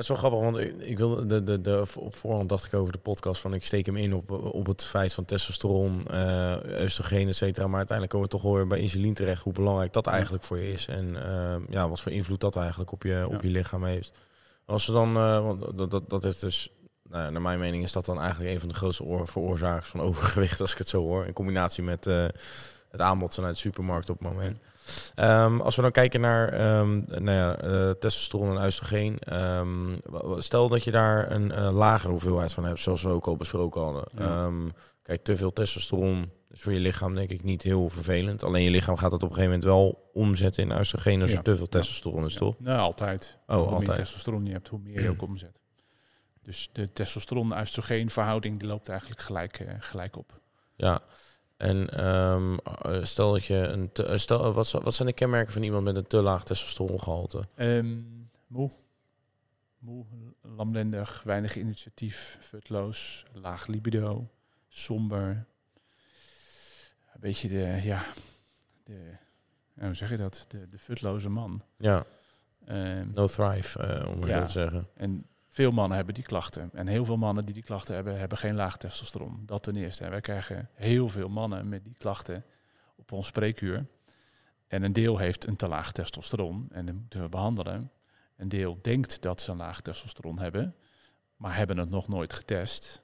Is 0.00 0.08
wel 0.08 0.16
grappig, 0.16 0.40
want 0.40 0.56
ik, 0.56 0.74
ik 0.78 0.98
wil 0.98 1.26
de, 1.26 1.44
de, 1.44 1.60
de, 1.60 1.84
op 1.98 2.16
voorhand 2.16 2.48
dacht 2.48 2.64
ik 2.64 2.74
over 2.74 2.92
de 2.92 2.98
podcast 2.98 3.40
van 3.40 3.54
ik 3.54 3.64
steek 3.64 3.86
hem 3.86 3.96
in 3.96 4.14
op, 4.14 4.30
op 4.30 4.66
het 4.66 4.84
feit 4.84 5.12
van 5.12 5.24
testosteron, 5.24 6.06
uh, 6.10 6.56
oestrogeen, 6.82 7.28
et 7.28 7.36
cetera. 7.36 7.66
Maar 7.66 7.76
uiteindelijk 7.76 8.16
komen 8.16 8.28
we 8.30 8.36
toch 8.36 8.42
wel 8.42 8.54
weer 8.54 8.66
bij 8.66 8.78
insuline 8.78 9.14
terecht, 9.14 9.42
hoe 9.42 9.52
belangrijk 9.52 9.92
dat 9.92 10.06
eigenlijk 10.06 10.44
voor 10.44 10.58
je 10.58 10.72
is. 10.72 10.86
En 10.86 11.14
uh, 11.14 11.54
ja, 11.68 11.88
wat 11.88 12.00
voor 12.00 12.12
invloed 12.12 12.40
dat 12.40 12.56
eigenlijk 12.56 12.92
op 12.92 13.02
je, 13.02 13.26
op 13.28 13.42
je 13.42 13.48
lichaam 13.48 13.84
heeft. 13.84 14.18
Als 14.64 14.86
we 14.86 14.92
dan, 14.92 15.16
uh, 15.16 15.42
want 15.42 15.78
dat, 15.78 15.90
dat, 15.90 16.10
dat 16.10 16.24
is 16.24 16.38
dus, 16.38 16.72
nou, 17.02 17.32
naar 17.32 17.42
mijn 17.42 17.58
mening 17.58 17.82
is 17.82 17.92
dat 17.92 18.04
dan 18.04 18.20
eigenlijk 18.20 18.50
een 18.52 18.60
van 18.60 18.68
de 18.68 18.74
grootste 18.74 19.20
veroorzakers 19.24 19.88
van 19.88 20.00
overgewicht, 20.00 20.60
als 20.60 20.72
ik 20.72 20.78
het 20.78 20.88
zo 20.88 21.02
hoor. 21.02 21.26
In 21.26 21.32
combinatie 21.32 21.82
met 21.82 22.04
het 22.90 23.00
aanbod 23.00 23.34
vanuit 23.34 23.54
de 23.54 23.60
supermarkt 23.60 24.10
op 24.10 24.18
het 24.18 24.28
moment. 24.32 24.58
Um, 25.16 25.60
als 25.60 25.76
we 25.76 25.82
dan 25.82 25.90
kijken 25.90 26.20
naar 26.20 26.78
um, 26.78 27.04
nou 27.08 27.30
ja, 27.30 27.64
uh, 27.64 27.90
testosteron 27.90 28.58
en 28.58 28.64
oestrogeen. 28.64 29.18
Um, 29.32 30.00
stel 30.36 30.68
dat 30.68 30.84
je 30.84 30.90
daar 30.90 31.30
een 31.30 31.50
uh, 31.50 31.72
lagere 31.72 32.12
hoeveelheid 32.12 32.52
van 32.52 32.64
hebt, 32.64 32.80
zoals 32.80 33.02
we 33.02 33.08
ook 33.08 33.26
al 33.26 33.36
besproken 33.36 33.80
hadden. 33.80 34.04
Ja. 34.18 34.50
kijk, 35.02 35.22
te 35.22 35.36
veel 35.36 35.52
testosteron 35.52 36.30
is 36.50 36.60
voor 36.60 36.72
je 36.72 36.80
lichaam 36.80 37.14
denk 37.14 37.30
ik 37.30 37.42
niet 37.42 37.62
heel 37.62 37.88
vervelend. 37.88 38.42
Alleen 38.42 38.62
je 38.62 38.70
lichaam 38.70 38.96
gaat 38.96 39.10
dat 39.10 39.22
op 39.22 39.28
een 39.28 39.34
gegeven 39.34 39.58
moment 39.58 39.64
wel 39.64 40.10
omzetten 40.12 40.62
in 40.62 40.78
oestrogeen 40.78 41.20
als 41.20 41.30
ja. 41.30 41.36
er 41.36 41.42
te 41.42 41.56
veel 41.56 41.68
testosteron 41.68 42.24
is, 42.24 42.34
toch? 42.34 42.54
Nou, 42.58 42.78
altijd. 42.78 43.38
Oh, 43.46 43.56
hoe 43.56 43.64
altijd. 43.66 43.86
meer 43.86 43.96
testosteron 43.96 44.46
je 44.46 44.52
hebt, 44.52 44.68
hoe 44.68 44.80
meer 44.82 45.02
je 45.02 45.10
ook 45.10 45.22
omzet. 45.22 45.60
Dus 46.42 46.70
de 46.72 46.92
testosteron-oestrogeen 46.92 48.10
verhouding 48.10 48.58
die 48.58 48.68
loopt 48.68 48.88
eigenlijk 48.88 49.20
gelijk, 49.20 49.60
uh, 49.60 49.72
gelijk 49.78 50.16
op. 50.16 50.40
Ja, 50.76 51.00
en 51.60 52.06
um, 52.06 52.58
stel 53.02 53.32
dat 53.32 53.44
je 53.44 53.54
een 53.54 53.92
te, 53.92 54.04
eh, 54.04 54.16
stel, 54.16 54.52
wat, 54.52 54.70
wat 54.70 54.94
zijn 54.94 55.08
de 55.08 55.14
kenmerken 55.14 55.52
van 55.52 55.62
iemand 55.62 55.84
met 55.84 55.96
een 55.96 56.06
te 56.06 56.22
laag 56.22 56.44
testosterongehalte? 56.44 57.44
Um, 57.56 58.30
moe. 58.46 58.70
Moe, 59.78 60.04
lamlendig, 60.42 61.22
weinig 61.22 61.56
initiatief, 61.56 62.38
futloos, 62.40 63.24
laag 63.32 63.66
libido, 63.66 64.30
somber. 64.68 65.46
Een 67.12 67.20
beetje 67.20 67.48
de, 67.48 67.80
ja, 67.82 68.04
de, 68.82 69.16
hoe 69.74 69.94
zeg 69.94 70.10
je 70.10 70.16
dat? 70.16 70.44
De, 70.48 70.66
de 70.66 70.78
futloze 70.78 71.28
man. 71.28 71.62
Ja. 71.76 72.04
Um, 72.68 73.10
no 73.14 73.26
thrive, 73.26 74.00
uh, 74.02 74.08
om 74.08 74.18
maar 74.18 74.28
ja, 74.28 74.38
zo 74.38 74.44
te 74.44 74.50
zeggen. 74.50 74.88
En 74.94 75.26
veel 75.52 75.70
mannen 75.70 75.96
hebben 75.96 76.14
die 76.14 76.24
klachten. 76.24 76.70
En 76.72 76.86
heel 76.86 77.04
veel 77.04 77.16
mannen 77.16 77.44
die 77.44 77.54
die 77.54 77.62
klachten 77.62 77.94
hebben, 77.94 78.18
hebben 78.18 78.38
geen 78.38 78.54
laag 78.54 78.76
testosteron. 78.76 79.42
Dat 79.46 79.62
ten 79.62 79.76
eerste. 79.76 80.04
En 80.04 80.10
wij 80.10 80.20
krijgen 80.20 80.68
heel 80.74 81.08
veel 81.08 81.28
mannen 81.28 81.68
met 81.68 81.84
die 81.84 81.94
klachten 81.98 82.44
op 82.96 83.12
ons 83.12 83.26
spreekuur. 83.26 83.86
En 84.66 84.82
een 84.82 84.92
deel 84.92 85.18
heeft 85.18 85.46
een 85.46 85.56
te 85.56 85.68
laag 85.68 85.92
testosteron. 85.92 86.68
En 86.72 86.86
dat 86.86 86.94
moeten 86.94 87.22
we 87.22 87.28
behandelen. 87.28 87.90
Een 88.36 88.48
deel 88.48 88.78
denkt 88.82 89.22
dat 89.22 89.40
ze 89.40 89.50
een 89.50 89.56
laag 89.56 89.80
testosteron 89.80 90.38
hebben, 90.38 90.74
maar 91.36 91.56
hebben 91.56 91.78
het 91.78 91.90
nog 91.90 92.08
nooit 92.08 92.32
getest. 92.32 93.02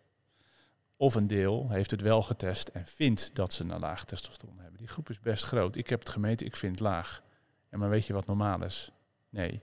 Of 0.97 1.15
een 1.15 1.27
deel 1.27 1.71
heeft 1.71 1.91
het 1.91 2.01
wel 2.01 2.23
getest 2.23 2.69
en 2.69 2.87
vindt 2.87 3.35
dat 3.35 3.53
ze 3.53 3.65
een 3.65 3.79
laag 3.79 4.05
testosteron 4.05 4.59
hebben. 4.59 4.79
Die 4.79 4.89
groep 4.89 5.11
is 5.11 5.21
best 5.21 5.45
groot. 5.45 5.77
Ik 5.77 5.89
heb 5.89 5.99
het 5.99 6.09
gemeten, 6.09 6.47
ik 6.47 6.57
vind 6.57 6.81
laag. 6.81 7.23
Ja, 7.71 7.79
maar 7.79 7.89
weet 7.89 8.07
je 8.07 8.13
wat 8.13 8.27
normaal 8.27 8.65
is? 8.65 8.93
Nee. 9.29 9.63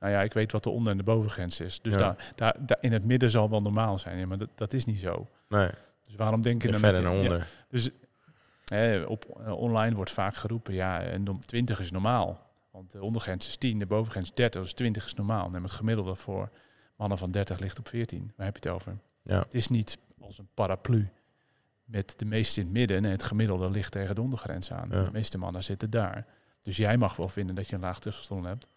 Nou 0.00 0.12
ja, 0.12 0.22
ik 0.22 0.32
weet 0.32 0.52
wat 0.52 0.62
de 0.62 0.70
onder- 0.70 0.90
en 0.92 0.98
de 0.98 1.04
bovengrens 1.04 1.60
is. 1.60 1.80
Dus 1.80 1.92
Ja. 1.94 1.98
daar, 1.98 2.32
daar, 2.34 2.56
daar 2.66 2.78
in 2.80 2.92
het 2.92 3.04
midden 3.04 3.30
zal 3.30 3.50
wel 3.50 3.62
normaal 3.62 3.98
zijn. 3.98 4.18
Ja, 4.18 4.26
maar 4.26 4.38
dat, 4.38 4.48
dat 4.54 4.72
is 4.72 4.84
niet 4.84 4.98
zo. 5.00 5.28
Nee, 5.48 5.70
Dus 6.02 6.14
waarom 6.14 6.40
denk 6.40 6.62
je 6.62 6.70
dan 6.70 6.80
verder 6.80 7.02
naar 7.02 7.14
ja, 7.14 7.20
onder. 7.20 7.46
dus 7.68 7.90
hè, 8.64 9.02
op, 9.02 9.40
eh, 9.44 9.52
online 9.52 9.94
wordt 9.94 10.10
vaak 10.10 10.34
geroepen, 10.36 10.74
ja, 10.74 11.00
en 11.02 11.28
om 11.28 11.40
20 11.40 11.80
is 11.80 11.90
normaal. 11.90 12.48
Want 12.70 12.92
de 12.92 13.02
ondergrens 13.02 13.48
is 13.48 13.56
10, 13.56 13.78
de 13.78 13.86
bovengrens 13.86 14.34
30, 14.34 14.62
dus 14.62 14.72
20 14.72 15.04
is 15.04 15.14
normaal. 15.14 15.50
En 15.54 15.62
het 15.62 15.72
gemiddelde 15.72 16.14
voor 16.14 16.50
mannen 16.96 17.18
van 17.18 17.30
30 17.30 17.58
ligt 17.58 17.78
op 17.78 17.88
14. 17.88 18.32
Waar 18.36 18.46
heb 18.46 18.56
je 18.62 18.68
het 18.68 18.78
over? 18.78 18.96
Ja. 19.22 19.38
Het 19.38 19.54
is 19.54 19.68
niet 19.68 19.98
als 20.20 20.38
een 20.38 20.48
paraplu 20.54 21.08
met 21.84 22.14
de 22.18 22.24
meeste 22.24 22.60
in 22.60 22.66
het 22.66 22.74
midden 22.74 23.04
en 23.04 23.10
het 23.10 23.22
gemiddelde 23.22 23.70
ligt 23.70 23.92
tegen 23.92 24.14
de 24.14 24.20
ondergrens 24.20 24.72
aan. 24.72 24.88
Ja. 24.90 25.04
De 25.04 25.12
meeste 25.12 25.38
mannen 25.38 25.64
zitten 25.64 25.90
daar. 25.90 26.26
Dus 26.62 26.76
jij 26.76 26.96
mag 26.96 27.16
wel 27.16 27.28
vinden 27.28 27.54
dat 27.54 27.68
je 27.68 27.74
een 27.74 27.80
laag 27.80 28.00
testosteron 28.00 28.44
hebt. 28.44 28.68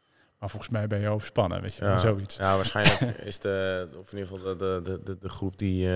Maar 0.44 0.52
volgens 0.52 0.72
mij 0.72 0.88
ben 0.88 1.00
je 1.00 1.08
overspannen, 1.10 1.62
weet 1.62 1.76
je 1.76 1.86
Ja, 1.86 1.98
zoiets. 1.98 2.36
ja, 2.36 2.56
waarschijnlijk 2.56 3.02
is 3.32 3.40
de, 3.40 3.88
of 3.98 4.12
in 4.12 4.18
ieder 4.18 4.34
geval 4.34 4.58
de, 4.58 4.80
de, 4.84 5.00
de, 5.04 5.18
de 5.18 5.30
groep 5.30 5.58
die, 5.58 5.86
eh, 5.88 5.92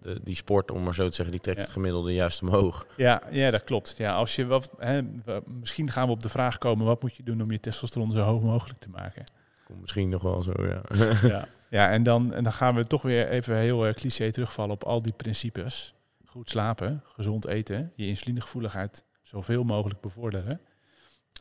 de, 0.00 0.20
die 0.22 0.34
sport, 0.36 0.70
om 0.70 0.82
maar 0.82 0.94
zo 0.94 1.08
te 1.08 1.14
zeggen, 1.14 1.34
die 1.34 1.40
trekt 1.44 1.58
Ja. 1.58 1.64
het 1.64 1.72
gemiddelde 1.72 2.14
juist 2.14 2.42
omhoog. 2.42 2.86
Ja, 2.96 3.22
ja, 3.30 3.50
dat 3.50 3.64
klopt. 3.64 3.94
Ja, 3.96 4.14
als 4.14 4.36
je 4.36 4.46
wat, 4.46 4.70
hè, 4.78 5.02
misschien 5.46 5.90
gaan 5.90 6.06
we 6.06 6.12
op 6.12 6.22
de 6.22 6.28
vraag 6.28 6.58
komen, 6.58 6.86
wat 6.86 7.02
moet 7.02 7.14
je 7.16 7.22
doen 7.22 7.42
om 7.42 7.50
je 7.50 7.60
testosteron 7.60 8.10
zo 8.10 8.20
hoog 8.20 8.42
mogelijk 8.42 8.80
te 8.80 8.88
maken? 8.90 9.24
Komt 9.64 9.80
misschien 9.80 10.08
nog 10.08 10.22
wel 10.22 10.42
zo, 10.42 10.52
ja. 10.58 10.80
ja, 11.28 11.46
ja 11.78 11.90
en, 11.90 12.02
dan, 12.02 12.34
en 12.34 12.42
dan 12.44 12.52
gaan 12.52 12.74
we 12.74 12.84
toch 12.86 13.02
weer 13.02 13.28
even 13.28 13.56
heel 13.56 13.86
uh, 13.86 13.92
cliché 13.92 14.30
terugvallen 14.30 14.74
op 14.74 14.84
al 14.84 15.02
die 15.02 15.14
principes. 15.16 15.94
Goed 16.24 16.50
slapen, 16.50 17.02
gezond 17.04 17.46
eten, 17.46 17.92
je 17.96 18.06
insulinegevoeligheid 18.06 19.04
zoveel 19.22 19.64
mogelijk 19.64 20.00
bevorderen. 20.00 20.60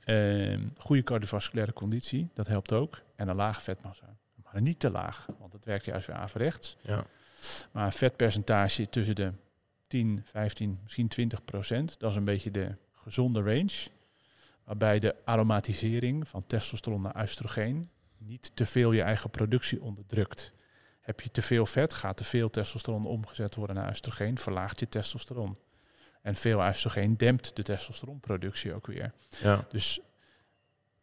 Ehm, 0.04 0.68
goede 0.78 1.04
cardiovasculaire 1.04 1.74
conditie, 1.74 2.30
dat 2.34 2.48
helpt 2.48 2.74
ook. 2.74 3.02
En 3.16 3.28
een 3.28 3.36
lage 3.36 3.62
vetmassa. 3.62 4.18
Maar 4.44 4.62
niet 4.62 4.80
te 4.80 4.92
laag, 4.92 5.28
want 5.40 5.54
het 5.54 5.66
werkt 5.66 5.86
juist 5.86 6.08
weer 6.08 6.16
averechts. 6.16 6.78
ja. 6.82 7.04
Maar 7.72 7.86
een 7.86 7.92
vetpercentage 7.92 8.90
tussen 8.90 9.16
de 9.16 9.32
10, 9.88 10.22
15, 10.26 10.80
misschien 10.84 11.08
20 11.08 11.46
procent, 11.46 12.00
dat 12.00 12.12
is 12.12 12.18
een 12.18 12.24
beetje 12.24 12.52
de 12.52 12.76
gezonde 12.92 13.42
range. 13.42 13.88
Waarbij 14.64 15.00
de 15.00 15.16
aromatisering 15.24 16.28
van 16.28 16.46
testosteron 16.46 17.02
naar 17.02 17.22
oestrogeen 17.22 17.90
niet 18.18 18.52
te 18.54 18.66
veel 18.66 18.92
je 18.92 19.02
eigen 19.02 19.30
productie 19.30 19.82
onderdrukt. 19.82 20.52
Heb 21.00 21.22
je 21.22 21.32
te 21.32 21.42
veel 21.42 21.66
vet, 21.66 21.94
gaat 21.94 22.18
te 22.18 22.24
veel 22.24 22.50
testosteron 22.50 23.06
omgezet 23.06 23.56
worden 23.56 23.76
naar 23.76 23.90
oestrogeen, 23.90 24.38
verlaagt 24.38 24.80
je 24.80 24.90
testosteron. 24.90 25.58
En 26.24 26.36
veel 26.36 26.68
oestrogeen 26.68 27.18
dempt 27.18 27.56
de 27.56 27.64
testosteronproductie 27.64 28.74
ook 28.74 28.88
weer. 28.88 29.12
ja. 29.42 29.66
Dus 29.70 30.00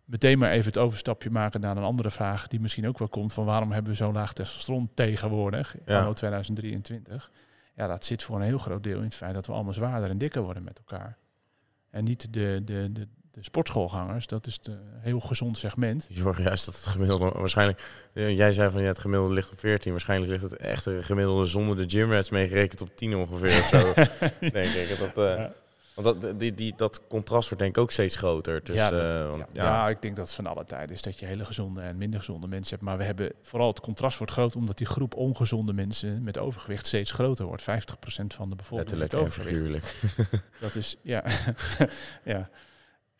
meteen 0.05 0.39
maar 0.39 0.51
even 0.51 0.67
het 0.67 0.79
overstapje 0.79 1.31
maken 1.31 1.61
naar 1.61 1.77
een 1.77 1.83
andere 1.83 2.11
vraag 2.11 2.49
die 2.49 2.61
misschien 2.61 2.89
ook 2.89 2.99
wel 2.99 3.09
komt 3.09 3.33
van 3.33 3.45
waarom 3.45 3.73
hebben 3.73 3.91
we 3.93 3.97
zo'n 3.97 4.13
laag 4.13 4.33
testosteron 4.33 4.91
tegenwoordig, 4.95 5.77
Ja. 5.87 5.99
anno 5.99 6.13
2023. 6.13 7.31
Ja, 7.75 7.87
dat 7.87 8.05
zit 8.05 8.23
voor 8.23 8.37
een 8.37 8.43
heel 8.43 8.59
groot 8.59 8.83
deel 8.83 8.99
in 8.99 9.05
het 9.05 9.15
feit 9.15 9.35
dat 9.35 9.47
we 9.47 9.53
allemaal 9.53 9.73
zwaarder 9.73 10.11
en 10.11 10.19
dikker 10.19 10.43
worden 10.43 10.63
met 10.65 10.79
elkaar. 10.79 11.17
En 11.91 12.05
niet 12.05 12.33
de, 12.33 12.61
de, 12.65 12.89
de, 12.93 13.09
de 13.31 13.43
sportschoolgangers, 13.43 14.27
dat 14.27 14.47
is 14.47 14.59
een 14.63 14.79
heel 15.01 15.21
gezond 15.21 15.59
segment. 15.59 16.05
Die 16.09 16.17
zorgen 16.17 16.45
juist 16.45 16.65
dat 16.65 16.75
het 16.75 16.87
gemiddelde, 16.87 17.31
waarschijnlijk, 17.39 17.83
eh, 18.13 18.37
jij 18.37 18.53
zei 18.53 18.71
van 18.71 18.81
ja, 18.81 18.87
het 18.87 18.99
gemiddelde 18.99 19.35
ligt 19.35 19.53
op 19.53 19.61
14, 19.61 19.91
waarschijnlijk 19.91 20.31
ligt 20.31 20.43
het 20.43 20.57
echte 20.57 21.03
gemiddelde 21.03 21.47
zonder 21.47 21.77
de 21.77 21.89
gymrats 21.89 22.31
meegerekend 22.31 22.81
op 22.81 22.97
10 22.97 23.17
ongeveer 23.17 23.59
of 23.59 23.69
zo, 23.69 23.93
denk 24.41 24.75
ik. 24.75 24.99
Dat, 24.99 25.27
eh, 25.29 25.37
Ja. 25.37 25.53
Want 26.03 26.23
dat, 26.23 26.39
die, 26.39 26.55
die, 26.55 26.73
dat 26.77 27.01
contrast 27.09 27.49
wordt 27.49 27.63
denk 27.63 27.77
ik 27.77 27.83
ook 27.83 27.91
steeds 27.91 28.17
groter. 28.17 28.65
Dus, 28.65 28.77
Ja, 28.77 28.95
ja, 28.95 29.27
want, 29.27 29.45
Ja, 29.53 29.65
ja. 29.65 29.89
ik 29.89 30.03
denk 30.03 30.17
dat 30.17 30.27
het 30.27 30.35
van 30.35 30.47
alle 30.47 30.65
tijden 30.65 30.95
is 30.95 31.03
dat 31.03 31.19
je 31.19 31.27
hele 31.27 31.45
gezonde 31.45 31.81
en 31.81 31.97
minder 31.97 32.19
gezonde 32.19 32.47
mensen 32.47 32.71
hebt. 32.71 32.83
Maar 32.89 32.99
we 32.99 33.05
hebben 33.05 33.33
vooral 33.43 33.69
het 33.69 33.81
contrast 33.81 34.19
wordt 34.19 34.33
groot 34.33 34.57
omdat 34.57 34.79
die 34.79 34.87
groep 34.87 35.15
ongezonde 35.15 35.73
mensen 35.73 36.23
met 36.23 36.39
overgewicht 36.39 36.87
steeds 36.87 37.11
groter 37.11 37.45
wordt. 37.45 37.63
50% 37.63 37.65
van 38.27 38.51
de 38.51 38.57
bevolking 38.57 38.97
letterlijk 38.97 39.35
en 39.35 39.43
figuurlijk. 39.43 39.95
Dat 40.61 40.75
is, 40.75 40.97
ja. 41.03 41.25
ja. 42.25 42.49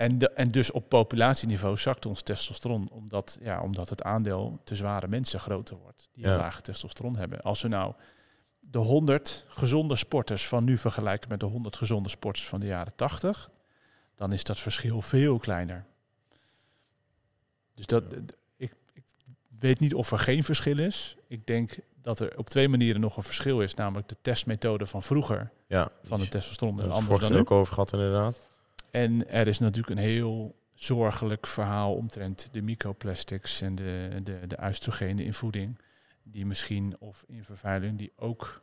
En, 0.01 0.19
de, 0.19 0.31
en 0.31 0.49
dus 0.49 0.71
op 0.71 0.89
populatieniveau 0.89 1.77
zakt 1.77 2.07
ons 2.07 2.23
testosteron, 2.23 2.89
omdat, 2.91 3.39
ja, 3.41 3.61
omdat 3.63 3.89
het 3.89 4.03
aandeel 4.03 4.61
te 4.65 4.77
zware 4.77 5.09
mensen 5.09 5.41
groter 5.41 5.77
wordt, 5.77 6.09
die 6.13 6.25
Ja. 6.25 6.31
een 6.33 6.37
lage 6.39 6.61
testosteron 6.63 7.17
hebben. 7.17 7.41
Als 7.41 7.63
we 7.63 7.69
nou 7.69 7.95
de 8.61 8.79
100 8.79 9.45
gezonde 9.49 9.97
sporters 9.97 10.49
van 10.49 10.65
nu 10.65 10.79
vergelijken 10.79 11.29
met 11.29 11.41
de 11.41 11.47
100 11.47 11.77
gezonde 11.77 12.09
sporters 12.09 12.47
van 12.49 12.61
de 12.61 12.67
jaren 12.67 12.93
80, 12.97 13.51
dan 14.15 14.33
is 14.33 14.45
dat 14.45 14.59
verschil 14.59 15.01
veel 15.03 15.39
kleiner. 15.39 15.85
Dus 17.75 17.87
dat, 17.87 18.05
ik, 18.57 18.75
ik 18.93 19.03
weet 19.59 19.81
niet 19.81 19.95
of 19.95 20.13
er 20.13 20.19
geen 20.19 20.45
verschil 20.45 20.79
is. 20.79 21.17
Ik 21.29 21.47
denk 21.47 21.79
dat 22.03 22.21
er 22.21 22.39
op 22.39 22.51
twee 22.51 22.69
manieren 22.69 23.01
nog 23.01 23.17
een 23.17 23.23
verschil 23.23 23.61
is, 23.63 23.75
namelijk 23.75 24.09
de 24.09 24.17
testmethode 24.23 24.87
van 24.87 25.03
vroeger 25.03 25.51
Ja, 25.67 25.89
van 26.03 26.21
het 26.21 26.31
testosteron 26.31 26.77
daar 26.77 26.87
is 26.87 26.93
hebben 26.93 27.09
we 27.09 27.15
het 27.15 27.23
anders 27.23 27.45
dan 27.45 27.57
nu. 27.57 27.57
ook 27.57 27.61
over 27.61 27.75
gehad 27.75 27.93
inderdaad. 27.93 28.49
En 28.91 29.29
er 29.29 29.47
is 29.47 29.59
natuurlijk 29.59 29.91
een 29.91 30.05
heel 30.07 30.59
zorgelijk 30.75 31.47
verhaal 31.47 31.95
omtrent 31.95 32.49
de 32.53 32.63
microplastics 32.63 33.61
en 33.61 33.75
de, 33.75 34.09
de, 34.23 34.39
de 34.47 34.57
oestrogenen 34.65 35.25
in 35.25 35.35
voeding. 35.35 35.79
Die 36.23 36.47
misschien, 36.47 36.97
of 36.99 37.25
in 37.27 37.45
vervuiling, 37.45 37.99
die 37.99 38.13
ook 38.17 38.63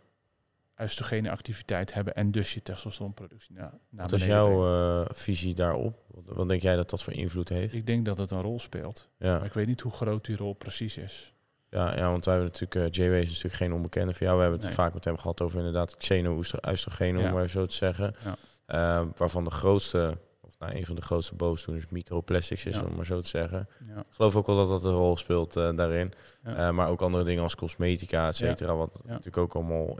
oestrogene 0.82 1.30
activiteit 1.32 1.94
hebben 1.94 2.16
en 2.16 2.32
dus 2.32 2.54
je 2.54 2.62
testosteronproductie 2.63 3.56
naar, 3.56 3.74
naar 3.90 4.10
Wat 4.10 4.20
is 4.20 4.26
jouw 4.26 4.68
eh, 5.02 5.10
visie 5.13 5.54
daarop? 5.54 6.04
Wat, 6.08 6.24
wat 6.36 6.48
denk 6.50 6.62
jij 6.62 6.76
dat 6.76 6.90
dat 6.90 7.04
voor 7.04 7.13
invloed 7.13 7.50
heeft? 7.50 7.74
Ik 7.74 7.86
denk 7.86 8.06
dat 8.06 8.18
het 8.18 8.32
een 8.32 8.42
rol 8.42 8.60
speelt. 8.60 9.10
Ja, 9.18 9.38
Maar 9.38 9.46
ik 9.46 9.54
weet 9.54 9.68
niet 9.68 9.82
hoe 9.82 9.92
groot 9.92 10.26
die 10.26 10.36
rol 10.38 10.54
precies 10.54 10.98
is. 10.98 11.34
ja, 11.70 11.96
ja 11.98 12.12
want 12.12 12.26
wij 12.26 12.36
hebben 12.36 12.52
natuurlijk, 12.54 12.98
uh, 12.98 13.06
JW 13.06 13.13
is 13.13 13.28
natuurlijk 13.28 13.56
geen 13.56 13.74
onbekende 13.74 14.13
voor 14.13 14.26
jou. 14.26 14.36
We 14.36 14.42
hebben 14.42 14.60
het 14.60 14.68
Nee. 14.70 14.78
vaak 14.78 14.94
met 14.94 15.04
hem 15.06 15.18
gehad 15.18 15.42
over 15.42 15.58
inderdaad 15.58 15.98
xeno-oestrogenen, 15.98 17.22
Ja. 17.22 17.28
om 17.28 17.34
maar 17.34 17.50
zo 17.50 17.66
te 17.66 17.76
zeggen. 17.76 18.16
Ja. 18.24 18.36
Eh, 18.68 19.02
waarvan 19.16 19.44
de 19.44 19.50
grootste, 19.50 20.18
of 20.42 20.56
nou, 20.60 20.76
een 20.76 20.86
van 20.86 20.96
de 20.96 21.02
grootste 21.02 21.36
boosdoeners 21.36 21.86
microplastics 21.90 22.66
is, 22.66 22.76
Ja. 22.76 22.84
om 22.84 22.96
maar 22.96 23.06
zo 23.06 23.22
te 23.22 23.28
zeggen. 23.28 23.70
Ja. 23.88 24.00
Ik 24.00 24.06
geloof 24.10 24.36
ook 24.36 24.48
wel 24.48 24.56
dat 24.56 24.68
dat 24.68 24.84
een 24.84 24.92
rol 24.98 25.18
speelt 25.18 25.56
eh, 25.56 25.76
daarin. 25.76 26.14
Ja. 26.44 26.56
Eh, 26.56 26.74
maar 26.74 26.90
ook 26.90 27.02
andere 27.02 27.24
dingen 27.24 27.44
als 27.44 27.56
cosmetica, 27.56 28.28
et 28.28 28.36
cetera. 28.36 28.76
Wat 28.76 29.02
natuurlijk 29.06 29.38
ook 29.38 29.56
allemaal 29.56 29.98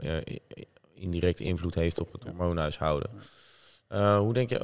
indirect 0.94 1.40
invloed 1.40 1.74
heeft 1.74 2.00
op 2.00 2.12
het 2.12 2.24
hormoonhuishouden. 2.24 3.10
Hoe, 4.18 4.32
denk 4.32 4.48
je, 4.50 4.58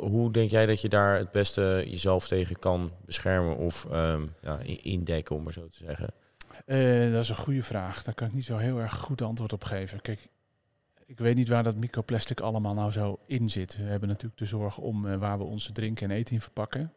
hoe 0.00 0.32
denk 0.32 0.50
jij 0.50 0.66
dat 0.66 0.80
je 0.80 0.88
daar 0.88 1.18
het 1.18 1.30
beste 1.30 1.84
jezelf 1.86 2.28
tegen 2.28 2.58
kan 2.58 2.92
beschermen 3.04 3.56
of 3.56 3.86
ehm, 3.90 4.26
indekken, 4.82 5.36
om 5.36 5.42
maar 5.42 5.52
zo 5.52 5.68
te 5.68 5.78
zeggen? 5.78 6.14
Dat 7.12 7.22
is 7.22 7.28
een 7.28 7.36
goede 7.36 7.62
vraag. 7.62 8.02
Daar 8.02 8.14
kan 8.14 8.26
ik 8.26 8.32
niet 8.32 8.44
zo 8.44 8.56
heel 8.56 8.78
erg 8.78 8.94
goed 8.98 9.22
antwoord 9.22 9.52
op 9.52 9.64
geven. 9.64 10.00
Kijk, 10.00 10.28
ik 11.12 11.18
weet 11.18 11.36
niet 11.36 11.48
waar 11.48 11.62
dat 11.62 11.76
microplastic 11.76 12.40
allemaal 12.40 12.74
nou 12.74 12.90
zo 12.90 13.18
in 13.26 13.48
zit. 13.50 13.76
We 13.76 13.82
hebben 13.82 14.08
natuurlijk 14.08 14.38
de 14.38 14.44
zorg 14.46 14.78
om 14.78 15.06
eh, 15.08 15.16
waar 15.16 15.38
we 15.38 15.44
onze 15.44 15.72
drinken 15.72 16.10
en 16.10 16.16
eten 16.16 16.34
in 16.34 16.40
verpakken. 16.40 16.92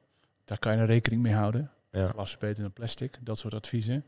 Daar 0.46 0.60
kan 0.60 0.74
je 0.74 0.80
er 0.80 0.86
rekening 0.86 1.22
mee 1.22 1.34
houden. 1.34 1.72
Ja, 1.92 2.08
Glas 2.08 2.38
beter 2.38 2.64
dan 2.64 2.74
plastic, 2.74 3.18
dat 3.22 3.38
soort 3.40 3.54
adviezen. 3.54 4.04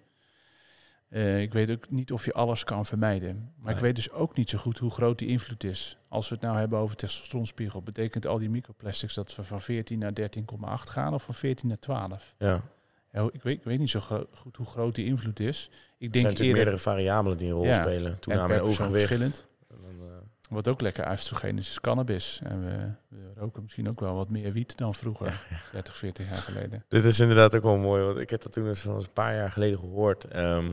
Eh, 1.09 1.41
ik 1.41 1.53
weet 1.53 1.71
ook 1.71 1.89
niet 1.89 2.11
of 2.11 2.25
je 2.25 2.33
alles 2.33 2.63
kan 2.63 2.85
vermijden. 2.85 3.53
Maar 3.59 3.73
ik 3.73 3.79
weet 3.79 3.95
dus 3.95 4.11
ook 4.11 4.35
niet 4.35 4.49
zo 4.49 4.57
goed 4.57 4.77
hoe 4.77 4.89
groot 4.89 5.19
die 5.19 5.27
invloed 5.27 5.63
is. 5.63 5.97
Als 6.07 6.29
we 6.29 6.35
het 6.35 6.43
nou 6.43 6.57
hebben 6.57 6.79
over 6.79 6.95
testosteronspiegel, 6.95 7.81
betekent 7.81 8.27
al 8.27 8.37
die 8.37 8.49
microplastics 8.49 9.13
dat 9.13 9.35
we 9.35 9.43
van 9.43 9.61
14 9.61 9.99
naar 9.99 10.13
13,8 10.13 10.89
gaan 10.89 11.13
of 11.13 11.23
van 11.23 11.33
14 11.33 11.67
naar 11.67 11.79
12? 11.79 12.35
ja. 12.37 12.61
Ja, 13.11 13.29
ik, 13.31 13.41
weet, 13.43 13.57
ik 13.57 13.63
weet 13.63 13.79
niet 13.79 13.89
zo 13.89 13.99
goed 14.33 14.55
hoe 14.55 14.65
groot 14.65 14.95
die 14.95 15.05
invloed 15.05 15.39
is. 15.39 15.65
Ik 15.67 15.71
Er 15.71 15.81
zijn 15.99 16.11
denk 16.11 16.23
natuurlijk 16.23 16.39
eerder 16.39 16.53
meerdere 16.55 16.77
variabelen 16.77 17.37
die 17.37 17.47
een 17.47 17.53
rol 17.53 17.65
Ja. 17.65 17.73
spelen. 17.73 18.11
en 18.11 18.19
Toename 18.19 18.47
persoon 18.47 18.67
overgewicht. 18.67 19.07
verschillend. 19.07 19.45
Dan, 19.81 20.07
eh, 20.07 20.15
Wat 20.49 20.67
ook 20.67 20.81
lekker 20.81 21.11
oestrogeen 21.11 21.57
is, 21.57 21.69
is 21.69 21.79
cannabis. 21.81 22.39
En 22.43 22.65
we, 22.65 22.75
we 23.17 23.39
roken 23.39 23.61
misschien 23.63 23.89
ook 23.89 23.99
wel 23.99 24.15
wat 24.15 24.29
meer 24.29 24.51
wiet 24.53 24.77
dan 24.77 24.93
vroeger, 24.95 25.41
30, 25.71 25.97
40 25.97 26.27
jaar 26.29 26.37
geleden. 26.37 26.83
Dit 26.87 27.05
is 27.05 27.19
inderdaad 27.19 27.55
ook 27.55 27.63
wel 27.63 27.77
mooi, 27.77 28.03
want 28.03 28.17
ik 28.17 28.29
heb 28.29 28.41
dat 28.41 28.53
toen 28.53 28.67
eens 28.67 28.83
een 28.83 29.07
paar 29.13 29.35
jaar 29.35 29.51
geleden 29.51 29.79
gehoord. 29.79 30.25
Ehm, 30.25 30.71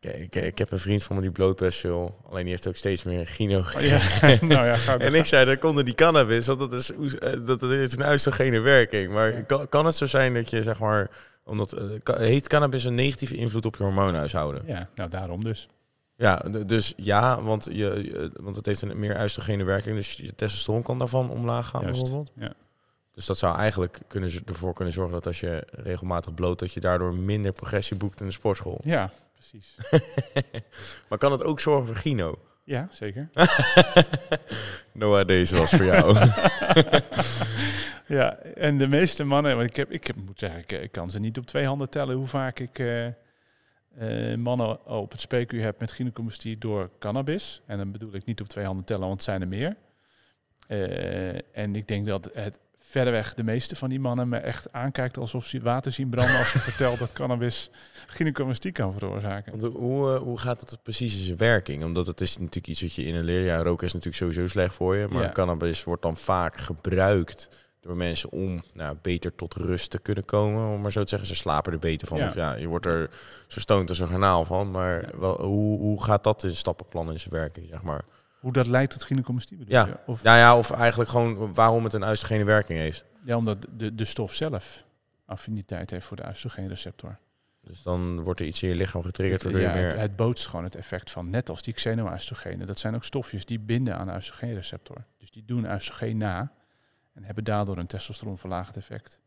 ik, 0.00 0.14
ik, 0.14 0.34
ik 0.36 0.58
heb 0.58 0.70
een 0.70 0.78
vriend 0.78 1.02
van 1.02 1.16
me 1.16 1.22
die 1.22 1.30
blootbest 1.30 1.82
wil, 1.82 2.20
alleen 2.28 2.42
die 2.42 2.50
heeft 2.52 2.68
ook 2.68 2.76
steeds 2.76 3.02
meer 3.02 3.26
gino. 3.26 3.58
Oh, 3.58 3.80
ja. 3.80 4.00
nou 4.40 4.66
ja, 4.66 4.98
En 4.98 5.14
ik 5.14 5.24
zei, 5.24 5.44
dat 5.44 5.58
konden 5.58 5.84
die 5.84 5.94
cannabis, 5.94 6.46
want 6.46 6.58
dat, 6.58 6.72
is, 6.72 6.90
eh, 6.90 7.32
dat, 7.32 7.60
dat 7.60 7.70
heeft 7.70 7.98
een 7.98 8.12
oestrogene 8.12 8.58
werking. 8.60 9.12
Maar 9.12 9.32
Ja. 9.36 9.40
kan, 9.42 9.68
kan 9.68 9.86
het 9.86 9.94
zo 9.96 10.06
zijn 10.06 10.34
dat 10.34 10.50
je, 10.50 10.62
zeg 10.62 10.78
maar, 10.78 11.10
omdat, 11.44 11.72
eh, 11.72 12.16
heeft 12.16 12.48
cannabis 12.48 12.84
een 12.84 12.94
negatieve 12.94 13.36
invloed 13.36 13.66
op 13.66 13.76
je 13.76 13.82
hormoonhuishouden? 13.82 14.62
Ja, 14.66 14.88
nou 14.94 15.10
daarom 15.10 15.44
dus. 15.44 15.68
Ja, 16.20 16.36
dus 16.66 16.92
ja, 16.96 17.42
want, 17.42 17.64
je, 17.64 17.74
je- 17.74 18.30
want 18.40 18.56
het 18.56 18.66
heeft 18.66 18.82
een 18.82 18.98
meer 18.98 19.22
oestrogene 19.22 19.64
werking, 19.64 19.96
dus 19.96 20.12
je 20.12 20.34
testosteron 20.34 20.82
kan 20.82 20.98
daarvan 20.98 21.30
omlaag 21.30 21.66
gaan 21.68 21.82
Juist. 21.82 22.00
bijvoorbeeld. 22.02 22.32
Ja. 22.36 22.52
Dus 23.14 23.26
dat 23.26 23.38
zou 23.38 23.56
eigenlijk 23.56 24.00
kunnen, 24.08 24.30
ervoor 24.46 24.74
kunnen 24.74 24.94
zorgen 24.94 25.12
dat 25.12 25.26
als 25.26 25.40
je 25.40 25.66
regelmatig 25.70 26.34
bloot, 26.34 26.58
dat 26.58 26.72
je 26.72 26.80
daardoor 26.80 27.14
minder 27.14 27.52
progressie 27.52 27.96
boekt 27.96 28.20
in 28.20 28.26
de 28.26 28.32
sportschool. 28.32 28.80
Ja, 28.84 29.10
precies. 29.34 29.76
maar 31.08 31.18
kan 31.18 31.32
het 31.32 31.42
ook 31.42 31.60
zorgen 31.60 31.86
voor 31.86 31.96
Gino? 31.96 32.38
Ja, 32.64 32.88
zeker. 32.90 33.28
Noah, 34.92 35.26
deze 35.26 35.56
was 35.56 35.70
voor 35.70 35.84
jou. 35.84 36.16
ja, 38.18 38.36
en 38.38 38.78
de 38.78 38.88
meeste 38.88 39.24
mannen, 39.24 39.56
want 39.56 39.68
ik, 39.68 39.76
heb, 39.76 39.92
ik 39.92 40.06
heb, 40.06 40.16
moet 40.16 40.38
zeggen, 40.38 40.60
ik, 40.60 40.72
ik 40.72 40.92
kan 40.92 41.10
ze 41.10 41.18
niet 41.20 41.38
op 41.38 41.46
twee 41.46 41.66
handen 41.66 41.90
tellen 41.90 42.16
hoe 42.16 42.26
vaak 42.26 42.58
ik 42.58 42.78
uh, 42.78 43.06
uh, 43.98 44.36
mannen 44.36 44.86
op 44.86 45.10
het 45.10 45.20
spreekuur 45.20 45.62
heb 45.62 45.80
met 45.80 45.92
gynecomastie 45.92 46.58
door 46.58 46.90
cannabis. 46.98 47.62
En 47.66 47.78
dan 47.78 47.92
bedoel 47.92 48.14
ik 48.14 48.24
niet 48.24 48.40
op 48.40 48.48
twee 48.48 48.64
handen 48.64 48.84
tellen, 48.84 49.06
want 49.06 49.12
het 49.12 49.22
zijn 49.22 49.40
er 49.40 49.48
meer. 49.48 49.76
Uh, 50.68 51.56
en 51.56 51.76
ik 51.76 51.88
denk 51.88 52.06
dat 52.06 52.30
het 52.34 52.60
verreweg 52.90 53.34
de 53.34 53.42
meeste 53.42 53.76
van 53.76 53.88
die 53.88 54.00
mannen 54.00 54.28
me 54.28 54.36
echt 54.36 54.72
aankijkt 54.72 55.18
alsof 55.18 55.46
ze 55.46 55.60
water 55.60 55.92
zien 55.92 56.08
branden 56.08 56.38
als 56.38 56.50
ze 56.50 56.58
vertelt 56.70 56.98
dat 56.98 57.12
cannabis 57.12 57.70
gynecomastie 58.06 58.72
kan 58.72 58.92
veroorzaken. 58.92 59.58
Want 59.58 59.74
hoe, 59.74 60.16
hoe 60.16 60.38
gaat 60.38 60.60
het 60.60 60.82
precies 60.82 61.16
in 61.18 61.24
zijn 61.24 61.36
werking? 61.36 61.84
Omdat 61.84 62.06
het 62.06 62.20
is 62.20 62.38
natuurlijk 62.38 62.66
iets 62.66 62.82
wat 62.82 62.94
je 62.94 63.04
in 63.04 63.14
een 63.14 63.24
leerjaar 63.24 63.64
roken 63.64 63.86
is 63.86 63.92
natuurlijk 63.92 64.22
sowieso 64.22 64.48
slecht 64.48 64.74
voor 64.74 64.96
je. 64.96 65.08
Maar 65.08 65.32
cannabis 65.32 65.84
wordt 65.84 66.02
dan 66.02 66.16
vaak 66.16 66.56
gebruikt 66.56 67.69
door 67.80 67.96
mensen 67.96 68.30
om 68.30 68.62
nou, 68.72 68.96
beter 69.02 69.34
tot 69.34 69.54
rust 69.54 69.90
te 69.90 69.98
kunnen 69.98 70.24
komen. 70.24 70.74
Om 70.74 70.80
maar 70.80 70.92
zo 70.92 71.02
te 71.02 71.08
zeggen, 71.08 71.28
ze 71.28 71.34
slapen 71.34 71.72
er 71.72 71.78
beter 71.78 72.06
van. 72.06 72.18
Ja. 72.18 72.26
Of 72.26 72.34
ja, 72.34 72.54
je 72.54 72.66
wordt 72.66 72.86
er 72.86 73.10
zo 73.46 73.60
stoned 73.60 73.88
als 73.88 73.98
een 73.98 74.08
garnaal 74.08 74.44
van. 74.44 74.70
Maar 74.70 75.10
wel, 75.18 75.42
hoe, 75.42 75.78
hoe 75.78 76.04
gaat 76.04 76.24
dat 76.24 76.44
in 76.44 76.56
stappenplan 76.56 77.12
in 77.12 77.20
zijn 77.20 77.34
werking, 77.34 77.66
zeg 77.68 77.82
maar? 77.82 78.04
Hoe 78.40 78.52
dat 78.52 78.66
leidt 78.66 78.92
tot 78.92 79.02
gynecomastie 79.02 79.56
bedoel 79.56 79.74
ja. 79.74 79.86
je? 79.86 79.96
Of... 80.06 80.22
Ja, 80.22 80.36
ja, 80.36 80.58
of 80.58 80.70
eigenlijk 80.70 81.10
gewoon 81.10 81.54
waarom 81.54 81.84
het 81.84 81.92
een 81.92 82.08
oestrogene 82.08 82.44
werking 82.44 82.78
heeft. 82.78 83.04
Ja, 83.24 83.36
omdat 83.36 83.66
de, 83.76 83.94
de 83.94 84.04
stof 84.04 84.34
zelf 84.34 84.84
affiniteit 85.24 85.90
heeft 85.90 86.06
voor 86.06 86.16
de 86.16 86.26
oestrogeenreceptor. 86.28 87.18
Dus 87.60 87.82
dan 87.82 88.20
wordt 88.20 88.40
er 88.40 88.46
iets 88.46 88.62
in 88.62 88.68
je 88.68 88.74
lichaam 88.74 89.02
getriggerd. 89.02 89.42
Het, 89.42 89.56
ja, 89.56 89.74
meer... 89.74 89.86
het, 89.86 89.96
het 89.96 90.16
bootst 90.16 90.46
gewoon 90.46 90.64
het 90.64 90.74
effect 90.74 91.10
van, 91.10 91.30
net 91.30 91.50
als 91.50 91.62
die 91.62 91.74
xenoestrogenen. 91.74 92.66
Dat 92.66 92.78
zijn 92.78 92.94
ook 92.94 93.04
stofjes 93.04 93.44
die 93.44 93.58
binden 93.58 93.96
aan 93.96 94.06
de 94.06 94.14
oestrogeenreceptor. 94.14 95.04
Dus 95.18 95.30
die 95.30 95.44
doen 95.44 95.72
oestrogeen 95.72 96.16
na 96.16 96.52
en 97.12 97.24
hebben 97.24 97.44
daardoor 97.44 97.78
een 97.78 97.86
testosteronverlagend 97.86 98.76
effect. 98.76 99.20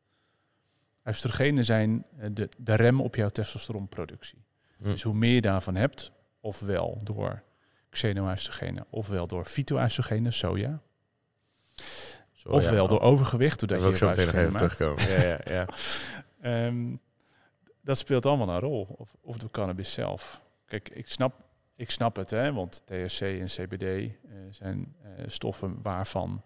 Oestrogenen 1.06 1.66
zijn 1.66 2.06
eh, 2.18 2.30
de, 2.32 2.50
de 2.58 2.76
rem 2.76 3.02
op 3.02 3.16
jouw 3.16 3.30
testosteronproductie. 3.30 4.44
Hm. 4.78 4.84
Dus 4.84 5.04
hoe 5.04 5.14
meer 5.14 5.34
je 5.34 5.42
daarvan 5.42 5.76
hebt, 5.76 6.12
ofwel 6.40 6.98
door 7.04 7.44
xenoestrogenen, 7.90 8.86
ofwel 8.90 9.28
door 9.28 9.46
fytoestrogenen, 9.46 10.34
soja. 10.34 10.82
soja. 12.32 12.56
Ofwel 12.56 12.88
door 12.88 13.02
overgewicht, 13.02 13.60
doordat 13.60 13.82
je 13.82 13.96
zo 13.96 14.08
meteen 14.08 14.28
even 14.28 14.56
terugkomen. 14.56 15.10
ja, 15.10 15.22
ja, 15.22 15.68
ja. 16.42 16.66
um, 16.66 17.00
dat 17.84 17.98
speelt 17.98 18.26
allemaal 18.26 18.50
een 18.50 18.60
rol. 18.60 18.96
Of, 18.98 19.16
of 19.22 19.38
de 19.38 19.52
cannabis 19.52 19.94
zelf. 19.94 20.42
Kijk, 20.66 20.90
ik 20.90 21.10
snap, 21.10 21.34
ik 21.76 21.92
snap 21.92 22.16
het, 22.16 22.30
hè, 22.30 22.54
want 22.54 22.82
THC 22.86 23.22
en 23.22 23.46
CBD 23.46 23.84
uh, 23.84 24.10
zijn 24.50 24.96
uh, 25.04 25.24
stoffen 25.28 25.82
waarvan, 25.82 26.44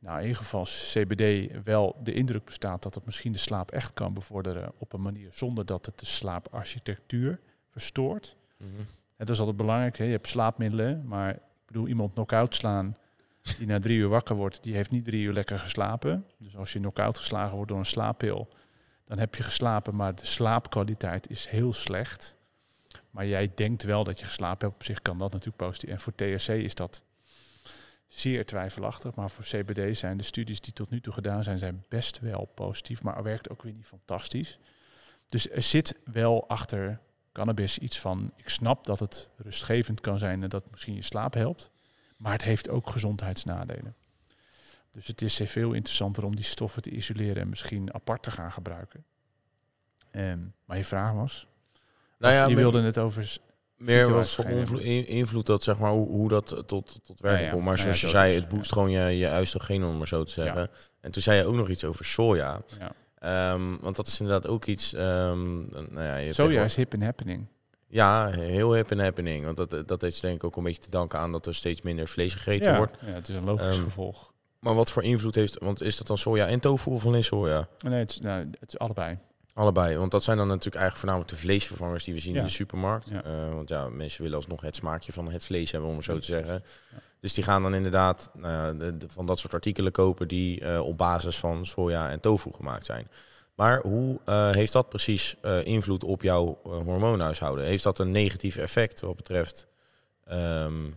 nou 0.00 0.16
in 0.16 0.26
ieder 0.26 0.42
geval 0.42 0.64
CBD 0.64 1.50
wel 1.64 1.96
de 2.02 2.12
indruk 2.12 2.44
bestaat 2.44 2.82
dat 2.82 2.94
het 2.94 3.04
misschien 3.04 3.32
de 3.32 3.38
slaap 3.38 3.70
echt 3.70 3.94
kan 3.94 4.14
bevorderen 4.14 4.72
op 4.78 4.92
een 4.92 5.02
manier 5.02 5.28
zonder 5.32 5.66
dat 5.66 5.86
het 5.86 5.98
de 5.98 6.06
slaaparchitectuur 6.06 7.40
verstoort. 7.70 8.36
Mm 8.56 8.66
-hmm. 8.68 8.86
En 9.16 9.26
dat 9.26 9.28
is 9.28 9.38
altijd 9.38 9.56
belangrijk. 9.56 9.98
Hè. 9.98 10.04
Je 10.04 10.10
hebt 10.10 10.28
slaapmiddelen, 10.28 11.06
maar 11.06 11.34
ik 11.34 11.40
bedoel, 11.66 11.88
iemand 11.88 12.12
knock-out 12.12 12.54
slaan 12.54 12.96
die 13.58 13.66
na 13.66 13.78
drie 13.78 13.98
uur 13.98 14.08
wakker 14.08 14.36
wordt, 14.36 14.62
die 14.62 14.74
heeft 14.74 14.90
niet 14.90 15.04
drie 15.04 15.22
uur 15.22 15.32
lekker 15.32 15.58
geslapen. 15.58 16.26
Dus 16.38 16.56
als 16.56 16.72
je 16.72 16.78
knock-out 16.78 17.18
geslagen 17.18 17.54
wordt 17.54 17.70
door 17.70 17.78
een 17.78 17.86
slaappil, 17.86 18.48
dan 19.04 19.18
heb 19.18 19.34
je 19.34 19.42
geslapen, 19.42 19.96
maar 19.96 20.14
de 20.14 20.26
slaapkwaliteit 20.26 21.30
is 21.30 21.46
heel 21.46 21.72
slecht. 21.72 22.36
Maar 23.10 23.26
jij 23.26 23.52
denkt 23.54 23.82
wel 23.82 24.04
dat 24.04 24.18
je 24.18 24.24
geslapen 24.24 24.66
hebt. 24.68 24.80
Op 24.80 24.86
zich 24.86 25.02
kan 25.02 25.18
dat 25.18 25.32
natuurlijk 25.32 25.56
positief. 25.56 25.90
En 25.90 26.00
voor 26.00 26.14
THC 26.14 26.48
is 26.48 26.74
dat 26.74 27.02
zeer 28.10 28.46
twijfelachtig. 28.46 29.14
Maar 29.14 29.30
voor 29.30 29.44
CBD 29.44 29.98
zijn 29.98 30.16
de 30.16 30.22
studies 30.22 30.60
die 30.60 30.72
tot 30.72 30.90
nu 30.90 31.00
toe 31.00 31.12
gedaan 31.12 31.42
zijn, 31.42 31.58
zijn 31.58 31.84
best 31.88 32.20
wel 32.20 32.44
positief. 32.54 33.02
Maar 33.02 33.16
er 33.16 33.22
werkt 33.22 33.50
ook 33.50 33.62
weer 33.62 33.72
niet 33.72 33.86
fantastisch. 33.86 34.58
Dus 35.26 35.50
er 35.50 35.62
zit 35.62 35.98
wel 36.04 36.48
achter 36.48 37.00
cannabis 37.32 37.78
iets 37.78 37.98
van, 37.98 38.32
ik 38.36 38.48
snap 38.48 38.86
dat 38.86 38.98
het 38.98 39.30
rustgevend 39.36 40.00
kan 40.00 40.18
zijn 40.18 40.42
en 40.42 40.48
dat 40.48 40.70
misschien 40.70 40.94
je 40.94 41.02
slaap 41.02 41.34
helpt. 41.34 41.70
Maar 42.16 42.32
het 42.32 42.44
heeft 42.44 42.68
ook 42.68 42.90
gezondheidsnadelen. 42.90 43.94
Dus 44.90 45.06
het 45.06 45.22
is 45.22 45.40
veel 45.44 45.72
interessanter 45.72 46.24
om 46.24 46.36
die 46.36 46.44
stoffen 46.44 46.82
te 46.82 46.90
isoleren 46.90 47.42
en 47.42 47.48
misschien 47.48 47.94
apart 47.94 48.22
te 48.22 48.30
gaan 48.30 48.52
gebruiken. 48.52 49.04
Um, 50.12 50.54
maar 50.64 50.76
je 50.76 50.84
vraag 50.84 51.12
was? 51.12 51.46
Nou 52.18 52.34
ja, 52.34 52.46
je 52.46 52.54
wilde 52.54 52.82
het 52.82 52.98
over 52.98 53.38
meer 53.80 54.10
wat 54.10 54.30
voor 54.30 54.80
invloed 55.06 55.46
dat, 55.46 55.62
zeg 55.62 55.78
maar, 55.78 55.90
hoe, 55.90 56.08
hoe 56.08 56.28
dat 56.28 56.62
tot, 56.66 57.00
tot 57.04 57.20
werking 57.20 57.46
ja, 57.46 57.52
komt. 57.52 57.64
Maar 57.64 57.78
zoals 57.78 58.00
je 58.00 58.08
zei, 58.08 58.34
het 58.34 58.48
boost 58.48 58.72
gewoon 58.72 58.90
je, 58.90 59.18
je 59.18 59.38
oestrogeen, 59.40 59.84
om 59.84 59.98
maar 59.98 60.06
zo 60.06 60.24
te 60.24 60.32
zeggen. 60.32 60.70
En 61.00 61.10
toen 61.10 61.22
zei 61.22 61.38
je 61.38 61.44
ook 61.44 61.54
nog 61.54 61.68
iets 61.68 61.84
over 61.84 62.04
soja. 62.04 62.62
Um, 63.22 63.78
want 63.80 63.96
dat 63.96 64.06
is 64.06 64.20
inderdaad 64.20 64.50
ook 64.50 64.64
iets... 64.64 64.92
Um, 64.92 65.68
nou 65.70 66.02
ja, 66.02 66.16
je 66.16 66.32
soja 66.32 66.64
is 66.64 66.76
hip 66.76 66.94
and 66.94 67.02
happening. 67.02 67.46
Ja, 67.86 68.28
heel 68.28 68.74
hip 68.74 68.92
and 68.92 69.00
happening. 69.00 69.44
Want 69.44 69.56
dat, 69.56 69.88
dat 69.88 70.02
is 70.02 70.20
denk 70.20 70.34
ik 70.34 70.44
ook 70.44 70.56
een 70.56 70.62
beetje 70.62 70.82
te 70.82 70.90
danken 70.90 71.18
aan 71.18 71.32
dat 71.32 71.46
er 71.46 71.54
steeds 71.54 71.82
minder 71.82 72.08
vlees 72.08 72.34
gegeten 72.34 72.76
wordt. 72.76 72.96
Ja, 73.00 73.12
het 73.12 73.28
is 73.28 73.36
een 73.36 73.44
logisch 73.44 73.78
gevolg. 73.78 74.32
Maar 74.58 74.74
wat 74.74 74.90
voor 74.90 75.02
invloed 75.02 75.34
heeft, 75.34 75.58
want 75.58 75.82
is 75.82 75.96
dat 75.96 76.06
dan 76.06 76.18
soja 76.18 76.46
en 76.46 76.60
tofu 76.60 76.90
of 76.90 77.06
alleen 77.06 77.24
soja? 77.24 77.68
Nee, 77.78 77.98
het 77.98 78.10
is, 78.10 78.20
nou, 78.20 78.50
het 78.60 78.68
is 78.68 78.78
allebei. 78.78 79.18
Allebei, 79.60 79.96
want 79.96 80.10
dat 80.10 80.22
zijn 80.22 80.36
dan 80.36 80.46
natuurlijk 80.46 80.76
eigenlijk 80.76 81.04
voornamelijk 81.04 81.30
de 81.30 81.46
vleesvervangers 81.46 82.04
die 82.04 82.14
we 82.14 82.20
zien 82.20 82.36
in 82.36 82.44
de 82.44 82.50
supermarkt. 82.50 83.08
Ja. 83.08 83.24
Uh, 83.24 83.54
want 83.54 83.68
ja, 83.68 83.88
mensen 83.88 84.22
willen 84.22 84.36
alsnog 84.36 84.60
het 84.60 84.76
smaakje 84.76 85.12
van 85.12 85.30
het 85.30 85.44
vlees 85.44 85.70
hebben, 85.70 85.90
om 85.90 85.96
het 85.96 86.04
zo 86.04 86.18
te 86.18 86.24
zeggen. 86.24 86.52
Ja. 86.52 86.98
Dus 87.20 87.34
die 87.34 87.44
gaan 87.44 87.62
dan 87.62 87.74
inderdaad 87.74 88.30
nou 88.34 88.52
ja, 88.52 88.72
de, 88.72 88.96
de, 88.96 89.06
van 89.08 89.26
dat 89.26 89.38
soort 89.38 89.54
artikelen 89.54 89.92
kopen 89.92 90.28
die 90.28 90.60
uh, 90.60 90.80
op 90.80 90.98
basis 90.98 91.36
van 91.36 91.66
soja 91.66 92.10
en 92.10 92.20
tofu 92.20 92.52
gemaakt 92.52 92.86
zijn. 92.86 93.08
Maar 93.54 93.80
hoe 93.80 94.20
uh, 94.26 94.50
heeft 94.50 94.72
dat 94.72 94.88
precies 94.88 95.36
invloed 95.64 96.04
op 96.04 96.22
jouw 96.22 96.58
hormoonhuishouden? 96.62 97.64
Heeft 97.64 97.84
dat 97.84 97.98
een 97.98 98.10
negatief 98.10 98.56
effect 98.56 99.00
wat 99.00 99.16
betreft 99.16 99.66
um, 100.32 100.96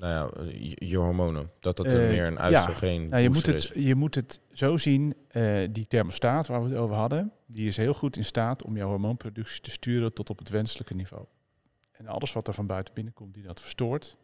nou 0.00 0.12
ja, 0.12 0.52
je, 0.76 0.96
hormonen. 0.96 1.50
Dat 1.58 1.76
dat 1.76 1.86
uh, 1.86 1.92
meer 1.92 2.26
een 2.26 2.44
oestrogeen 2.50 3.02
ja. 3.02 3.08
nou, 3.08 3.22
je 3.22 3.28
moet 3.30 3.46
het, 3.46 3.56
is. 3.56 3.70
Je 3.74 3.94
moet 3.94 4.14
het 4.14 4.40
zo 4.52 4.76
zien, 4.76 5.14
uh, 5.32 5.68
die 5.70 5.86
thermostaat 5.86 6.46
waar 6.46 6.62
we 6.62 6.68
het 6.68 6.78
over 6.78 6.96
hadden, 6.96 7.32
die 7.46 7.68
is 7.68 7.76
heel 7.76 7.94
goed 7.94 8.16
in 8.16 8.24
staat 8.24 8.64
om 8.64 8.76
jouw 8.76 8.88
hormoonproductie 8.88 9.60
te 9.60 9.70
sturen 9.70 10.14
tot 10.14 10.30
op 10.30 10.38
het 10.38 10.48
wenselijke 10.48 10.94
niveau. 10.94 11.24
En 11.92 12.06
alles 12.06 12.32
wat 12.32 12.48
er 12.48 12.54
van 12.54 12.66
buiten 12.66 12.94
binnenkomt 12.94 13.34
die 13.34 13.42
dat 13.42 13.60
verstoort, 13.60 14.16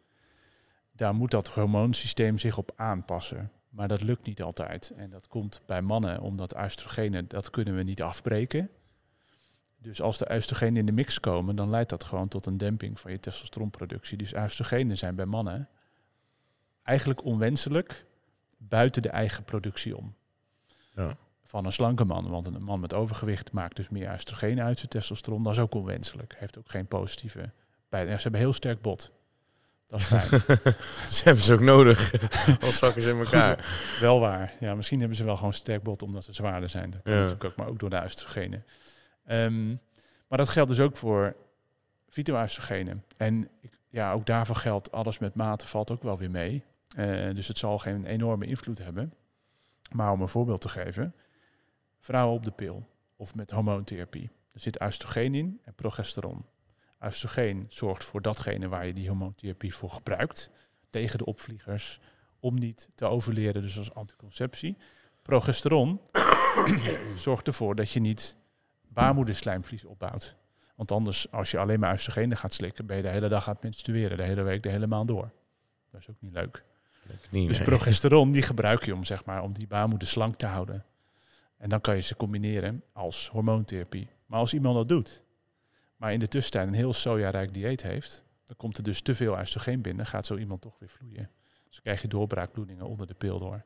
daar 0.91 1.15
moet 1.15 1.31
dat 1.31 1.47
hormoonsysteem 1.47 2.37
zich 2.37 2.57
op 2.57 2.71
aanpassen. 2.75 3.51
Maar 3.69 3.87
dat 3.87 4.03
lukt 4.03 4.25
niet 4.25 4.41
altijd. 4.41 4.93
En 4.95 5.09
dat 5.09 5.27
komt 5.27 5.61
bij 5.65 5.81
mannen 5.81 6.21
omdat 6.21 6.57
oestrogenen, 6.57 7.27
dat 7.27 7.49
kunnen 7.49 7.75
we 7.75 7.83
niet 7.83 8.01
afbreken. 8.01 8.69
Dus 9.81 10.01
als 10.01 10.17
de 10.17 10.33
oestrogenen 10.33 10.77
in 10.77 10.85
de 10.85 10.91
mix 10.91 11.19
komen, 11.19 11.55
dan 11.55 11.69
leidt 11.69 11.89
dat 11.89 12.03
gewoon 12.03 12.27
tot 12.27 12.45
een 12.45 12.57
demping 12.57 12.99
van 12.99 13.11
je 13.11 13.19
testosteronproductie. 13.19 14.17
Dus 14.17 14.33
oestrogenen 14.33 14.97
zijn 14.97 15.15
bij 15.15 15.25
mannen 15.25 15.69
eigenlijk 16.83 17.23
onwenselijk 17.23 18.05
buiten 18.57 19.01
de 19.01 19.09
eigen 19.09 19.43
productie 19.43 19.97
om. 19.97 20.15
Ja. 20.95 21.17
Van 21.43 21.65
een 21.65 21.71
slanke 21.71 22.05
man. 22.05 22.29
Want 22.29 22.45
een 22.45 22.63
man 22.63 22.79
met 22.79 22.93
overgewicht 22.93 23.51
maakt 23.51 23.75
dus 23.75 23.89
meer 23.89 24.11
oestrogenen 24.13 24.63
uit 24.65 24.77
zijn 24.77 24.89
testosteron. 24.89 25.43
Dat 25.43 25.53
is 25.53 25.59
ook 25.59 25.73
onwenselijk. 25.73 26.35
Heeft 26.37 26.57
ook 26.57 26.69
geen 26.69 26.87
positieve 26.87 27.51
bij. 27.89 28.05
Ze 28.05 28.21
hebben 28.21 28.39
heel 28.39 28.53
sterk 28.53 28.81
bot. 28.81 29.11
Dat 29.87 29.99
is 29.99 30.05
fijn. 30.13 30.41
ze 31.09 31.23
hebben 31.23 31.43
ze 31.43 31.53
ook 31.53 31.59
nodig. 31.59 32.13
Als 32.65 32.77
zakken 32.77 33.01
ze 33.01 33.09
in 33.09 33.17
elkaar. 33.17 33.63
Goed, 33.63 33.99
wel 33.99 34.19
waar. 34.19 34.53
Ja, 34.59 34.75
misschien 34.75 34.99
hebben 34.99 35.17
ze 35.17 35.23
wel 35.23 35.37
gewoon 35.37 35.53
sterk 35.53 35.83
bot 35.83 36.01
omdat 36.01 36.23
ze 36.23 36.33
zwaarder 36.33 36.69
zijn. 36.69 36.91
Dat 36.91 37.01
ja. 37.03 37.11
natuurlijk 37.11 37.43
ook, 37.43 37.55
maar 37.55 37.67
ook 37.67 37.79
door 37.79 37.89
de 37.89 38.01
oestrogenen. 38.03 38.65
Um, 39.27 39.79
maar 40.27 40.37
dat 40.37 40.49
geldt 40.49 40.69
dus 40.69 40.79
ook 40.79 40.97
voor 40.97 41.35
fytoestrogenen. 42.09 43.03
En 43.17 43.49
ja, 43.89 44.11
ook 44.11 44.25
daarvoor 44.25 44.55
geldt 44.55 44.91
alles 44.91 45.17
met 45.17 45.35
mate 45.35 45.67
valt 45.67 45.91
ook 45.91 46.03
wel 46.03 46.17
weer 46.17 46.31
mee. 46.31 46.63
Uh, 46.97 47.33
dus 47.33 47.47
het 47.47 47.57
zal 47.57 47.79
geen 47.79 48.05
enorme 48.05 48.45
invloed 48.45 48.77
hebben. 48.77 49.13
Maar 49.91 50.11
om 50.11 50.21
een 50.21 50.29
voorbeeld 50.29 50.61
te 50.61 50.69
geven, 50.69 51.15
vrouwen 51.99 52.35
op 52.35 52.43
de 52.43 52.51
pil 52.51 52.87
of 53.15 53.35
met 53.35 53.51
hormoontherapie. 53.51 54.29
Er 54.53 54.59
zit 54.59 54.81
oestrogeen 54.81 55.35
in 55.35 55.61
en 55.63 55.73
progesteron. 55.73 56.45
Oestrogeen 57.05 57.65
zorgt 57.69 58.03
voor 58.03 58.21
datgene 58.21 58.67
waar 58.67 58.85
je 58.85 58.93
die 58.93 59.07
hormoontherapie 59.07 59.75
voor 59.75 59.89
gebruikt. 59.89 60.51
Tegen 60.89 61.17
de 61.17 61.25
opvliegers, 61.25 61.99
om 62.39 62.55
niet 62.55 62.89
te 62.95 63.05
overleren, 63.05 63.61
dus 63.61 63.77
als 63.77 63.93
anticonceptie. 63.93 64.77
Progesteron 65.21 66.01
zorgt 67.15 67.47
ervoor 67.47 67.75
dat 67.75 67.91
je 67.91 67.99
niet 67.99 68.37
baarmoederslijmvlies 68.97 69.85
opbouwt. 69.85 70.35
Want 70.75 70.91
anders, 70.91 71.31
als 71.31 71.51
je 71.51 71.57
alleen 71.57 71.79
maar 71.79 71.93
oestrogenen 71.93 72.37
gaat 72.37 72.53
slikken, 72.53 72.85
ben 72.85 72.97
je 72.97 73.01
de 73.01 73.09
hele 73.09 73.27
dag 73.27 73.47
aan 73.47 73.53
het 73.53 73.63
menstrueren, 73.63 74.17
de 74.17 74.23
hele 74.23 74.41
week, 74.41 74.63
de 74.63 74.69
hele 74.69 74.87
maand 74.87 75.07
door. 75.07 75.31
Dat 75.91 76.01
is 76.01 76.09
ook 76.09 76.15
niet 76.19 76.33
leuk. 76.33 76.63
Knie, 77.29 77.47
Dus 77.47 77.57
nee. 77.57 77.67
progesteron 77.67 78.31
die 78.31 78.41
gebruik 78.41 78.85
je 78.85 78.93
om, 78.93 79.03
zeg 79.03 79.25
maar, 79.25 79.41
om 79.41 79.53
die 79.53 79.67
baarmoeder 79.67 80.07
slank 80.07 80.35
te 80.35 80.45
houden. 80.45 80.85
En 81.57 81.69
dan 81.69 81.81
kan 81.81 81.95
je 81.95 82.01
ze 82.01 82.15
combineren 82.15 82.83
als 82.93 83.29
hormoontherapie. 83.29 84.09
Maar 84.25 84.39
als 84.39 84.53
iemand 84.53 84.75
dat 84.75 84.87
doet, 84.87 85.23
maar 85.97 86.13
in 86.13 86.19
de 86.19 86.27
tussentijd 86.27 86.67
een 86.67 86.73
heel 86.73 86.93
sojarijk 86.93 87.53
dieet 87.53 87.83
heeft, 87.83 88.23
dan 88.45 88.55
komt 88.55 88.77
er 88.77 88.83
dus 88.83 89.01
te 89.01 89.15
veel 89.15 89.39
oestrogeen 89.39 89.81
binnen, 89.81 90.05
gaat 90.05 90.25
zo 90.25 90.37
iemand 90.37 90.61
toch 90.61 90.79
weer 90.79 90.89
vloeien. 90.89 91.29
Dus 91.65 91.75
dan 91.75 91.83
krijg 91.83 92.01
je 92.01 92.07
doorbraakbloedingen 92.07 92.85
onder 92.85 93.07
de 93.07 93.13
pil 93.13 93.39
door. 93.39 93.63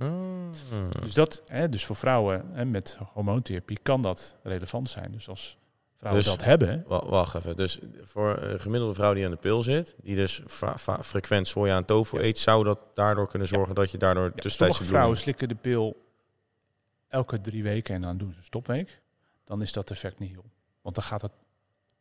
Ah. 0.00 1.00
Dus, 1.00 1.14
dat, 1.14 1.42
hè, 1.46 1.68
dus 1.68 1.84
voor 1.84 1.96
vrouwen 1.96 2.44
hè, 2.52 2.64
met 2.64 2.98
hormoontherapie 3.12 3.78
kan 3.82 4.02
dat 4.02 4.36
relevant 4.42 4.88
zijn. 4.88 5.12
Dus 5.12 5.28
als 5.28 5.58
vrouwen 5.96 6.22
Dus- 6.22 6.32
dat 6.32 6.44
hebben, 6.44 6.84
Wa- 6.86 7.06
Wacht 7.06 7.34
even. 7.34 7.56
Dus 7.56 7.78
voor 8.02 8.38
een 8.38 8.60
gemiddelde 8.60 8.94
vrouw 8.94 9.14
die 9.14 9.24
aan 9.24 9.30
de 9.30 9.36
pil 9.36 9.62
zit, 9.62 9.94
die 10.02 10.16
dus 10.16 10.42
frequent 11.00 11.48
soja 11.48 11.76
en 11.76 11.84
tofu 11.84 12.16
Ja. 12.18 12.22
eet, 12.24 12.38
zou 12.38 12.64
dat 12.64 12.80
daardoor 12.94 13.28
kunnen 13.28 13.48
zorgen 13.48 13.74
dat 13.74 13.90
je 13.90 13.98
daardoor 13.98 14.32
ja, 14.34 14.48
sommige 14.48 14.84
vrouwen 14.84 15.16
slikken 15.16 15.48
de 15.48 15.54
pil 15.54 16.08
elke 17.08 17.40
drie 17.40 17.62
weken 17.62 17.94
en 17.94 18.02
dan 18.02 18.18
doen 18.18 18.32
ze 18.32 18.38
een 18.38 18.44
stopweek. 18.44 19.00
Dan 19.44 19.62
is 19.62 19.72
dat 19.72 19.90
effect 19.90 20.18
niet 20.18 20.30
heel. 20.30 20.44
Want 20.82 20.94
dan 20.94 21.04
gaat 21.04 21.22
het 21.22 21.32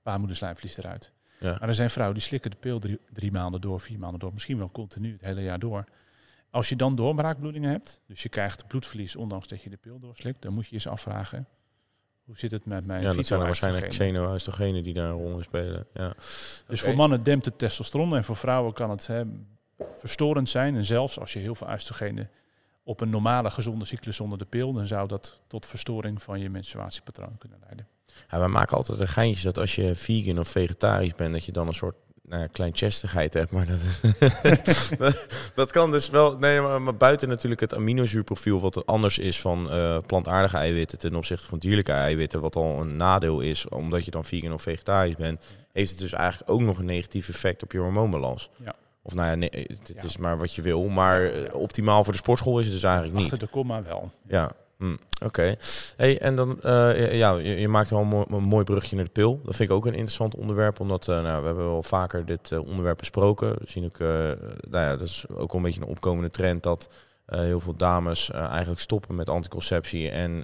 baarmoederslijmvlies 0.04 0.78
eruit. 0.78 1.12
Ja. 1.40 1.56
Maar 1.60 1.70
er 1.70 1.76
zijn 1.76 1.90
vrouwen 1.90 2.18
die 2.18 2.26
slikken 2.28 2.52
de 2.52 2.58
pil 2.58 2.80
drie, 2.80 3.00
drie 3.14 3.32
maanden 3.32 3.62
door, 3.62 3.80
vier 3.80 4.00
maanden 4.00 4.20
door, 4.20 4.34
misschien 4.34 4.58
wel 4.58 4.72
continu 4.72 5.12
het 5.12 5.22
hele 5.22 5.42
jaar 5.42 5.60
door. 5.60 5.86
Als 6.52 6.70
je 6.70 6.76
dan 6.76 6.96
doorbraakbloedingen 6.96 7.70
hebt, 7.70 8.02
dus 8.08 8.24
je 8.24 8.30
krijgt 8.30 8.68
bloedverlies 8.68 9.16
ondanks 9.16 9.48
dat 9.48 9.62
je 9.62 9.70
de 9.70 9.78
pil 9.78 10.00
doorslikt, 10.00 10.42
dan 10.42 10.54
moet 10.54 10.68
je 10.68 10.74
eens 10.74 10.88
afvragen, 10.88 11.48
hoe 12.24 12.38
zit 12.38 12.52
het 12.52 12.66
met 12.66 12.86
mijn 12.86 13.02
Ja, 13.02 13.14
dat 13.14 13.26
zijn 13.26 13.40
waarschijnlijk 13.40 13.88
xenoöstrogenen 13.88 14.84
die 14.84 14.94
daar 14.94 15.10
een 15.10 15.18
rol 15.18 15.38
in 15.38 15.44
spelen. 15.44 15.88
Ja. 15.94 16.14
Dus 16.66 16.82
voor 16.82 16.96
mannen 16.96 17.24
dempt 17.24 17.46
het 17.46 17.58
testosteron 17.58 18.16
en 18.16 18.24
voor 18.24 18.36
vrouwen 18.36 18.74
kan 18.74 18.90
het 18.90 19.08
hè, 19.08 19.24
verstorend 19.94 20.50
zijn. 20.50 20.76
En 20.76 20.86
zelfs 20.86 21.20
als 21.20 21.34
je 21.34 21.40
heel 21.40 21.56
veel 21.56 21.70
oestrogenen 21.72 22.30
op 22.84 23.02
een 23.02 23.10
normale 23.10 23.52
gezonde 23.52 23.86
cyclus 23.86 24.16
zonder 24.16 24.38
de 24.38 24.46
pil, 24.46 24.74
dan 24.74 24.88
zou 24.88 25.08
dat 25.08 25.42
tot 25.48 25.66
verstoring 25.66 26.24
van 26.24 26.40
je 26.40 26.50
menstruatiepatroon 26.50 27.38
kunnen 27.38 27.58
leiden. 27.62 27.88
Ja, 28.30 28.40
wij 28.40 28.48
maken 28.48 28.78
altijd 28.78 29.00
een 29.00 29.08
geintje 29.08 29.44
dat 29.44 29.58
als 29.58 29.76
je 29.76 29.96
vegan 29.96 30.40
of 30.40 30.48
vegetarisch 30.48 31.16
bent, 31.16 31.34
dat 31.34 31.46
je 31.46 31.52
dan 31.52 31.68
een 31.68 31.74
soort 31.74 31.96
nou 32.30 32.42
ja, 32.42 32.48
kleinchestigheid 32.48 33.34
hebt. 33.34 33.52
Maar 33.52 33.66
dat, 33.66 33.80
is- 34.64 34.90
dat 35.56 35.72
kan 35.72 35.92
dus 35.92 36.10
wel. 36.10 36.38
Nee, 36.38 36.62
maar, 36.62 36.82
maar 36.82 36.96
buiten 36.96 37.30
natuurlijk 37.30 37.62
het 37.62 37.76
aminozuurprofiel, 37.76 38.60
wat 38.60 38.86
anders 38.86 39.18
is 39.18 39.40
van 39.42 39.72
eh, 39.72 39.98
plantaardige 40.06 40.58
eiwitten 40.58 40.98
ten 40.98 41.16
opzichte 41.16 41.46
van 41.48 41.60
dierlijke 41.60 41.92
eiwitten, 41.92 42.42
wat 42.42 42.56
al 42.56 42.80
een 42.82 42.96
nadeel 42.96 43.40
is, 43.40 43.68
omdat 43.68 44.06
je 44.06 44.12
dan 44.12 44.26
vegan 44.26 44.54
of 44.54 44.62
vegetarisch 44.62 45.16
bent, 45.16 45.46
heeft 45.72 45.90
het 45.90 46.00
dus 46.00 46.14
eigenlijk 46.14 46.52
ook 46.52 46.62
nog 46.62 46.78
een 46.80 46.86
negatief 46.86 47.30
effect 47.30 47.64
op 47.64 47.72
je 47.72 47.78
hormoonbalans. 47.80 48.50
Ja. 48.64 48.76
Of 49.04 49.14
nou 49.14 49.28
ja, 49.30 49.36
nee, 49.36 49.50
het, 49.52 49.88
het 49.88 49.94
Ja. 49.96 50.04
is 50.04 50.18
maar 50.18 50.38
wat 50.38 50.54
je 50.54 50.62
wil. 50.62 50.88
Maar 50.88 51.24
eh, 51.24 51.56
optimaal 51.56 52.04
voor 52.04 52.14
de 52.14 52.20
sportschool 52.20 52.60
is 52.60 52.66
het 52.66 52.74
dus 52.74 52.84
eigenlijk 52.84 53.14
niet. 53.16 53.24
Achter 53.24 53.40
de 53.48 53.48
komma 53.48 53.84
wel. 53.84 54.12
Ja, 54.28 54.52
hm, 54.80 54.96
oké. 55.26 55.56
Hey, 55.98 56.20
en 56.20 56.36
dan, 56.36 56.62
eh, 56.62 57.14
ja, 57.14 57.32
je, 57.38 57.60
je 57.60 57.68
maakt 57.68 57.90
wel 57.90 58.26
een 58.30 58.44
mooi, 58.44 58.64
brugje 58.64 58.96
naar 58.96 59.06
de 59.06 59.12
pil. 59.12 59.42
Dat 59.44 59.56
vind 59.56 59.70
ik 59.70 59.76
ook 59.76 59.86
een 59.86 59.94
interessant 59.94 60.36
onderwerp, 60.36 60.80
omdat 60.80 61.08
eh, 61.08 61.22
nou, 61.22 61.40
we 61.40 61.46
hebben 61.46 61.66
wel 61.66 61.84
vaker 61.84 62.26
dit 62.26 62.52
eh, 62.52 62.68
onderwerp 62.68 62.98
besproken. 62.98 63.50
We 63.50 63.66
zien 63.66 63.86
ook, 63.86 64.00
nou 64.00 64.86
ja, 64.86 64.96
dat 64.96 65.08
is 65.08 65.26
ook 65.30 65.52
wel 65.52 65.56
een 65.56 65.62
beetje 65.62 65.82
een 65.82 65.88
opkomende 65.88 66.30
trend 66.30 66.64
dat 66.64 66.90
heel 67.26 67.60
veel 67.60 67.76
dames 67.76 68.32
eigenlijk 68.32 68.82
stoppen 68.82 69.16
met 69.16 69.30
anticonceptie 69.30 70.10
en 70.10 70.40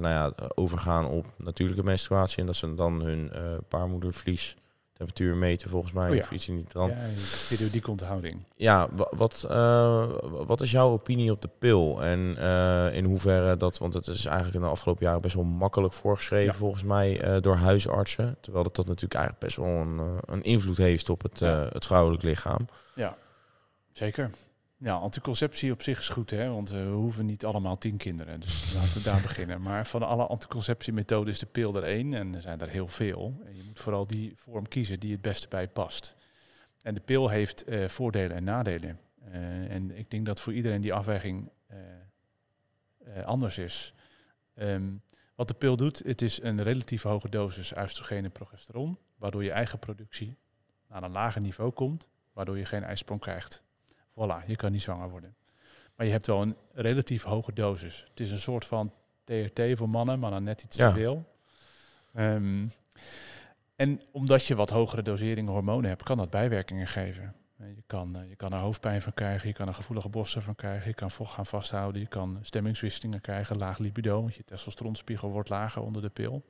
nou 0.00 0.08
ja, 0.08 0.32
overgaan 0.54 1.06
op 1.06 1.26
natuurlijke 1.36 1.82
menstruatie. 1.82 2.38
En 2.38 2.46
dat 2.46 2.56
ze 2.56 2.74
dan 2.74 3.02
hun 3.02 3.32
baarmoedervlies 3.68 4.56
temperatuur 5.06 5.36
meten 5.36 5.70
volgens 5.70 5.92
mij, 5.92 6.08
Oh 6.08 6.14
ja. 6.14 6.20
of 6.20 6.30
iets 6.30 6.48
in 6.48 6.56
die 6.56 6.64
trant. 6.64 6.92
Ja, 6.94 6.98
periodieke 7.56 7.90
onthouding. 7.90 8.36
Ja, 8.56 8.88
wa- 8.92 9.08
wat, 9.10 9.46
eh, 9.50 10.06
wat 10.46 10.60
is 10.60 10.70
jouw 10.70 10.90
opinie 10.90 11.30
op 11.32 11.42
de 11.42 11.48
pil? 11.58 12.02
En 12.02 12.36
eh, 12.38 12.96
in 12.96 13.04
hoeverre 13.04 13.56
dat, 13.56 13.78
want 13.78 13.94
het 13.94 14.06
is 14.06 14.24
eigenlijk 14.24 14.56
in 14.56 14.62
de 14.62 14.66
afgelopen 14.68 15.04
jaren 15.06 15.20
best 15.20 15.34
wel 15.34 15.44
makkelijk 15.44 15.92
voorgeschreven 15.92 16.52
Ja. 16.52 16.58
volgens 16.58 16.82
mij 16.84 17.20
eh, 17.20 17.40
door 17.40 17.56
huisartsen. 17.56 18.36
Terwijl 18.40 18.64
dat, 18.64 18.76
dat 18.76 18.86
natuurlijk 18.86 19.14
eigenlijk 19.14 19.44
best 19.44 19.56
wel 19.56 19.66
een, 19.76 20.00
een 20.24 20.42
invloed 20.42 20.76
heeft 20.76 21.08
op 21.10 21.22
het, 21.22 21.38
Ja. 21.38 21.68
het 21.72 21.86
vrouwelijk 21.86 22.22
lichaam. 22.22 22.66
Zeker. 23.92 24.30
Ja, 24.82 24.94
anticonceptie 24.94 25.72
op 25.72 25.82
zich 25.82 25.98
is 25.98 26.08
goed, 26.08 26.30
hè? 26.30 26.48
want 26.48 26.70
eh, 26.70 26.84
we 26.84 26.90
hoeven 26.90 27.26
niet 27.26 27.44
allemaal 27.44 27.78
tien 27.78 27.96
kinderen. 27.96 28.40
Dus 28.40 28.64
laten 28.74 28.92
we 28.92 29.02
daar 29.02 29.22
beginnen. 29.22 29.62
Maar 29.62 29.86
van 29.86 30.02
alle 30.02 30.26
anticonceptiemethoden 30.26 31.32
is 31.32 31.38
de 31.38 31.46
pil 31.46 31.76
er 31.76 31.82
één 31.82 32.14
en 32.14 32.34
er 32.34 32.42
zijn 32.42 32.60
er 32.60 32.68
heel 32.68 32.88
veel. 32.88 33.40
En 33.44 33.56
je 33.56 33.62
moet 33.62 33.78
vooral 33.78 34.06
die 34.06 34.32
vorm 34.36 34.68
kiezen 34.68 35.00
die 35.00 35.12
het 35.12 35.20
beste 35.20 35.48
bij 35.48 35.68
past. 35.68 36.14
En 36.82 36.94
de 36.94 37.00
pil 37.00 37.28
heeft 37.28 37.64
eh, 37.64 37.88
voordelen 37.88 38.36
en 38.36 38.44
nadelen. 38.44 39.00
Eh, 39.30 39.70
en 39.70 39.98
ik 39.98 40.10
denk 40.10 40.26
dat 40.26 40.40
voor 40.40 40.52
iedereen 40.52 40.80
die 40.80 40.92
afweging 40.92 41.50
anders 43.24 43.58
is. 43.58 43.94
Ehm, 44.54 44.92
wat 45.34 45.48
de 45.48 45.54
pil 45.54 45.76
doet, 45.76 46.02
het 46.04 46.22
is 46.22 46.42
een 46.42 46.62
relatief 46.62 47.02
hoge 47.02 47.28
dosis 47.28 47.76
oestrogeen 47.76 48.24
en 48.24 48.32
progesteron, 48.32 48.98
waardoor 49.16 49.44
je 49.44 49.50
eigen 49.50 49.78
productie 49.78 50.36
naar 50.88 51.02
een 51.02 51.10
lager 51.10 51.40
niveau 51.40 51.70
komt, 51.70 52.08
waardoor 52.32 52.58
je 52.58 52.64
geen 52.64 52.82
ijsprong 52.84 53.20
krijgt. 53.20 53.62
Voilà, 54.20 54.46
je 54.46 54.56
kan 54.56 54.72
niet 54.72 54.82
zwanger 54.82 55.08
worden. 55.10 55.34
Maar 55.96 56.06
je 56.06 56.12
hebt 56.12 56.26
wel 56.26 56.42
een 56.42 56.56
relatief 56.72 57.22
hoge 57.22 57.52
dosis. 57.52 58.04
Het 58.10 58.20
is 58.20 58.30
een 58.30 58.38
soort 58.38 58.64
van 58.64 58.92
TRT 59.24 59.60
voor 59.74 59.88
mannen, 59.88 60.18
maar 60.18 60.30
dan 60.30 60.42
net 60.42 60.62
iets 60.62 60.76
Ja. 60.76 60.88
te 60.88 60.94
veel. 60.94 61.24
Ehm, 62.14 62.66
en 63.76 64.00
omdat 64.12 64.44
je 64.44 64.54
wat 64.54 64.70
hogere 64.70 65.02
doseringen 65.02 65.52
hormonen 65.52 65.88
hebt, 65.88 66.02
kan 66.02 66.16
dat 66.16 66.30
bijwerkingen 66.30 66.86
geven. 66.86 67.34
Eh, 67.56 67.66
Je 67.76 67.82
kan, 67.86 68.16
eh, 68.16 68.28
je 68.28 68.36
kan 68.36 68.52
er 68.52 68.58
hoofdpijn 68.58 69.02
van 69.02 69.14
krijgen, 69.14 69.48
je 69.48 69.54
kan 69.54 69.68
er 69.68 69.74
gevoelige 69.74 70.08
borsten 70.08 70.42
van 70.42 70.54
krijgen, 70.54 70.88
je 70.88 70.94
kan 70.94 71.10
vocht 71.10 71.32
gaan 71.34 71.46
vasthouden, 71.46 72.00
je 72.00 72.06
kan 72.06 72.38
stemmingswisselingen 72.42 73.20
krijgen, 73.20 73.56
laag 73.56 73.78
libido, 73.78 74.20
want 74.20 74.34
je 74.34 74.44
testosteronspiegel 74.44 75.30
wordt 75.30 75.48
lager 75.48 75.82
onder 75.82 76.02
de 76.02 76.08
pil. 76.08 76.42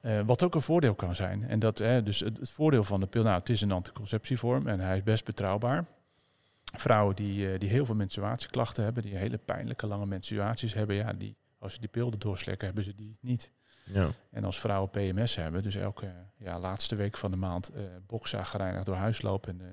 Eh, 0.00 0.20
wat 0.26 0.42
ook 0.42 0.54
een 0.54 0.62
voordeel 0.62 0.94
kan 0.94 1.14
zijn. 1.14 1.48
En 1.48 1.58
dat, 1.58 1.80
eh, 1.80 2.04
dus 2.04 2.20
het, 2.20 2.36
het 2.38 2.50
voordeel 2.50 2.84
van 2.84 3.00
de 3.00 3.06
pil, 3.06 3.22
nou, 3.22 3.38
het 3.38 3.48
is 3.48 3.60
een 3.60 3.72
anticonceptievorm 3.72 4.66
en 4.66 4.80
hij 4.80 4.96
is 4.96 5.02
best 5.02 5.24
betrouwbaar. 5.24 5.84
Vrouwen 6.76 7.16
die, 7.16 7.52
eh, 7.52 7.58
die 7.58 7.68
heel 7.68 7.86
veel 7.86 7.94
menstruatieklachten 7.94 8.84
hebben, 8.84 9.02
die 9.02 9.16
hele 9.16 9.38
pijnlijke 9.38 9.86
lange 9.86 10.06
menstruaties 10.06 10.74
hebben, 10.74 10.96
ja, 10.96 11.12
die, 11.12 11.36
als 11.58 11.74
ze 11.74 11.80
die 11.80 11.88
pil 11.88 12.10
erdoor 12.10 12.38
slikken, 12.38 12.66
hebben 12.66 12.84
ze 12.84 12.94
die 12.94 13.16
niet. 13.20 13.52
Ja. 13.84 14.08
En 14.30 14.44
als 14.44 14.60
vrouwen 14.60 14.90
PMS 14.90 15.36
hebben, 15.36 15.62
dus 15.62 15.74
elke 15.74 16.12
ja, 16.36 16.58
laatste 16.58 16.94
week 16.94 17.16
van 17.16 17.30
de 17.30 17.36
maand 17.36 17.70
bokzagrijnig 18.06 18.84
door 18.84 18.94
huis 18.94 19.22
lopen 19.22 19.60
en 19.60 19.66
eh, 19.66 19.72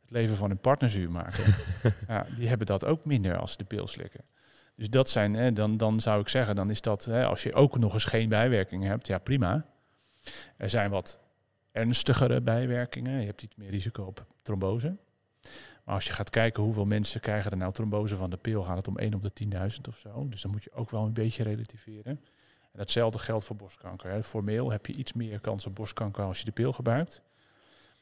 het 0.00 0.10
leven 0.10 0.36
van 0.36 0.48
hun 0.48 0.58
partner 0.58 0.90
zuur 0.90 1.10
maken, 1.10 1.54
ja, 2.08 2.26
die 2.36 2.48
hebben 2.48 2.66
dat 2.66 2.84
ook 2.84 3.04
minder 3.04 3.36
als 3.36 3.52
ze 3.52 3.58
de 3.58 3.64
pil 3.64 3.86
slikken. 3.86 4.24
Dus 4.76 4.90
dat 4.90 5.10
zijn, 5.10 5.34
hè, 5.34 5.52
dan, 5.52 5.76
dan 5.76 6.00
zou 6.00 6.20
ik 6.20 6.28
zeggen, 6.28 6.56
dan 6.56 6.70
is 6.70 6.80
dat, 6.80 7.04
hè, 7.04 7.26
als 7.26 7.42
je 7.42 7.54
ook 7.54 7.78
nog 7.78 7.94
eens 7.94 8.04
geen 8.04 8.28
bijwerkingen 8.28 8.88
hebt, 8.88 9.06
ja 9.06 9.18
prima. 9.18 9.66
Er 10.56 10.70
zijn 10.70 10.90
wat 10.90 11.20
ernstigere 11.72 12.40
bijwerkingen. 12.40 13.20
Je 13.20 13.26
hebt 13.26 13.42
iets 13.42 13.56
meer 13.56 13.70
risico 13.70 14.04
op 14.04 14.26
trombose. 14.42 14.96
Maar 15.84 15.94
als 15.94 16.04
je 16.04 16.12
gaat 16.12 16.30
kijken 16.30 16.62
hoeveel 16.62 16.84
mensen 16.84 17.20
krijgen 17.20 17.50
er 17.50 17.56
nou 17.56 17.72
trombose 17.72 18.16
van 18.16 18.30
de 18.30 18.36
pil, 18.36 18.62
gaat 18.62 18.76
het 18.76 18.88
om 18.88 18.98
1 18.98 19.14
op 19.14 19.22
de 19.22 19.32
10.000 19.44 19.88
of 19.88 19.98
zo. 19.98 20.28
Dus 20.28 20.42
dan 20.42 20.50
moet 20.50 20.64
je 20.64 20.72
ook 20.72 20.90
wel 20.90 21.04
een 21.04 21.12
beetje 21.12 21.42
relativeren. 21.42 22.20
En 22.72 22.80
hetzelfde 22.80 23.18
geldt 23.18 23.44
voor 23.44 23.56
borstkanker. 23.56 24.10
Hè. 24.10 24.22
Formeel 24.22 24.70
heb 24.70 24.86
je 24.86 24.92
iets 24.92 25.12
meer 25.12 25.40
kans 25.40 25.66
op 25.66 25.74
borstkanker 25.74 26.24
als 26.24 26.38
je 26.38 26.44
de 26.44 26.52
pil 26.52 26.72
gebruikt. 26.72 27.22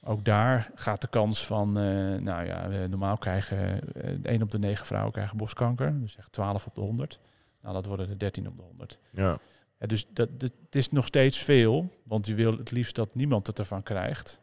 Ook 0.03 0.25
daar 0.25 0.71
gaat 0.75 1.01
de 1.01 1.09
kans 1.09 1.47
van, 1.47 1.79
eh, 1.79 1.85
nou 2.15 2.47
ja, 2.47 2.87
normaal 2.87 3.19
krijgen 3.19 3.93
eh 3.95 4.33
1 4.33 4.43
op 4.43 4.51
de 4.51 4.59
9 4.59 4.87
vrouwen 4.87 5.13
krijgen 5.13 5.37
borstkanker. 5.37 6.01
Dus 6.01 6.17
echt 6.17 6.33
12 6.33 6.67
op 6.67 6.75
de 6.75 6.81
100. 6.81 7.21
Nou, 7.61 7.75
dat 7.75 7.87
worden 7.87 8.09
er 8.09 8.19
13 8.19 8.47
op 8.47 8.57
de 8.57 8.63
100. 8.63 8.99
Ja. 9.11 9.39
Ja, 9.81 9.87
dus 9.87 10.07
dat, 10.13 10.41
dat, 10.41 10.53
het 10.65 10.75
is 10.75 10.91
nog 10.91 11.07
steeds 11.07 11.39
veel, 11.39 11.89
want 12.03 12.27
je 12.27 12.35
wil 12.35 12.57
het 12.57 12.71
liefst 12.71 12.95
dat 12.95 13.15
niemand 13.15 13.47
het 13.47 13.59
ervan 13.59 13.83
krijgt. 13.83 14.41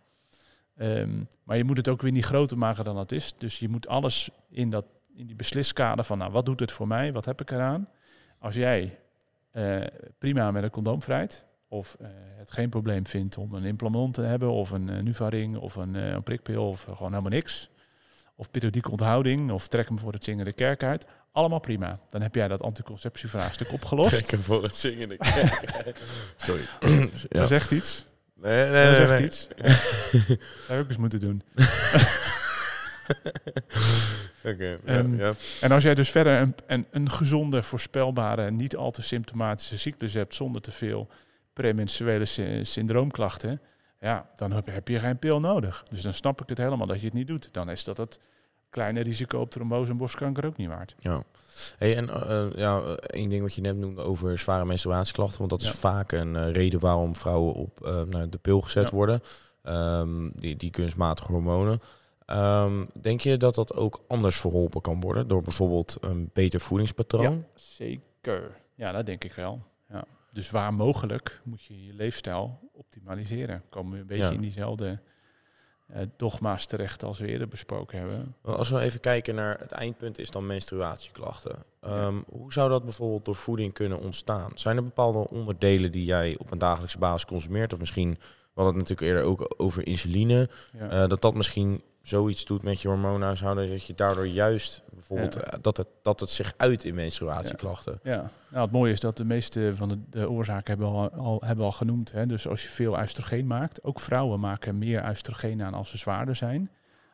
Ehm, 0.77 1.23
maar 1.43 1.57
je 1.57 1.63
moet 1.63 1.77
het 1.77 1.87
ook 1.87 2.01
weer 2.01 2.11
niet 2.11 2.25
groter 2.25 2.57
maken 2.57 2.83
dan 2.83 2.97
het 2.97 3.11
is. 3.11 3.37
Dus 3.37 3.59
je 3.59 3.69
moet 3.69 3.87
alles 3.87 4.29
in, 4.49 4.69
dat, 4.69 4.85
in 5.15 5.27
die 5.27 5.35
besliskader 5.35 6.03
van, 6.03 6.17
nou, 6.17 6.31
wat 6.31 6.45
doet 6.45 6.59
het 6.59 6.71
voor 6.71 6.87
mij? 6.87 7.11
Wat 7.11 7.25
heb 7.25 7.41
ik 7.41 7.51
eraan? 7.51 7.89
Als 8.39 8.55
jij 8.55 8.99
eh, 9.51 9.81
prima 10.17 10.51
met 10.51 10.63
een 10.63 10.69
condoom 10.69 11.01
vrijt, 11.01 11.45
of 11.67 11.95
eh, 11.99 12.07
het 12.37 12.51
geen 12.51 12.69
probleem 12.69 13.07
vindt 13.07 13.37
om 13.37 13.53
een 13.53 13.65
implantat 13.65 14.13
te 14.13 14.21
hebben, 14.21 14.51
of 14.51 14.71
een 14.71 14.87
uh, 14.87 14.99
Nuvaring, 14.99 15.57
of 15.57 15.75
een, 15.75 15.95
uh, 15.95 16.07
een 16.07 16.23
prikpil, 16.23 16.69
of 16.69 16.83
gewoon 16.83 17.09
helemaal 17.09 17.31
niks. 17.31 17.69
Of 18.35 18.51
periodieke 18.51 18.91
onthouding, 18.91 19.51
of 19.51 19.67
trek 19.67 19.87
hem 19.87 19.99
voor 19.99 20.13
het 20.13 20.23
zingen 20.23 20.45
de 20.45 20.53
kerk 20.53 20.83
uit. 20.83 21.05
Allemaal 21.31 21.59
prima. 21.59 21.99
Dan 22.09 22.21
heb 22.21 22.35
jij 22.35 22.47
dat 22.47 22.61
anticonceptievraagstuk 22.61 23.71
opgelost. 23.73 24.09
Trekken 24.09 24.39
voor 24.39 24.63
het 24.63 24.75
zingen 24.75 25.09
de 25.09 25.17
Sorry. 26.37 26.61
ja. 26.79 27.39
Dat 27.39 27.47
zegt 27.47 27.71
iets. 27.71 28.05
Nee, 28.41 28.69
nee, 28.69 28.97
dat 28.97 29.09
nee. 29.09 29.23
iets. 29.23 29.47
Ja. 29.55 29.63
Dat 29.63 30.47
zou 30.65 30.79
ik 30.79 30.83
ook 30.83 30.87
eens 30.87 30.97
moeten 30.97 31.19
doen. 31.19 31.41
Oké, 34.43 34.77
okay, 34.83 34.97
um, 34.97 35.17
ja, 35.17 35.25
ja. 35.25 35.33
En 35.61 35.71
als 35.71 35.83
jij 35.83 35.95
dus 35.95 36.09
verder 36.09 36.41
een, 36.41 36.55
een, 36.67 36.85
een 36.91 37.09
gezonde, 37.09 37.63
voorspelbare, 37.63 38.51
niet 38.51 38.75
al 38.75 38.91
te 38.91 39.01
symptomatische 39.01 39.77
cyclus 39.77 40.13
hebt 40.13 40.35
zonder 40.35 40.61
te 40.61 40.71
veel 40.71 41.09
premenstruele 41.53 42.25
sy 42.25 42.59
syndroomklachten, 42.63 43.61
ja, 43.99 44.29
dan 44.35 44.51
heb, 44.51 44.65
heb, 44.65 44.87
je 44.87 44.99
geen 44.99 45.19
pil 45.19 45.39
nodig. 45.39 45.83
Dus 45.89 46.01
dan 46.01 46.13
snap 46.13 46.41
ik 46.41 46.49
het 46.49 46.57
helemaal 46.57 46.87
dat 46.87 46.99
je 46.99 47.05
het 47.05 47.13
niet 47.13 47.27
doet. 47.27 47.53
Dan 47.53 47.69
is 47.69 47.83
dat 47.83 47.97
het 47.97 48.19
kleine 48.69 49.01
risico 49.01 49.39
op 49.39 49.51
trombose 49.51 49.91
en 49.91 49.97
borstkanker 49.97 50.45
ook 50.45 50.57
niet 50.57 50.67
waard. 50.67 50.95
Ja. 50.99 51.23
Hey, 51.77 51.95
en 51.95 52.09
uh, 52.09 52.47
ja, 52.55 52.81
één 52.95 53.29
ding 53.29 53.41
wat 53.41 53.53
je 53.53 53.61
net 53.61 53.77
noemde 53.77 54.01
over 54.01 54.37
zware 54.37 54.65
menstruatieklachten, 54.65 55.37
want 55.37 55.49
dat 55.49 55.61
is 55.61 55.71
vaak 55.71 56.11
een 56.11 56.51
reden 56.51 56.79
waarom 56.79 57.15
vrouwen 57.15 57.53
op 57.53 57.79
nou, 58.09 58.29
de 58.29 58.37
pil 58.37 58.61
gezet 58.61 58.89
worden. 58.89 59.21
Um, 59.63 60.31
die, 60.35 60.55
die 60.55 60.69
kunstmatige 60.69 61.31
hormonen. 61.31 61.79
Um, 62.25 62.89
denk 63.01 63.21
je 63.21 63.37
dat 63.37 63.55
dat 63.55 63.73
ook 63.73 64.03
anders 64.07 64.37
verholpen 64.37 64.81
kan 64.81 64.99
worden 64.99 65.27
door 65.27 65.41
bijvoorbeeld 65.41 65.97
een 66.01 66.29
beter 66.33 66.59
voedingspatroon? 66.59 67.23
Ja, 67.23 67.37
zeker. 67.53 68.57
Ja, 68.75 68.91
dat 68.91 69.05
denk 69.05 69.23
ik 69.23 69.33
wel. 69.33 69.61
Ja. 69.89 70.03
Dus 70.31 70.51
waar 70.51 70.73
mogelijk 70.73 71.41
moet 71.43 71.63
je 71.63 71.85
je 71.85 71.93
leefstijl 71.93 72.59
optimaliseren. 72.73 73.63
Komen 73.69 73.91
we 73.91 73.99
een 73.99 74.07
beetje 74.07 74.33
in 74.33 74.41
diezelfde 74.41 74.87
uh, 74.87 74.97
dogma's 76.15 76.65
terecht 76.65 77.03
als 77.03 77.19
we 77.19 77.27
eerder 77.27 77.47
besproken 77.47 77.97
hebben. 77.99 78.35
Als 78.41 78.69
we 78.69 78.79
even 78.79 78.99
kijken 78.99 79.35
naar 79.35 79.59
het 79.59 79.71
eindpunt 79.71 80.19
is 80.19 80.29
dan 80.29 80.45
menstruatieklachten. 80.45 81.55
Um, 81.87 82.23
Hoe 82.29 82.53
zou 82.53 82.69
dat 82.69 82.83
bijvoorbeeld 82.83 83.25
door 83.25 83.35
voeding 83.35 83.73
kunnen 83.73 83.99
ontstaan? 83.99 84.51
Zijn 84.55 84.77
er 84.77 84.83
bepaalde 84.83 85.29
onderdelen 85.29 85.91
die 85.91 86.05
jij 86.05 86.35
op 86.37 86.51
een 86.51 86.57
dagelijkse 86.57 86.97
basis 86.97 87.25
consumeert? 87.25 87.73
Of 87.73 87.79
misschien, 87.79 88.09
we 88.09 88.61
hadden 88.61 88.79
het 88.79 88.89
natuurlijk 88.89 89.07
eerder 89.07 89.23
ook 89.23 89.53
over 89.57 89.87
insuline. 89.87 90.49
Ja. 90.77 91.03
Uh, 91.03 91.09
dat 91.09 91.21
dat 91.21 91.33
misschien 91.33 91.81
zoiets 92.07 92.45
doet 92.45 92.63
met 92.63 92.81
je 92.81 92.87
hormoonhuishouden, 92.87 93.69
dat 93.69 93.85
je 93.85 93.93
daardoor 93.93 94.27
juist 94.27 94.81
bijvoorbeeld 94.93 95.35
eh, 95.35 95.59
dat, 95.61 95.77
het, 95.77 95.87
dat 96.01 96.19
het 96.19 96.29
zich 96.29 96.53
uit 96.57 96.83
in 96.83 96.95
menstruatieklachten. 96.95 97.99
Ja, 98.03 98.13
ja. 98.13 98.29
Nou, 98.49 98.63
het 98.63 98.71
mooie 98.71 98.91
is 98.91 98.99
dat 98.99 99.17
de 99.17 99.25
meeste 99.25 99.71
van 99.75 99.89
de, 99.89 99.99
de 100.09 100.29
oorzaken 100.29 100.77
hebben 100.77 100.87
al, 100.87 101.09
al, 101.09 101.41
hebben 101.45 101.65
al 101.65 101.71
genoemd. 101.71 102.11
Hè. 102.11 102.25
Dus 102.25 102.47
als 102.47 102.63
je 102.63 102.69
veel 102.69 102.99
oestrogeen 102.99 103.47
maakt, 103.47 103.83
ook 103.83 103.99
vrouwen 103.99 104.39
maken 104.39 104.77
meer 104.77 105.09
oestrogeen 105.09 105.63
aan 105.63 105.73
als 105.73 105.89
ze 105.89 105.97
zwaarder 105.97 106.35
zijn. 106.35 106.69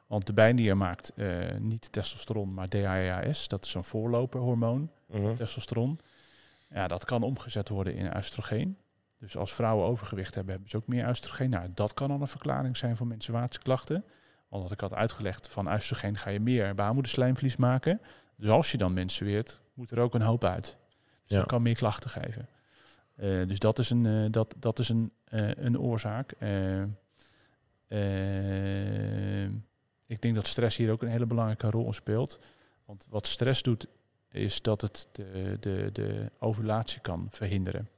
Want 0.07 0.25
de 0.25 0.33
bijnier 0.33 0.77
maakt 0.77 1.11
uh, 1.15 1.37
niet 1.59 1.91
testosteron, 1.91 2.53
maar 2.53 2.69
DHEAS. 2.69 3.47
Dat 3.47 3.65
is 3.65 3.73
een 3.73 3.83
voorloperhormoon, 3.83 4.89
mm 5.07 5.35
testosteron. 5.35 5.99
Ja, 6.69 6.87
dat 6.87 7.05
kan 7.05 7.23
omgezet 7.23 7.69
worden 7.69 7.95
in 7.95 8.17
oestrogeen. 8.17 8.77
Dus 9.19 9.37
als 9.37 9.53
vrouwen 9.53 9.85
overgewicht 9.85 10.35
hebben, 10.35 10.51
hebben 10.53 10.69
ze 10.69 10.77
ook 10.77 10.87
meer 10.87 11.07
oestrogeen. 11.07 11.49
Nou, 11.49 11.69
dat 11.73 11.93
kan 11.93 12.11
al 12.11 12.21
een 12.21 12.27
verklaring 12.27 12.77
zijn 12.77 12.97
voor 12.97 13.07
menstruatieklachten. 13.07 14.03
Want 14.59 14.71
ik 14.71 14.79
had 14.79 14.93
uitgelegd, 14.93 15.47
van 15.47 15.73
oestrogeen 15.73 16.17
ga 16.17 16.29
je 16.29 16.39
meer 16.39 16.75
baarmoederslijmvlies 16.75 17.55
maken. 17.55 18.01
Dus 18.35 18.49
als 18.49 18.71
je 18.71 18.77
dan 18.77 18.93
menstrueert, 18.93 19.59
moet 19.73 19.91
er 19.91 19.99
ook 19.99 20.13
een 20.13 20.21
hoop 20.21 20.43
uit. 20.43 20.77
Dus 20.95 21.21
ja. 21.25 21.37
dat 21.37 21.45
kan 21.45 21.61
meer 21.61 21.75
klachten 21.75 22.09
geven. 22.09 22.47
Uh, 23.15 23.47
dus 23.47 23.59
dat 23.59 23.79
is 23.79 23.89
een, 23.89 24.05
uh, 24.05 24.25
dat, 24.31 24.55
dat 24.57 24.79
is 24.79 24.89
een, 24.89 25.11
uh, 25.29 25.51
een 25.55 25.79
oorzaak. 25.79 26.31
ik 30.05 30.21
denk 30.21 30.35
dat 30.35 30.47
stress 30.47 30.77
hier 30.77 30.91
ook 30.91 31.01
een 31.01 31.09
hele 31.09 31.25
belangrijke 31.25 31.69
rol 31.69 31.93
speelt. 31.93 32.39
Want 32.85 33.05
wat 33.09 33.27
stress 33.27 33.61
doet, 33.61 33.87
is 34.29 34.61
dat 34.61 34.81
het 34.81 35.07
de, 35.11 35.57
de, 35.59 35.89
de 35.93 36.31
ovulatie 36.39 37.01
kan 37.01 37.27
verhinderen. 37.29 37.89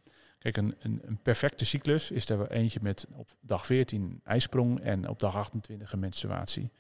Kijk, 0.46 0.58
een, 0.58 0.76
een, 0.80 1.02
een, 1.06 1.18
perfecte 1.22 1.66
cyclus 1.66 2.12
is 2.12 2.30
er 2.30 2.52
eentje 2.52 2.80
met 2.82 3.08
op 3.16 3.30
dag 3.40 3.66
14 3.66 4.22
ijsprong 4.24 4.80
en 4.80 5.10
op 5.10 5.20
dag 5.20 5.36
28 5.36 5.92
een 5.92 6.00
menstruatie. 6.00 6.72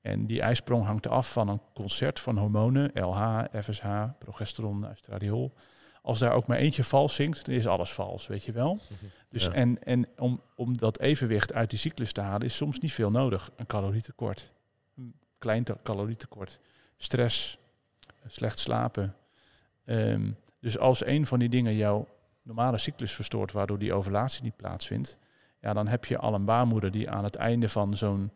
En 0.00 0.26
die 0.26 0.40
ijsprong 0.40 0.84
hangt 0.84 1.06
af 1.06 1.32
van 1.32 1.48
een 1.48 1.60
concert 1.74 2.20
van 2.20 2.38
hormonen, 2.38 2.90
LH, 2.94 3.44
FSH, 3.62 4.04
progesteron, 4.18 4.86
estradiol. 4.86 5.52
Als 6.02 6.18
daar 6.18 6.32
ook 6.32 6.46
maar 6.46 6.58
eentje 6.58 6.84
vals 6.84 7.14
zingt, 7.14 7.44
dan 7.44 7.54
is 7.54 7.66
alles 7.66 7.92
vals, 7.92 8.26
weet 8.26 8.44
je 8.44 8.52
wel. 8.52 8.74
Mhm. 8.74 9.04
Dus 9.28 9.48
en, 9.48 9.82
en 9.82 10.06
om, 10.16 10.40
om 10.54 10.76
dat 10.76 11.00
evenwicht 11.00 11.52
uit 11.52 11.70
die 11.70 11.78
cyclus 11.78 12.12
te 12.12 12.20
halen, 12.20 12.46
is 12.46 12.56
soms 12.56 12.78
niet 12.78 12.92
veel 12.92 13.10
nodig. 13.10 13.50
Een 13.56 13.66
calorietekort, 13.66 14.52
een 14.96 15.14
klein 15.38 15.64
calorietekort, 15.82 16.58
stress, 16.96 17.58
slecht 18.26 18.58
slapen. 18.58 19.14
Um, 19.84 20.36
dus 20.60 20.78
als 20.78 21.06
een 21.06 21.26
van 21.26 21.38
die 21.38 21.48
dingen 21.48 21.76
jou 21.76 22.04
normale 22.54 22.78
cyclus 22.78 23.12
verstoort, 23.12 23.52
waardoor 23.52 23.78
die 23.78 23.94
ovulatie 23.94 24.42
niet 24.42 24.56
plaatsvindt, 24.56 25.18
ja, 25.60 25.72
dan 25.72 25.88
heb 25.88 26.04
je 26.04 26.18
al 26.18 26.34
een 26.34 26.44
baarmoeder 26.44 26.90
die 26.90 27.10
aan 27.10 27.24
het 27.24 27.36
einde 27.36 27.68
van 27.68 27.94
zo'n 27.94 28.30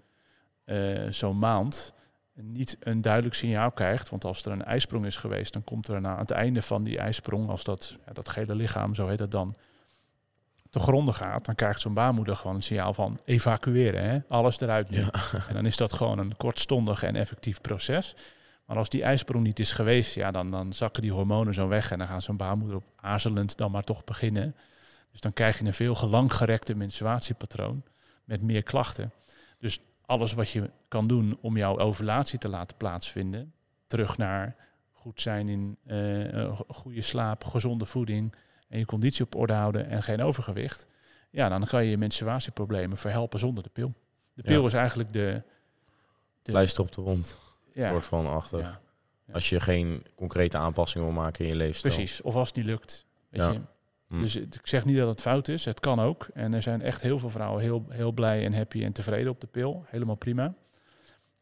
uh, 0.64 1.06
zo'n 1.10 1.38
maand 1.38 1.94
niet 2.34 2.76
een 2.80 3.00
duidelijk 3.00 3.34
signaal 3.34 3.70
krijgt. 3.70 4.10
Want 4.10 4.24
als 4.24 4.44
er 4.44 4.52
een 4.52 4.64
ijsprong 4.64 5.06
is 5.06 5.16
geweest, 5.16 5.52
dan 5.52 5.64
komt 5.64 5.88
er 5.88 6.06
aan 6.06 6.18
het 6.18 6.30
einde 6.30 6.62
van 6.62 6.84
die 6.84 6.98
ijsprong, 6.98 7.48
als 7.48 7.64
dat, 7.64 7.96
ja, 8.06 8.12
dat 8.12 8.28
gele 8.28 8.54
lichaam, 8.54 8.94
zo 8.94 9.06
heet 9.08 9.18
dat 9.18 9.30
dan, 9.30 9.54
te 10.70 10.80
gronden 10.80 11.14
gaat, 11.14 11.44
dan 11.44 11.54
krijgt 11.54 11.80
zo'n 11.80 11.94
baarmoeder 11.94 12.36
gewoon 12.36 12.56
een 12.56 12.62
signaal 12.62 12.94
van 12.94 13.18
evacueren. 13.24 14.04
Hè? 14.04 14.18
Alles 14.28 14.60
eruit 14.60 14.90
nu. 14.90 14.98
En 15.48 15.54
dan 15.54 15.66
is 15.66 15.76
dat 15.76 15.92
gewoon 15.92 16.18
een 16.18 16.36
kortstondig 16.36 17.02
en 17.02 17.16
effectief 17.16 17.60
proces. 17.60 18.16
Maar 18.64 18.76
als 18.76 18.88
die 18.88 19.02
ijsprong 19.02 19.44
niet 19.44 19.58
is 19.58 19.72
geweest, 19.72 20.14
ja, 20.14 20.30
dan, 20.30 20.50
dan 20.50 20.72
zakken 20.72 21.02
die 21.02 21.12
hormonen 21.12 21.54
zo 21.54 21.68
weg 21.68 21.90
en 21.90 21.98
dan 21.98 22.06
gaan 22.06 22.22
zo'n 22.22 22.36
baarmoeder 22.36 22.76
op 22.76 22.84
aarzelend 22.96 23.56
dan 23.56 23.70
maar 23.70 23.82
toch 23.82 24.04
beginnen. 24.04 24.56
Dus 25.10 25.20
dan 25.20 25.32
krijg 25.32 25.58
je 25.58 25.64
een 25.64 25.74
veel 25.74 25.94
gelanggerekte 25.94 26.74
menstruatiepatroon 26.74 27.82
met 28.24 28.42
meer 28.42 28.62
klachten. 28.62 29.12
Dus 29.58 29.80
alles 30.06 30.32
wat 30.32 30.50
je 30.50 30.70
kan 30.88 31.06
doen 31.06 31.38
om 31.40 31.56
jouw 31.56 31.78
ovulatie 31.78 32.38
te 32.38 32.48
laten 32.48 32.76
plaatsvinden, 32.76 33.52
terug 33.86 34.18
naar 34.18 34.56
goed 34.92 35.20
zijn 35.20 35.48
in 35.48 35.76
uh, 35.86 36.60
goede 36.68 37.00
slaap, 37.00 37.44
gezonde 37.44 37.84
voeding 37.84 38.34
en 38.68 38.78
je 38.78 38.84
conditie 38.84 39.24
op 39.24 39.34
orde 39.34 39.52
houden 39.52 39.88
en 39.88 40.02
geen 40.02 40.22
overgewicht, 40.22 40.86
ja, 41.30 41.48
dan 41.48 41.66
kan 41.66 41.84
je 41.84 41.90
je 41.90 41.98
menstruatieproblemen 41.98 42.96
verhelpen 42.96 43.38
zonder 43.38 43.62
de 43.62 43.70
pil. 43.70 43.94
De 44.32 44.42
pil 44.42 44.66
is 44.66 44.72
eigenlijk 44.72 45.12
de, 45.12 45.42
de... 46.42 46.74
Op 46.78 46.92
de 46.92 47.00
wond 47.00 47.40
ja. 47.74 47.90
wordt 47.90 48.06
van 48.06 48.26
achter. 48.26 48.80
Als 49.32 49.48
je 49.48 49.60
geen 49.60 50.06
concrete 50.14 50.58
aanpassingen 50.58 51.06
wil 51.06 51.16
maken 51.16 51.44
in 51.44 51.50
je 51.50 51.56
leefstijl. 51.56 51.94
Precies, 51.94 52.22
of 52.22 52.34
als 52.34 52.48
het 52.48 52.56
niet 52.56 52.66
lukt. 52.66 53.06
Weet 53.28 53.42
je? 53.42 53.60
Hm. 54.08 54.20
Dus 54.20 54.36
ik 54.36 54.60
zeg 54.62 54.84
niet 54.84 54.96
dat 54.96 55.08
het 55.08 55.20
fout 55.20 55.48
is, 55.48 55.64
het 55.64 55.80
kan 55.80 56.00
ook. 56.00 56.28
En 56.34 56.54
er 56.54 56.62
zijn 56.62 56.82
echt 56.82 57.02
heel 57.02 57.18
veel 57.18 57.30
vrouwen 57.30 57.62
heel, 57.62 57.86
heel 57.88 58.12
blij 58.12 58.44
en 58.44 58.54
happy 58.54 58.84
en 58.84 58.92
tevreden 58.92 59.30
op 59.30 59.40
de 59.40 59.46
pil. 59.46 59.84
Helemaal 59.86 60.14
prima. 60.14 60.54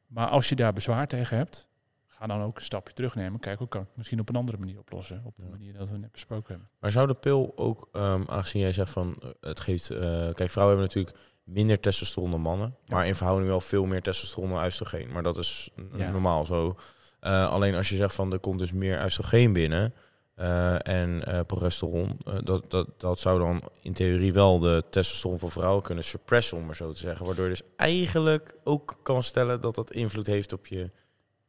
Maar 0.06 0.28
als 0.28 0.48
je 0.48 0.54
daar 0.54 0.72
bezwaar 0.72 1.06
tegen 1.06 1.36
hebt, 1.36 1.68
ga 2.06 2.26
dan 2.26 2.42
ook 2.42 2.56
een 2.56 2.62
stapje 2.62 2.94
terugnemen. 2.94 3.40
Kijk, 3.40 3.58
hoe 3.58 3.68
kan 3.68 3.82
ik 3.82 3.88
misschien 3.94 4.20
op 4.20 4.28
een 4.28 4.36
andere 4.36 4.58
manier 4.58 4.78
oplossen. 4.78 5.22
Op 5.24 5.38
de 5.38 5.46
manier 5.50 5.72
dat 5.72 5.88
we 5.88 5.98
net 5.98 6.12
besproken 6.12 6.48
hebben. 6.48 6.68
Maar 6.78 6.90
zou 6.90 7.06
de 7.06 7.14
pil 7.14 7.52
ook, 7.56 7.88
um, 7.92 8.24
aangezien 8.28 8.60
jij 8.60 8.72
zegt 8.72 8.90
van 8.90 9.16
eh, 9.22 9.28
het 9.40 9.60
geeft. 9.60 9.90
Uh, 9.90 9.98
kijk, 10.32 10.50
vrouwen 10.50 10.78
hebben 10.78 10.94
natuurlijk 10.94 11.16
minder 11.44 11.80
testosteron 11.80 12.30
dan 12.30 12.40
mannen. 12.40 12.76
Maar 12.86 13.06
in 13.06 13.14
verhouding 13.14 13.48
wel 13.48 13.60
veel 13.60 13.84
meer 13.84 14.02
testosteron 14.02 14.50
dan 14.50 14.64
oestrogeen. 14.64 15.12
Maar 15.12 15.22
dat 15.22 15.36
is 15.36 15.70
normaal 15.96 16.44
zo. 16.44 16.76
Uh, 17.20 17.50
alleen 17.50 17.74
als 17.74 17.88
je 17.88 17.96
zegt 17.96 18.14
van 18.14 18.32
er 18.32 18.38
komt 18.38 18.58
dus 18.58 18.72
meer 18.72 19.04
oestrogeen 19.04 19.52
binnen 19.52 19.94
uh, 20.36 20.88
en 20.88 21.22
uh, 21.28 21.40
progesteron, 21.46 22.18
dat, 22.44 22.70
dat, 22.70 22.88
dat 22.96 23.20
zou 23.20 23.38
dan 23.38 23.62
in 23.82 23.92
theorie 23.92 24.32
wel 24.32 24.58
de 24.58 24.84
testosteron 24.90 25.38
van 25.38 25.50
vrouwen 25.50 25.82
kunnen 25.82 26.04
suppressen, 26.04 26.56
om 26.56 26.66
maar 26.66 26.76
zo 26.76 26.92
te 26.92 26.98
zeggen. 26.98 27.26
Waardoor 27.26 27.44
je 27.44 27.50
dus 27.50 27.62
eigenlijk 27.76 28.54
ook 28.64 28.98
kan 29.02 29.22
stellen 29.22 29.60
dat 29.60 29.74
dat 29.74 29.92
invloed 29.92 30.26
heeft 30.26 30.52
op 30.52 30.66
je 30.66 30.90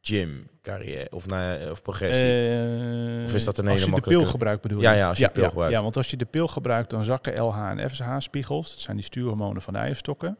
gym 0.06 0.48
carrière 0.62 1.06
of, 1.10 1.26
naar, 1.26 1.70
of 1.70 1.82
progressie? 1.82 2.24
Uh, 2.24 3.22
of 3.24 3.34
is 3.34 3.44
dat 3.44 3.58
een 3.58 3.66
hele 3.66 3.80
Als 3.80 3.88
je 3.88 3.94
de 3.94 4.00
pil 4.00 4.24
gebruikt 4.24 4.62
bedoel 4.62 4.80
je? 4.80 4.84
Ja, 4.84 4.92
ja, 4.92 5.08
als 5.08 5.18
je 5.18 5.24
ja, 5.24 5.30
pil 5.30 5.48
gebruikt. 5.48 5.72
Ja, 5.72 5.82
want 5.82 5.96
als 5.96 6.10
je 6.10 6.16
de 6.16 6.24
pil 6.24 6.48
gebruikt, 6.48 6.90
dan 6.90 7.04
zakken 7.04 7.40
LH 7.42 7.70
en 7.70 7.90
FSH-spiegels. 7.90 8.70
Dat 8.70 8.78
zijn 8.78 8.96
die 8.96 9.04
stuurhormonen 9.04 9.62
van 9.62 9.72
de 9.72 9.78
eierstokken. 9.78 10.38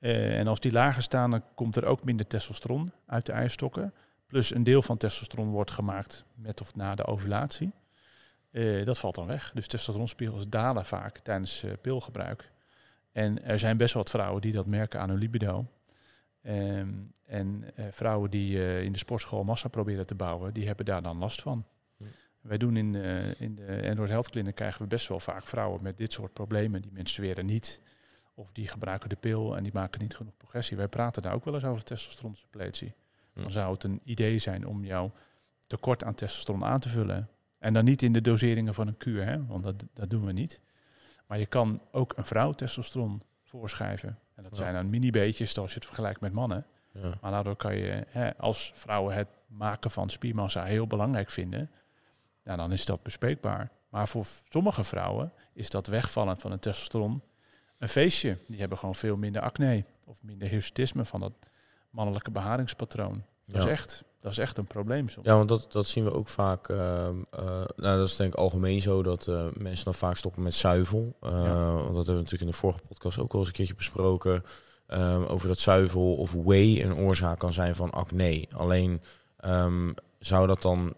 Uh, 0.00 0.38
en 0.38 0.46
als 0.46 0.60
die 0.60 0.72
lager 0.72 1.02
staan, 1.02 1.30
dan 1.30 1.44
komt 1.54 1.76
er 1.76 1.84
ook 1.84 2.04
minder 2.04 2.26
testosteron 2.26 2.92
uit 3.06 3.26
de 3.26 3.32
eierstokken. 3.32 3.94
Plus 4.26 4.54
een 4.54 4.64
deel 4.64 4.82
van 4.82 4.96
testosteron 4.96 5.48
wordt 5.48 5.70
gemaakt 5.70 6.24
met 6.34 6.60
of 6.60 6.74
na 6.74 6.94
de 6.94 7.06
ovulatie. 7.06 7.72
Uh, 8.50 8.84
dat 8.84 8.98
valt 8.98 9.14
dan 9.14 9.26
weg. 9.26 9.50
Dus 9.54 9.66
testosteronspiegels 9.66 10.48
dalen 10.48 10.84
vaak 10.84 11.18
tijdens 11.18 11.64
pilgebruik. 11.80 12.50
En 13.12 13.44
er 13.44 13.58
zijn 13.58 13.76
best 13.76 13.94
wat 13.94 14.10
vrouwen 14.10 14.40
die 14.40 14.52
dat 14.52 14.66
merken 14.66 15.00
aan 15.00 15.08
hun 15.08 15.18
libido. 15.18 15.66
Um, 16.42 17.12
en 17.24 17.64
uh, 17.76 17.86
vrouwen 17.90 18.30
die 18.30 18.56
uh, 18.56 18.82
in 18.82 18.92
de 18.92 18.98
sportschool 18.98 19.44
massa 19.44 19.68
proberen 19.68 20.06
te 20.06 20.14
bouwen, 20.14 20.54
die 20.54 20.66
hebben 20.66 20.84
daar 20.84 21.02
dan 21.02 21.18
last 21.18 21.42
van. 21.42 21.66
Ja. 21.96 22.06
Wij 22.40 22.58
doen 22.58 22.76
in, 22.76 22.94
uh, 22.94 23.40
in 23.40 23.54
de 23.54 23.86
Android 23.88 24.10
Health 24.10 24.30
Clinic 24.30 24.54
krijgen 24.54 24.82
we 24.82 24.88
best 24.88 25.08
wel 25.08 25.20
vaak 25.20 25.46
vrouwen 25.46 25.82
met 25.82 25.96
dit 25.96 26.12
soort 26.12 26.32
problemen. 26.32 26.82
Die 26.82 26.92
menstrueren 26.92 27.46
niet. 27.46 27.82
Of 28.34 28.52
die 28.52 28.68
gebruiken 28.68 29.08
de 29.08 29.16
pil 29.16 29.56
en 29.56 29.62
die 29.62 29.72
maken 29.72 30.00
niet 30.00 30.16
genoeg 30.16 30.36
progressie. 30.36 30.76
Wij 30.76 30.88
praten 30.88 31.22
daar 31.22 31.34
ook 31.34 31.44
wel 31.44 31.54
eens 31.54 31.64
over 31.64 31.84
testosteronsuppletie. 31.84 32.94
Ja. 33.34 33.42
Dan 33.42 33.50
zou 33.50 33.72
het 33.72 33.84
een 33.84 34.00
idee 34.04 34.38
zijn 34.38 34.66
om 34.66 34.84
jouw 34.84 35.12
tekort 35.66 36.04
aan 36.04 36.14
testosteron 36.14 36.64
aan 36.64 36.80
te 36.80 36.88
vullen. 36.88 37.28
En 37.58 37.72
dan 37.72 37.84
niet 37.84 38.02
in 38.02 38.12
de 38.12 38.20
doseringen 38.20 38.74
van 38.74 38.86
een 38.86 38.96
kuur, 38.96 39.24
hè? 39.24 39.46
want 39.46 39.64
dat, 39.64 39.84
dat 39.92 40.10
doen 40.10 40.26
we 40.26 40.32
niet. 40.32 40.60
Maar 41.26 41.38
je 41.38 41.46
kan 41.46 41.82
ook 41.90 42.12
een 42.16 42.24
vrouw 42.24 42.52
testosteron 42.52 43.22
voorschrijven. 43.42 44.18
En 44.38 44.44
dat 44.44 44.56
zijn 44.56 44.74
dan 44.74 44.90
mini-beetjes 44.90 45.58
als 45.58 45.70
je 45.70 45.74
het 45.74 45.86
vergelijkt 45.86 46.20
met 46.20 46.32
mannen. 46.32 46.66
Ja. 46.92 47.18
Maar 47.20 47.30
daardoor 47.30 47.56
kan 47.56 47.76
je, 47.76 48.04
hè, 48.08 48.36
als 48.36 48.72
vrouwen 48.74 49.14
het 49.14 49.28
maken 49.46 49.90
van 49.90 50.10
spiermassa 50.10 50.64
heel 50.64 50.86
belangrijk 50.86 51.30
vinden, 51.30 51.70
ja, 52.42 52.56
dan 52.56 52.72
is 52.72 52.84
dat 52.84 53.02
bespreekbaar. 53.02 53.70
Maar 53.88 54.08
voor 54.08 54.24
sommige 54.48 54.84
vrouwen 54.84 55.32
is 55.52 55.70
dat 55.70 55.86
wegvallen 55.86 56.40
van 56.40 56.50
het 56.50 56.62
testosteron 56.62 57.22
een 57.78 57.88
feestje. 57.88 58.38
Die 58.46 58.60
hebben 58.60 58.78
gewoon 58.78 58.94
veel 58.94 59.16
minder 59.16 59.42
acne 59.42 59.84
of 60.04 60.22
minder 60.22 60.48
hirsutisme 60.48 61.04
van 61.04 61.20
dat 61.20 61.32
mannelijke 61.90 62.30
beharingspatroon. 62.30 63.24
Dat, 63.52 63.64
is, 63.64 63.70
echt, 63.70 64.04
dat 64.20 64.32
is 64.32 64.38
echt 64.38 64.58
een 64.58 64.66
probleem 64.66 65.08
soms. 65.08 65.26
Ja, 65.26 65.36
want 65.36 65.48
dat, 65.48 65.72
dat 65.72 65.86
zien 65.86 66.04
we 66.04 66.12
ook 66.12 66.28
vaak. 66.28 66.68
Uh, 66.68 66.78
nou, 66.78 67.66
dat 67.76 68.08
is 68.08 68.16
denk 68.16 68.32
ik 68.32 68.38
algemeen 68.38 68.80
zo 68.80 69.02
dat 69.02 69.26
mensen 69.56 69.84
dan 69.84 69.94
vaak 69.94 70.16
stoppen 70.16 70.42
met 70.42 70.54
zuivel. 70.54 71.16
Want 71.20 71.94
dat 71.94 71.94
hebben 71.94 72.04
we 72.04 72.12
natuurlijk 72.12 72.40
in 72.40 72.46
de 72.46 72.52
vorige 72.52 72.80
podcast 72.88 73.18
ook 73.18 73.32
al 73.32 73.38
eens 73.38 73.48
een 73.48 73.54
keertje 73.54 73.74
besproken. 73.74 74.42
Ehm, 74.86 75.22
over 75.22 75.48
dat 75.48 75.58
zuivel 75.58 76.14
of 76.14 76.32
whey 76.32 76.84
een 76.84 76.94
oorzaak 76.94 77.38
kan 77.38 77.52
zijn 77.52 77.74
van 77.74 77.90
acne. 77.90 78.48
Alleen 78.56 79.02
um, 79.44 79.94
zou 80.18 80.46
dat 80.46 80.62
dan 80.62 80.96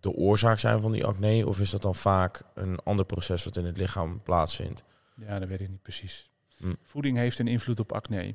de 0.00 0.12
oorzaak 0.12 0.58
zijn 0.58 0.80
van 0.80 0.92
die 0.92 1.04
acne? 1.04 1.46
Of 1.46 1.60
is 1.60 1.70
dat 1.70 1.82
dan 1.82 1.94
vaak 1.94 2.42
een 2.54 2.78
ander 2.78 3.04
proces 3.04 3.44
wat 3.44 3.56
in 3.56 3.64
het 3.64 3.76
lichaam 3.76 4.22
plaatsvindt? 4.22 4.84
Ja, 5.16 5.38
dat 5.38 5.48
weet 5.48 5.60
ik 5.60 5.68
niet 5.68 5.82
precies. 5.82 6.30
Hm. 6.56 6.74
Voeding 6.82 7.16
heeft 7.16 7.38
een 7.38 7.46
invloed 7.46 7.80
op 7.80 7.92
acne. 7.92 8.34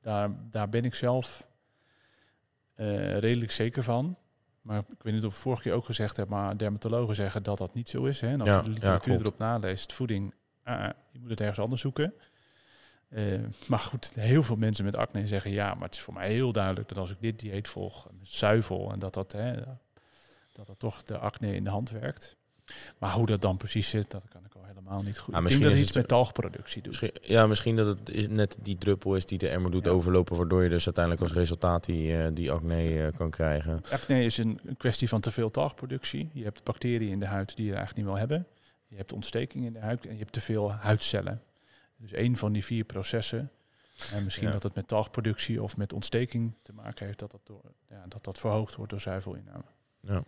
Daar, 0.00 0.30
daar 0.50 0.68
ben 0.68 0.84
ik 0.84 0.94
zelf 0.94 1.46
uh, 2.76 3.18
redelijk 3.18 3.52
zeker 3.52 3.82
van. 3.82 4.18
Maar 4.60 4.78
ik 4.78 5.02
weet 5.02 5.14
niet 5.14 5.24
of 5.24 5.32
ik 5.32 5.38
vorige 5.38 5.62
keer 5.62 5.72
ook 5.72 5.84
gezegd 5.84 6.16
heb, 6.16 6.28
maar 6.28 6.56
dermatologen 6.56 7.14
zeggen 7.14 7.42
dat 7.42 7.58
dat 7.58 7.74
niet 7.74 7.88
zo 7.88 8.04
is. 8.04 8.20
Hè? 8.20 8.28
En 8.28 8.40
als 8.40 8.50
je 8.50 8.62
de 8.62 8.70
literatuur 8.70 9.20
erop 9.20 9.38
naleest, 9.38 9.92
voeding, 9.92 10.34
uh, 10.64 10.88
je 11.10 11.18
moet 11.20 11.30
het 11.30 11.40
ergens 11.40 11.58
anders 11.58 11.80
zoeken. 11.80 12.14
Uh, 13.08 13.40
maar 13.66 13.78
goed, 13.78 14.12
heel 14.14 14.42
veel 14.42 14.56
mensen 14.56 14.84
met 14.84 14.96
acne 14.96 15.26
zeggen 15.26 15.50
ja, 15.50 15.74
maar 15.74 15.84
het 15.84 15.94
is 15.94 16.00
voor 16.00 16.14
mij 16.14 16.28
heel 16.28 16.52
duidelijk 16.52 16.88
dat 16.88 16.98
als 16.98 17.10
ik 17.10 17.20
dit 17.20 17.38
dieet 17.38 17.68
volg, 17.68 18.08
zuivel 18.22 18.92
en 18.92 18.98
dat 18.98 19.14
dat, 19.14 19.32
hè, 19.32 19.54
dat 20.52 20.66
dat 20.66 20.78
toch 20.78 21.02
de 21.02 21.18
acne 21.18 21.54
in 21.54 21.64
de 21.64 21.70
hand 21.70 21.90
werkt. 21.90 22.36
Maar 22.98 23.12
hoe 23.12 23.26
dat 23.26 23.42
dan 23.42 23.56
precies 23.56 23.88
zit, 23.88 24.10
dat 24.10 24.28
kan 24.28 24.44
ik 24.44 24.54
al 24.54 24.64
helemaal 24.64 25.02
niet 25.02 25.18
goed. 25.18 25.34
Ja, 25.34 25.40
misschien 25.40 25.64
dat 25.64 25.72
het 25.72 25.82
iets 25.82 25.92
met 25.92 26.08
talgproductie 26.08 26.82
doet. 26.82 27.00
Misschien, 27.00 27.32
ja, 27.32 27.46
misschien 27.46 27.76
dat 27.76 27.86
het 27.86 28.30
net 28.30 28.56
die 28.62 28.78
druppel 28.78 29.16
is 29.16 29.26
die 29.26 29.38
de 29.38 29.48
emmer 29.48 29.70
doet 29.70 29.88
overlopen, 29.88 30.36
waardoor 30.36 30.62
je 30.62 30.68
dus 30.68 30.84
uiteindelijk 30.84 31.24
als 31.24 31.32
resultaat 31.32 31.84
die, 31.84 32.12
uh, 32.12 32.26
die 32.32 32.52
acne 32.52 32.94
uh, 32.94 33.06
kan 33.16 33.30
krijgen. 33.30 33.80
Acne 33.90 34.24
is 34.24 34.38
een, 34.38 34.60
een, 34.64 34.76
kwestie 34.76 35.08
van 35.08 35.20
te 35.20 35.30
veel 35.30 35.50
talgproductie. 35.50 36.30
Je 36.32 36.44
hebt 36.44 36.64
bacteriën 36.64 37.10
in 37.10 37.18
de 37.18 37.26
huid 37.26 37.56
die 37.56 37.66
je 37.66 37.74
eigenlijk 37.74 37.96
niet 37.96 38.06
wil 38.06 38.18
hebben. 38.18 38.46
Je 38.86 38.96
hebt 38.96 39.12
ontsteking 39.12 39.64
in 39.64 39.72
de 39.72 39.78
huid 39.78 40.06
en 40.06 40.12
je 40.12 40.18
hebt 40.18 40.32
te 40.32 40.40
veel 40.40 40.72
huidcellen. 40.72 41.42
Dus 41.96 42.12
één 42.12 42.36
van 42.36 42.52
die 42.52 42.64
vier 42.64 42.84
processen. 42.84 43.50
En 44.12 44.24
misschien 44.24 44.50
dat 44.50 44.62
het 44.62 44.74
met 44.74 44.88
talgproductie 44.88 45.62
of 45.62 45.76
met 45.76 45.92
ontsteking 45.92 46.54
te 46.62 46.72
maken 46.72 47.06
heeft, 47.06 47.18
dat 47.18 47.30
dat, 47.30 47.40
door, 47.44 47.62
ja, 47.88 48.04
dat, 48.08 48.24
dat 48.24 48.38
verhoogd 48.38 48.74
wordt 48.74 48.90
door 48.90 49.00
zuivelinname. 49.00 49.64
Ja, 50.06 50.22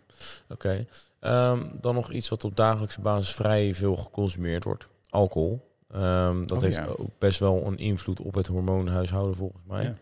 oké. 0.49 0.85
Ehm, 1.19 1.65
dan 1.81 1.95
nog 1.95 2.11
iets 2.11 2.29
wat 2.29 2.43
op 2.43 2.55
dagelijkse 2.55 3.01
basis 3.01 3.35
vrij 3.35 3.73
veel 3.73 3.95
geconsumeerd 3.95 4.63
wordt. 4.63 4.87
Alcohol. 5.09 5.75
Ehm, 5.91 6.45
dat 6.45 6.57
oh, 6.57 6.63
heeft 6.63 6.97
ook 6.97 7.17
best 7.17 7.39
wel 7.39 7.65
een 7.65 7.77
invloed 7.77 8.19
op 8.19 8.33
het 8.33 8.47
hormoonhuishouden 8.47 9.35
volgens 9.35 9.63
mij. 9.65 9.95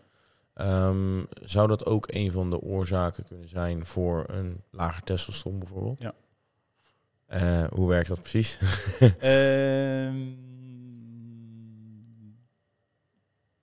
Ehm, 0.54 1.24
zou 1.42 1.68
dat 1.68 1.86
ook 1.86 2.06
een 2.08 2.32
van 2.32 2.50
de 2.50 2.60
oorzaken 2.60 3.24
kunnen 3.24 3.48
zijn 3.48 3.86
voor 3.86 4.24
een 4.26 4.62
lager 4.70 5.02
testosteron 5.02 5.58
bijvoorbeeld? 5.58 6.00
Ja. 6.00 6.14
Uh, 7.28 7.64
hoe 7.70 7.88
werkt 7.88 8.08
dat 8.08 8.20
precies? 8.20 8.58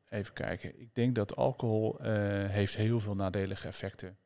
even 0.09 0.33
kijken. 0.33 0.81
Ik 0.81 0.95
denk 0.95 1.15
dat 1.15 1.35
alcohol 1.35 1.97
uh, 2.01 2.07
heeft 2.49 2.75
heel 2.75 2.99
veel 2.99 3.15
nadelige 3.15 3.67
effecten 3.67 4.17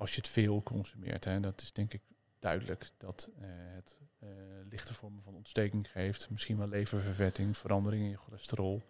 als 0.00 0.10
je 0.10 0.16
het 0.16 0.28
veel 0.28 0.62
consumeert. 0.62 1.24
Hè, 1.24 1.40
dat 1.40 1.60
is 1.60 1.72
denk 1.72 1.92
ik 1.92 2.00
duidelijk 2.38 2.90
dat 2.98 3.30
uh, 3.38 3.44
het 3.74 3.96
uh, 4.22 4.28
lichte 4.70 4.94
vormen 4.94 5.22
van 5.22 5.34
ontsteking 5.34 5.90
geeft. 5.90 6.30
Misschien 6.30 6.58
wel 6.58 6.68
leververvetting, 6.68 7.58
verandering 7.58 8.02
in 8.02 8.10
je 8.10 8.16
cholesterol. 8.16 8.82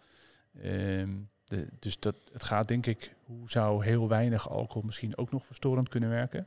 De, 0.52 1.66
dus 1.78 2.00
dat, 2.00 2.16
het 2.32 2.44
gaat 2.44 2.68
denk 2.68 2.86
ik, 2.86 3.14
hoe 3.24 3.50
zou 3.50 3.84
heel 3.84 4.08
weinig 4.08 4.48
alcohol 4.48 4.82
misschien 4.82 5.16
ook 5.16 5.30
nog 5.30 5.46
verstorend 5.46 5.88
kunnen 5.88 6.08
werken? 6.08 6.46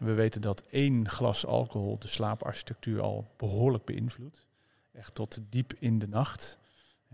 We 0.00 0.12
weten 0.12 0.40
dat 0.40 0.62
één 0.70 1.08
glas 1.08 1.46
alcohol 1.46 1.98
de 1.98 2.06
slaaparchitectuur 2.06 3.00
al 3.00 3.34
behoorlijk 3.36 3.84
beïnvloedt. 3.84 4.44
Echt 4.92 5.14
tot 5.14 5.40
diep 5.50 5.72
in 5.78 5.98
de 5.98 6.08
nacht. 6.08 6.58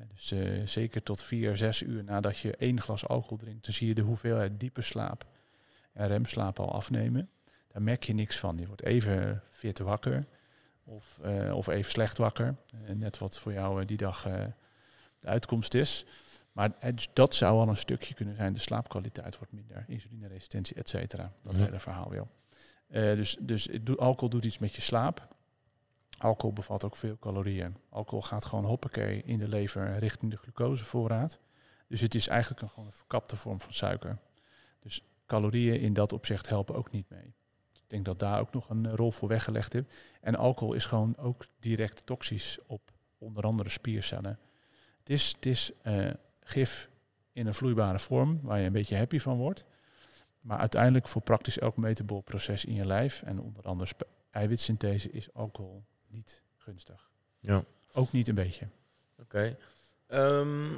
dus 0.08 0.32
uh, 0.32 0.66
zeker 0.66 1.02
tot 1.02 1.22
vier, 1.22 1.56
zes 1.56 1.82
uur 1.82 2.04
nadat 2.04 2.38
je 2.38 2.56
één 2.56 2.80
glas 2.80 3.06
alcohol 3.06 3.36
drinkt, 3.36 3.64
dan 3.64 3.74
zie 3.74 3.88
je 3.88 3.94
de 3.94 4.00
hoeveelheid 4.00 4.60
diepe 4.60 4.82
slaap 4.82 5.29
en 6.00 6.08
remslaap 6.08 6.60
al 6.60 6.72
afnemen. 6.72 7.30
Daar 7.68 7.82
merk 7.82 8.02
je 8.02 8.14
niks 8.14 8.38
van. 8.38 8.58
Je 8.58 8.66
wordt 8.66 8.82
even 8.82 9.42
fit 9.50 9.78
wakker 9.78 10.26
of, 10.84 11.18
uh, 11.24 11.56
of 11.56 11.66
even 11.66 11.90
slecht 11.90 12.18
wakker. 12.18 12.56
Uh, 12.74 12.94
net 12.94 13.18
wat 13.18 13.38
voor 13.38 13.52
jou 13.52 13.80
uh, 13.80 13.86
die 13.86 13.96
dag 13.96 14.22
de 15.18 15.26
uitkomst 15.26 15.74
is. 15.74 16.06
Maar 16.52 16.94
dus 16.94 17.10
dat 17.12 17.34
zou 17.34 17.58
al 17.58 17.68
een 17.68 17.76
stukje 17.76 18.14
kunnen 18.14 18.36
zijn. 18.36 18.52
De 18.52 18.58
slaapkwaliteit 18.58 19.38
wordt 19.38 19.52
minder, 19.52 19.84
insulineresistentie, 19.86 20.76
et 20.76 20.88
cetera. 20.88 21.32
Dat 21.42 21.56
hele 21.56 21.78
verhaal 21.78 22.10
wel. 22.10 22.28
dus 23.16 23.36
dus 23.40 23.68
alcohol 23.96 24.28
doet 24.28 24.44
iets 24.44 24.58
met 24.58 24.74
je 24.74 24.80
slaap. 24.80 25.28
Alcohol 26.18 26.52
bevat 26.52 26.84
ook 26.84 26.96
veel 26.96 27.18
calorieën. 27.18 27.76
Alcohol 27.88 28.22
gaat 28.22 28.44
gewoon 28.44 28.64
hoppakee 28.64 29.22
in 29.24 29.38
de 29.38 29.48
lever 29.48 29.98
richting 29.98 30.30
de 30.30 30.36
glucosevoorraad. 30.36 31.38
Dus 31.86 32.00
het 32.00 32.14
is 32.14 32.28
eigenlijk 32.28 32.62
een, 32.62 32.68
gewoon 32.68 32.86
een 32.86 32.92
verkapte 32.92 33.36
vorm 33.36 33.60
van 33.60 33.72
suiker. 33.72 34.18
Dus 34.80 35.02
calorieën 35.30 35.80
in 35.80 35.92
dat 35.92 36.12
opzicht 36.12 36.48
helpen 36.48 36.74
ook 36.74 36.90
niet 36.90 37.10
mee. 37.10 37.34
Ik 37.72 37.86
denk 37.86 38.04
dat 38.04 38.18
daar 38.18 38.40
ook 38.40 38.52
nog 38.52 38.68
een 38.68 38.90
rol 38.96 39.10
voor 39.10 39.28
weggelegd 39.28 39.74
is. 39.74 39.82
En 40.20 40.36
alcohol 40.36 40.74
is 40.74 40.84
gewoon 40.84 41.16
ook 41.16 41.46
direct 41.60 42.06
toxisch 42.06 42.58
op 42.66 42.80
onder 43.18 43.44
andere 43.44 43.68
spiercellen. 43.68 44.38
Het 44.98 45.10
is, 45.10 45.32
het 45.34 45.46
is 45.46 45.72
uh, 45.86 46.10
gif 46.40 46.88
in 47.32 47.46
een 47.46 47.54
vloeibare 47.54 47.98
vorm 47.98 48.40
waar 48.42 48.58
je 48.58 48.66
een 48.66 48.72
beetje 48.72 48.96
happy 48.96 49.18
van 49.18 49.36
wordt. 49.36 49.64
Maar 50.40 50.58
uiteindelijk 50.58 51.08
voor 51.08 51.22
praktisch 51.22 51.58
elk 51.58 51.76
metabol 51.76 52.20
proces 52.20 52.64
in 52.64 52.74
je 52.74 52.86
lijf 52.86 53.22
en 53.22 53.40
onder 53.40 53.64
andere 53.64 53.92
eiwitsynthese 54.30 55.10
is 55.10 55.32
alcohol 55.32 55.84
niet 56.06 56.42
gunstig. 56.56 57.10
Ja. 57.38 57.64
Ook 57.92 58.12
niet 58.12 58.28
een 58.28 58.34
beetje. 58.34 58.68
Oké. 59.20 59.56
Ehm, 60.06 60.72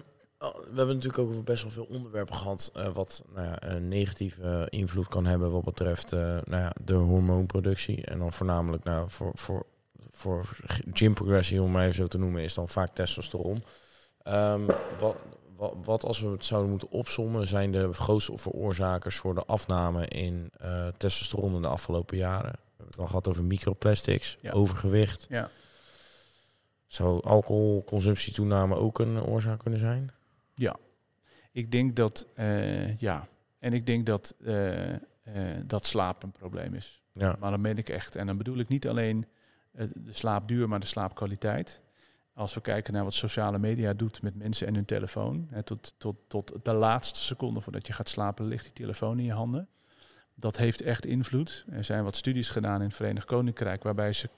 we 0.51 0.77
hebben 0.77 0.95
natuurlijk 0.95 1.19
ook 1.19 1.31
over 1.31 1.43
best 1.43 1.63
wel 1.63 1.73
veel 1.73 1.87
onderwerpen 1.91 2.35
gehad 2.35 2.73
uh, 2.77 2.89
wat 2.89 3.25
nou 3.35 3.47
ja, 3.47 3.63
een 3.63 3.89
negatieve 3.89 4.67
invloed 4.71 5.09
kan 5.09 5.27
hebben 5.27 5.51
wat 5.51 5.65
betreft 5.65 6.13
uh, 6.13 6.21
nou 6.21 6.63
ja, 6.63 6.73
de 6.85 6.95
hormoonproductie. 6.95 8.05
En 8.05 8.19
dan 8.19 8.33
voornamelijk 8.33 8.85
nou, 8.85 9.11
voor, 9.11 9.31
voor, 9.35 9.67
voor 10.11 10.57
gymprogressie, 10.93 11.63
om 11.63 11.71
maar 11.71 11.83
even 11.83 11.95
zo 11.95 12.07
te 12.07 12.19
noemen, 12.19 12.43
is 12.43 12.55
dan 12.55 12.69
vaak 12.69 12.95
testosteron. 12.95 13.65
Um, 14.29 14.67
wat, 14.99 15.17
wat, 15.57 15.75
wat, 15.85 16.05
als 16.05 16.21
we 16.21 16.29
het 16.29 16.45
zouden 16.45 16.71
moeten 16.71 16.91
opsommen, 16.91 17.47
zijn 17.47 17.73
de 17.73 17.93
grootste 17.93 18.39
veroorzakers 18.39 19.17
voor 19.17 19.35
de 19.35 19.45
afname 19.45 20.09
in 20.09 20.51
uh, 20.65 20.87
testosteron 20.97 21.55
in 21.55 21.63
de 21.63 21.69
afgelopen 21.69 22.17
jaren? 22.17 22.53
We 22.53 22.59
hebben 22.67 22.87
het 22.87 22.99
al 22.99 23.07
gehad 23.07 23.29
over 23.29 23.45
microplastics, 23.45 24.39
ja. 24.41 24.53
overgewicht. 24.53 25.27
Ja. 25.29 25.49
Zou 26.87 27.23
alcoholconsumptietoename 27.23 28.77
ook 28.77 28.99
een 28.99 29.23
oorzaak 29.23 29.59
kunnen 29.59 29.81
zijn? 29.81 30.13
Ja, 30.55 30.77
ik 31.53 31.71
denk 31.71 31.97
dat, 31.97 32.27
uh, 32.39 32.97
ja, 32.99 33.29
en 33.59 33.73
ik 33.73 33.87
denk 33.87 34.07
dat, 34.07 34.35
uh, 34.41 34.93
uh, 34.93 34.97
dat 35.65 35.87
slaap 35.87 36.23
een 36.23 36.33
probleem 36.33 36.75
is. 36.75 37.03
Ja. 37.13 37.37
Maar 37.41 37.51
dan 37.51 37.61
meen 37.61 37.79
ik 37.79 37.89
echt. 37.89 38.17
En 38.17 38.27
dan 38.27 38.37
bedoel 38.37 38.59
ik 38.59 38.69
niet 38.69 38.89
alleen 38.89 39.27
de 39.95 40.13
slaapduur, 40.13 40.69
maar 40.69 40.81
de 40.81 40.87
slaapkwaliteit. 40.87 41.81
Als 42.35 42.55
we 42.55 42.61
kijken 42.61 42.93
naar 42.93 43.05
wat 43.05 43.15
sociale 43.15 43.59
media 43.59 43.93
doet 43.93 44.23
met 44.23 44.35
mensen 44.35 44.67
en 44.67 44.75
hun 44.75 44.85
telefoon. 44.85 45.47
Hè, 45.51 45.63
tot, 45.63 45.95
tot, 45.99 46.17
tot 46.27 46.55
de 46.63 46.73
laatste 46.73 47.23
seconde 47.23 47.61
voordat 47.61 47.87
je 47.87 47.93
gaat 47.93 48.09
slapen 48.09 48.47
ligt 48.47 48.65
die 48.65 48.73
telefoon 48.73 49.19
in 49.19 49.25
je 49.25 49.33
handen. 49.33 49.69
Dat 50.35 50.57
heeft 50.57 50.81
echt 50.81 51.07
invloed. 51.07 51.65
Er 51.71 51.85
zijn 51.85 52.05
wat 52.05 52.17
studies 52.17 52.49
gedaan 52.49 52.81
in 52.81 52.87
het 52.87 52.97
Verenigd 52.97 53.27
Koninkrijk 53.27 53.83
waarbij 53.83 54.13
ze 54.13 54.29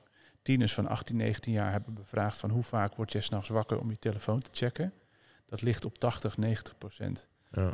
tieners 0.42 0.74
van 0.74 0.86
18, 0.86 1.16
19 1.16 1.52
jaar 1.52 1.70
hebben 1.70 1.94
bevraagd 1.94 2.36
van 2.36 2.50
hoe 2.50 2.62
vaak 2.62 2.94
word 2.94 3.12
je 3.12 3.20
s'nachts 3.20 3.48
wakker 3.48 3.80
om 3.80 3.90
je 3.90 3.98
telefoon 3.98 4.40
te 4.40 4.50
checken 4.52 4.92
dat 5.46 5.62
ligt 5.62 5.84
op 5.84 5.98
80, 5.98 6.36
90 6.36 6.78
procent. 6.78 7.28
Ja. 7.50 7.72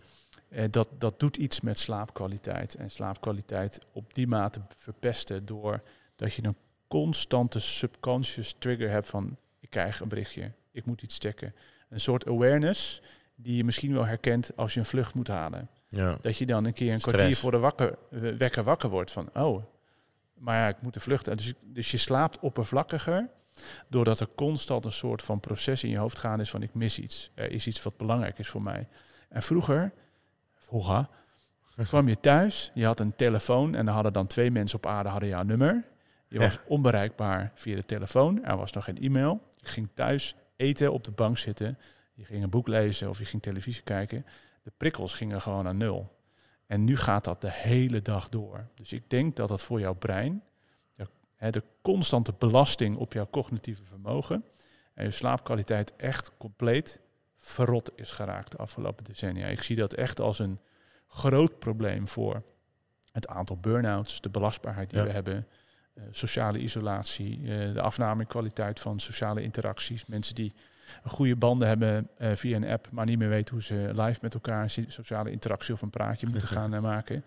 Uh, 0.48 0.64
dat, 0.70 0.88
dat 0.98 1.20
doet 1.20 1.36
iets 1.36 1.60
met 1.60 1.78
slaapkwaliteit. 1.78 2.74
En 2.74 2.90
slaapkwaliteit 2.90 3.80
op 3.92 4.14
die 4.14 4.26
mate 4.26 4.60
verpesten 4.76 5.46
door 5.46 5.82
dat 6.16 6.34
je 6.34 6.44
een 6.44 6.56
constante 6.88 7.58
subconscious 7.58 8.54
trigger 8.58 8.90
hebt 8.90 9.08
van 9.08 9.36
ik 9.60 9.70
krijg 9.70 10.00
een 10.00 10.08
berichtje, 10.08 10.52
ik 10.72 10.84
moet 10.84 11.02
iets 11.02 11.16
checken. 11.18 11.54
Een 11.88 12.00
soort 12.00 12.26
awareness 12.26 13.02
die 13.34 13.56
je 13.56 13.64
misschien 13.64 13.92
wel 13.92 14.06
herkent 14.06 14.56
als 14.56 14.74
je 14.74 14.80
een 14.80 14.86
vlucht 14.86 15.14
moet 15.14 15.28
halen. 15.28 15.68
Ja. 15.88 16.18
Dat 16.20 16.36
je 16.36 16.46
dan 16.46 16.64
een 16.64 16.72
keer 16.72 16.92
een 16.92 17.00
kwartier 17.00 17.36
voor 17.36 17.50
de 17.50 17.58
wakker, 17.58 17.98
wekker 18.36 18.64
wakker 18.64 18.88
wordt 18.88 19.12
van 19.12 19.30
oh, 19.34 19.64
maar 20.34 20.56
ja, 20.56 20.68
ik 20.68 20.82
moet 20.82 20.94
de 20.94 21.00
vlucht. 21.00 21.24
Dus, 21.24 21.52
dus 21.60 21.90
je 21.90 21.96
slaapt 21.96 22.38
oppervlakkiger 22.38 23.28
Doordat 23.88 24.20
er 24.20 24.28
constant 24.34 24.84
een 24.84 24.92
soort 24.92 25.22
van 25.22 25.40
proces 25.40 25.84
in 25.84 25.90
je 25.90 25.98
hoofd 25.98 26.18
gaan 26.18 26.40
is 26.40 26.50
van 26.50 26.62
ik 26.62 26.74
mis 26.74 26.98
iets. 26.98 27.30
Er 27.34 27.50
is 27.50 27.66
iets 27.66 27.82
wat 27.82 27.96
belangrijk 27.96 28.38
is 28.38 28.48
voor 28.48 28.62
mij. 28.62 28.88
En 29.28 29.42
vroeger, 29.42 29.92
vroeger, 30.54 31.08
kwam 31.86 32.08
je 32.08 32.20
thuis, 32.20 32.70
je 32.74 32.84
had 32.84 33.00
een 33.00 33.16
telefoon 33.16 33.74
en 33.74 33.86
er 33.86 33.92
hadden 33.92 34.12
dan 34.12 34.26
twee 34.26 34.50
mensen 34.50 34.78
op 34.78 34.86
aarde 34.86 35.08
hadden 35.08 35.28
jouw 35.28 35.42
nummer. 35.42 35.84
Je 36.28 36.38
was 36.38 36.58
onbereikbaar 36.66 37.52
via 37.54 37.76
de 37.76 37.84
telefoon, 37.84 38.44
er 38.44 38.56
was 38.56 38.72
nog 38.72 38.84
geen 38.84 38.98
e-mail. 38.98 39.40
Je 39.56 39.66
ging 39.66 39.88
thuis 39.94 40.34
eten, 40.56 40.92
op 40.92 41.04
de 41.04 41.10
bank 41.10 41.38
zitten, 41.38 41.78
je 42.14 42.24
ging 42.24 42.42
een 42.42 42.50
boek 42.50 42.68
lezen 42.68 43.08
of 43.08 43.18
je 43.18 43.24
ging 43.24 43.42
televisie 43.42 43.82
kijken. 43.82 44.26
De 44.62 44.72
prikkels 44.76 45.12
gingen 45.12 45.40
gewoon 45.40 45.64
naar 45.64 45.74
nul. 45.74 46.18
En 46.66 46.84
nu 46.84 46.96
gaat 46.96 47.24
dat 47.24 47.40
de 47.40 47.50
hele 47.50 48.02
dag 48.02 48.28
door. 48.28 48.68
Dus 48.74 48.92
ik 48.92 49.10
denk 49.10 49.36
dat 49.36 49.48
dat 49.48 49.62
voor 49.62 49.80
jouw 49.80 49.94
brein, 49.94 50.42
de 51.48 51.62
constante 51.82 52.34
belasting 52.38 52.96
op 52.96 53.12
jouw 53.12 53.28
cognitieve 53.30 53.84
vermogen 53.84 54.44
en 54.94 55.04
je 55.04 55.10
slaapkwaliteit 55.10 55.96
echt 55.96 56.30
compleet 56.38 57.00
verrot 57.36 57.90
is 57.94 58.10
geraakt 58.10 58.50
de 58.50 58.56
afgelopen 58.56 59.04
decennia. 59.04 59.46
Ik 59.46 59.62
zie 59.62 59.76
dat 59.76 59.94
echt 59.94 60.20
als 60.20 60.38
een 60.38 60.58
groot 61.06 61.58
probleem 61.58 62.08
voor 62.08 62.42
het 63.12 63.28
aantal 63.28 63.56
burn-outs, 63.56 64.20
de 64.20 64.28
belastbaarheid 64.28 64.90
die 64.90 65.02
we 65.02 65.10
hebben, 65.10 65.46
uh, 65.94 66.04
sociale 66.10 66.58
isolatie, 66.58 67.38
uh, 67.40 67.74
de 67.74 67.80
afnamekwaliteit 67.80 68.80
van 68.80 69.00
sociale 69.00 69.42
interacties, 69.42 70.06
mensen 70.06 70.34
die 70.34 70.54
goede 71.04 71.36
banden 71.36 71.68
hebben 71.68 72.08
uh, 72.18 72.34
via 72.34 72.56
een 72.56 72.68
app, 72.68 72.88
maar 72.90 73.06
niet 73.06 73.18
meer 73.18 73.28
weten 73.28 73.54
hoe 73.54 73.62
ze 73.62 73.90
live 73.94 74.18
met 74.22 74.34
elkaar 74.34 74.70
sociale 74.70 75.30
interactie 75.30 75.74
of 75.74 75.82
een 75.82 75.90
praatje 75.90 76.26
moeten 76.26 76.48
gaan 76.48 76.82
maken. 76.82 77.24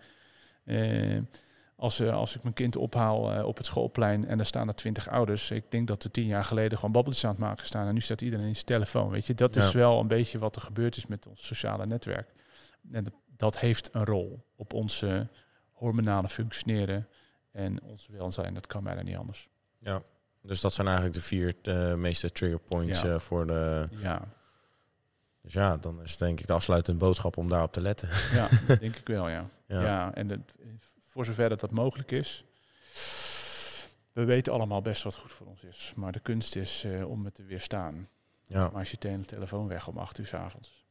Als, 1.84 2.00
als 2.00 2.36
ik 2.36 2.42
mijn 2.42 2.54
kind 2.54 2.76
ophaal 2.76 3.44
op 3.44 3.56
het 3.56 3.66
schoolplein 3.66 4.26
en 4.26 4.38
er 4.38 4.46
staan 4.46 4.68
er 4.68 4.74
twintig 4.74 5.08
ouders, 5.08 5.50
ik 5.50 5.70
denk 5.70 5.86
dat 5.86 6.04
er 6.04 6.10
tien 6.10 6.26
jaar 6.26 6.44
geleden 6.44 6.78
gewoon 6.78 6.92
babbeltjes 6.92 7.24
aan 7.24 7.30
het 7.30 7.40
maken 7.40 7.66
staan 7.66 7.86
en 7.86 7.94
nu 7.94 8.00
staat 8.00 8.20
iedereen 8.20 8.46
in 8.46 8.54
zijn 8.54 8.66
telefoon. 8.66 9.10
Weet 9.10 9.26
je, 9.26 9.34
dat 9.34 9.56
is 9.56 9.72
wel 9.72 10.00
een 10.00 10.06
beetje 10.06 10.38
wat 10.38 10.56
er 10.56 10.62
gebeurd 10.62 10.96
is 10.96 11.06
met 11.06 11.26
ons 11.26 11.46
sociale 11.46 11.86
netwerk. 11.86 12.32
En 12.92 13.06
dat 13.36 13.58
heeft 13.58 13.88
een 13.92 14.04
rol 14.04 14.46
op 14.56 14.72
onze 14.72 15.28
hormonale 15.72 16.28
functioneren 16.28 17.08
en 17.52 17.82
ons 17.82 18.06
welzijn. 18.06 18.54
Dat 18.54 18.66
kan 18.66 18.84
bijna 18.84 19.02
niet 19.02 19.16
anders. 19.16 19.48
Ja, 19.78 20.02
dus 20.42 20.60
dat 20.60 20.72
zijn 20.72 20.86
eigenlijk 20.86 21.16
de 21.16 21.22
vier 21.22 21.54
de 21.62 21.94
meeste 21.96 22.30
trigger 22.30 22.60
points 22.60 23.02
ja. 23.02 23.08
uh, 23.08 23.18
voor 23.18 23.46
de. 23.46 23.88
Ja. 23.90 24.22
Dus 25.42 25.52
ja, 25.52 25.76
dan 25.76 26.02
is 26.02 26.16
denk 26.16 26.40
ik 26.40 26.46
de 26.46 26.52
afsluitende 26.52 26.98
boodschap 26.98 27.36
om 27.36 27.48
daarop 27.48 27.72
te 27.72 27.80
letten. 27.80 28.08
Ja, 28.32 28.48
denk 28.80 28.96
ik 28.96 29.06
wel, 29.06 29.28
ja. 29.28 29.48
Ja, 29.66 29.82
ja 29.82 30.14
en 30.14 30.30
het, 30.30 30.54
voor 31.14 31.24
zover 31.24 31.48
dat 31.48 31.60
dat 31.60 31.70
mogelijk 31.70 32.10
is. 32.10 32.44
We 34.12 34.24
weten 34.24 34.52
allemaal 34.52 34.82
best 34.82 35.02
wat 35.02 35.14
goed 35.14 35.32
voor 35.32 35.46
ons 35.46 35.62
is. 35.64 35.92
Maar 35.96 36.12
de 36.12 36.20
kunst 36.20 36.56
is 36.56 36.84
uh, 36.84 37.10
om 37.10 37.24
het 37.24 37.34
te 37.34 37.44
weerstaan. 37.44 38.08
Ja. 38.44 38.60
Maar 38.60 38.78
als 38.78 38.90
je 38.90 38.96
tegen 38.96 39.20
de 39.20 39.26
telefoon 39.26 39.68
weg 39.68 39.88
om 39.88 39.98
acht 39.98 40.18
uur 40.18 40.26
s 40.26 40.34
avonds. 40.34 40.84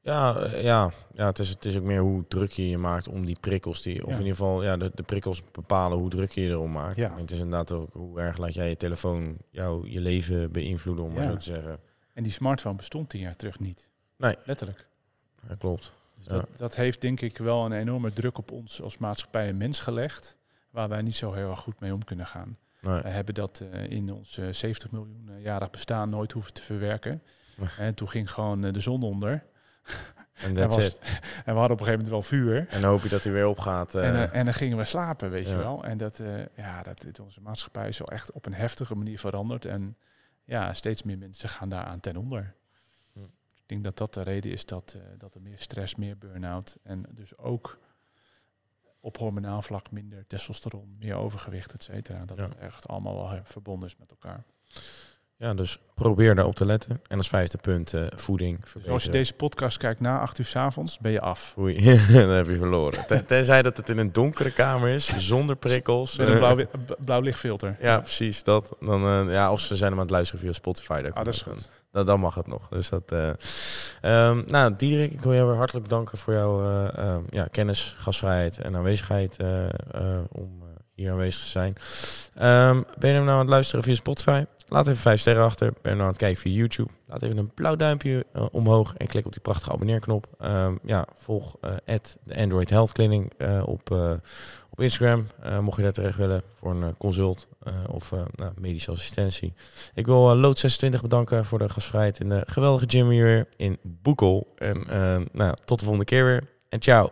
Ja, 0.00 0.36
eh, 0.36 0.62
ja, 0.62 0.92
ja 1.14 1.26
het, 1.26 1.38
is, 1.38 1.48
het 1.48 1.64
is 1.64 1.76
ook 1.76 1.82
meer 1.82 2.00
hoe 2.00 2.24
druk 2.28 2.50
je 2.50 2.68
je 2.68 2.78
maakt 2.78 3.08
om 3.08 3.26
die 3.26 3.36
prikkels. 3.40 3.82
Die, 3.82 4.06
of 4.06 4.12
in 4.12 4.18
ieder 4.18 4.36
geval 4.36 4.62
ja, 4.62 4.76
de, 4.76 4.90
de 4.94 5.02
prikkels 5.02 5.42
bepalen 5.52 5.98
hoe 5.98 6.10
druk 6.10 6.30
je 6.30 6.40
je 6.40 6.48
erom 6.48 6.72
maakt. 6.72 6.96
Ja. 6.96 7.16
het 7.16 7.30
is 7.30 7.38
inderdaad 7.38 7.72
ook 7.72 7.92
hoe 7.92 8.20
erg 8.20 8.36
laat 8.36 8.54
jij 8.54 8.68
je 8.68 8.76
telefoon 8.76 9.36
jou, 9.50 9.90
je 9.90 10.00
leven 10.00 10.52
beïnvloeden, 10.52 11.04
om 11.04 11.12
maar 11.12 11.22
zo 11.22 11.36
te 11.36 11.44
zeggen. 11.44 11.78
En 12.12 12.22
die 12.22 12.32
smartphone 12.32 12.76
bestond 12.76 13.08
tien 13.08 13.20
jaar 13.20 13.36
terug 13.36 13.60
niet. 13.60 13.88
Nee. 14.16 14.36
Letterlijk. 14.44 14.86
Dat 15.48 15.58
klopt. 15.58 15.92
Dat, 16.28 16.48
dat 16.56 16.76
heeft 16.76 17.00
denk 17.00 17.20
ik 17.20 17.38
wel 17.38 17.64
een 17.64 17.72
enorme 17.72 18.12
druk 18.12 18.38
op 18.38 18.50
ons 18.50 18.82
als 18.82 18.98
maatschappij 18.98 19.48
en 19.48 19.56
mens 19.56 19.80
gelegd. 19.80 20.36
Waar 20.70 20.88
wij 20.88 21.02
niet 21.02 21.16
zo 21.16 21.32
heel 21.32 21.50
erg 21.50 21.58
goed 21.58 21.80
mee 21.80 21.94
om 21.94 22.04
kunnen 22.04 22.26
gaan. 22.26 22.56
Nee. 22.80 23.02
We 23.02 23.08
hebben 23.08 23.34
dat 23.34 23.62
uh, 23.72 23.90
in 23.90 24.12
ons 24.12 24.38
uh, 24.38 24.46
70 24.50 24.90
miljoen 24.90 25.30
jarig 25.38 25.70
bestaan 25.70 26.10
nooit 26.10 26.32
hoeven 26.32 26.52
te 26.52 26.62
verwerken. 26.62 27.22
en 27.78 27.94
toen 27.94 28.08
ging 28.08 28.30
gewoon 28.30 28.60
de 28.60 28.80
zon 28.80 29.02
onder. 29.02 29.44
En, 30.32 30.56
en, 30.56 30.68
was, 30.68 30.98
en 31.44 31.52
we 31.54 31.58
hadden 31.58 31.70
op 31.70 31.80
een 31.80 31.86
gegeven 31.86 31.92
moment 31.92 32.08
wel 32.08 32.22
vuur. 32.22 32.66
En 32.68 32.80
dan 32.80 32.90
hoop 32.90 33.02
je 33.02 33.08
dat 33.08 33.24
hij 33.24 33.32
weer 33.32 33.46
opgaat. 33.46 33.94
Uh, 33.94 34.08
en, 34.08 34.14
uh, 34.14 34.34
en 34.34 34.44
dan 34.44 34.54
gingen 34.54 34.76
we 34.76 34.84
slapen, 34.84 35.30
weet 35.30 35.48
je 35.48 35.56
wel. 35.56 35.84
En 35.84 35.98
dat, 35.98 36.18
uh, 36.18 36.28
ja, 36.56 36.82
dat 36.82 37.20
onze 37.20 37.40
maatschappij 37.40 37.88
is 37.88 37.98
wel 37.98 38.08
echt 38.08 38.32
op 38.32 38.46
een 38.46 38.54
heftige 38.54 38.94
manier 38.94 39.18
veranderd. 39.18 39.64
En 39.64 39.96
ja, 40.44 40.72
steeds 40.72 41.02
meer 41.02 41.18
mensen 41.18 41.48
gaan 41.48 41.68
daaraan 41.68 42.00
ten 42.00 42.16
onder. 42.16 42.54
Ik 43.66 43.72
denk 43.72 43.84
dat 43.84 43.96
dat 43.96 44.14
de 44.14 44.22
reden 44.22 44.52
is 44.52 44.64
dat, 44.66 44.96
dat 45.18 45.34
er 45.34 45.42
meer 45.42 45.58
stress, 45.58 45.94
meer 45.94 46.18
burn-out. 46.18 46.76
En 46.82 47.04
dus 47.10 47.38
ook 47.38 47.78
op 49.00 49.16
hormonaal 49.16 49.62
vlak 49.62 49.90
minder 49.90 50.26
testosteron, 50.26 50.96
meer 50.98 51.14
overgewicht, 51.14 51.72
et 51.72 51.82
cetera. 51.82 52.24
Dat 52.24 52.36
ja. 52.36 52.48
het 52.48 52.56
echt 52.56 52.88
allemaal 52.88 53.14
wel 53.14 53.40
verbonden 53.44 53.88
is 53.88 53.96
met 53.96 54.10
elkaar. 54.10 54.44
Ja, 55.38 55.54
dus 55.54 55.78
probeer 55.94 56.34
daarop 56.34 56.54
te 56.54 56.66
letten. 56.66 57.00
En 57.08 57.16
als 57.16 57.28
vijfde 57.28 57.58
punt, 57.58 57.92
uh, 57.92 58.06
voeding. 58.14 58.64
Dus 58.64 58.88
als 58.88 59.04
je 59.04 59.10
deze 59.10 59.34
podcast 59.34 59.78
kijkt 59.78 60.00
na 60.00 60.20
acht 60.20 60.38
uur 60.38 60.44
s 60.44 60.56
avonds, 60.56 60.98
ben 60.98 61.12
je 61.12 61.20
af. 61.20 61.54
Oei, 61.58 61.74
dan 62.12 62.28
heb 62.28 62.46
je 62.46 62.56
verloren. 62.56 63.06
Ten, 63.06 63.26
tenzij 63.26 63.62
dat 63.62 63.76
het 63.76 63.88
in 63.88 63.98
een 63.98 64.12
donkere 64.12 64.50
kamer 64.50 64.88
is, 64.88 65.16
zonder 65.16 65.56
prikkels. 65.56 66.16
Met 66.16 66.28
een 66.28 66.36
blauw, 66.36 66.66
blauw 67.04 67.20
lichtfilter. 67.20 67.76
Ja, 67.80 67.98
precies. 67.98 68.42
Dat. 68.42 68.76
Dan, 68.80 69.26
uh, 69.28 69.32
ja, 69.32 69.52
of 69.52 69.60
ze 69.60 69.76
zijn 69.76 69.90
hem 69.90 69.98
aan 69.98 70.06
het 70.06 70.14
luisteren 70.14 70.40
via 70.40 70.52
Spotify. 70.52 71.02
Dat, 71.02 71.14
ah, 71.14 71.24
dat 71.24 71.34
is 71.34 71.42
goed. 71.42 71.70
Dan, 72.04 72.20
mag 72.20 72.34
het 72.34 72.46
nog. 72.46 72.68
Dus 72.68 72.88
dat, 72.88 73.12
uh, 73.12 73.28
um, 74.28 74.44
nou, 74.46 74.74
Diederik, 74.76 75.12
ik 75.12 75.20
wil 75.20 75.34
jou 75.34 75.46
weer 75.46 75.56
hartelijk 75.56 75.88
bedanken 75.88 76.18
voor 76.18 76.34
jouw 76.34 76.62
uh, 76.62 77.16
ja, 77.30 77.46
kennis, 77.50 77.94
gastvrijheid 77.98 78.58
en 78.58 78.76
aanwezigheid 78.76 79.36
om 80.32 80.62
hier 80.94 81.10
aanwezig 81.10 81.42
te 81.42 81.48
zijn. 81.48 81.76
Um, 82.70 82.84
ben 82.98 83.10
je 83.10 83.18
nou 83.18 83.30
aan 83.30 83.38
het 83.38 83.48
luisteren 83.48 83.84
via 83.84 83.94
Spotify? 83.94 84.44
Laat 84.68 84.86
even 84.86 85.00
vijf 85.00 85.20
sterren 85.20 85.44
achter. 85.44 85.72
Ben 85.82 85.92
nou 85.92 86.02
aan 86.02 86.08
het 86.08 86.16
kijken 86.16 86.40
via 86.40 86.52
YouTube? 86.52 86.90
Laat 87.06 87.22
even 87.22 87.36
een 87.36 87.54
blauw 87.54 87.76
duimpje 87.76 88.26
uh, 88.36 88.46
omhoog 88.50 88.94
en 88.96 89.06
klik 89.06 89.26
op 89.26 89.32
die 89.32 89.40
prachtige 89.40 89.72
abonneerknop. 89.72 90.26
Um, 90.40 90.78
ja, 90.82 91.06
volg 91.14 91.56
uh, 91.60 91.96
de 92.24 92.36
Android 92.36 92.70
Health 92.70 92.92
Clinic 92.92 93.32
uh, 93.38 93.62
op, 93.66 93.90
op 94.70 94.80
Instagram. 94.80 95.26
mocht 95.60 95.76
je 95.76 95.82
daar 95.82 95.92
terecht 95.92 96.16
willen 96.16 96.42
voor 96.54 96.70
een 96.70 96.96
consult 96.96 97.48
of 97.90 98.10
nou, 98.10 98.52
medische 98.58 98.90
assistentie. 98.90 99.54
Ik 99.94 100.06
wil 100.06 100.36
Lood26 100.36 101.00
bedanken 101.00 101.44
voor 101.44 101.58
de 101.58 101.68
gastvrijheid 101.68 102.20
in 102.20 102.28
de 102.28 102.42
geweldige 102.44 102.84
gym 102.88 103.08
hier 103.08 103.48
in 103.56 103.78
Boekel. 103.82 104.52
En 104.56 104.84
nou, 105.32 105.54
tot 105.64 105.78
de 105.78 105.84
volgende 105.84 106.04
keer 106.04 106.24
weer. 106.24 106.48
En 106.68 106.82
ciao. 106.82 107.10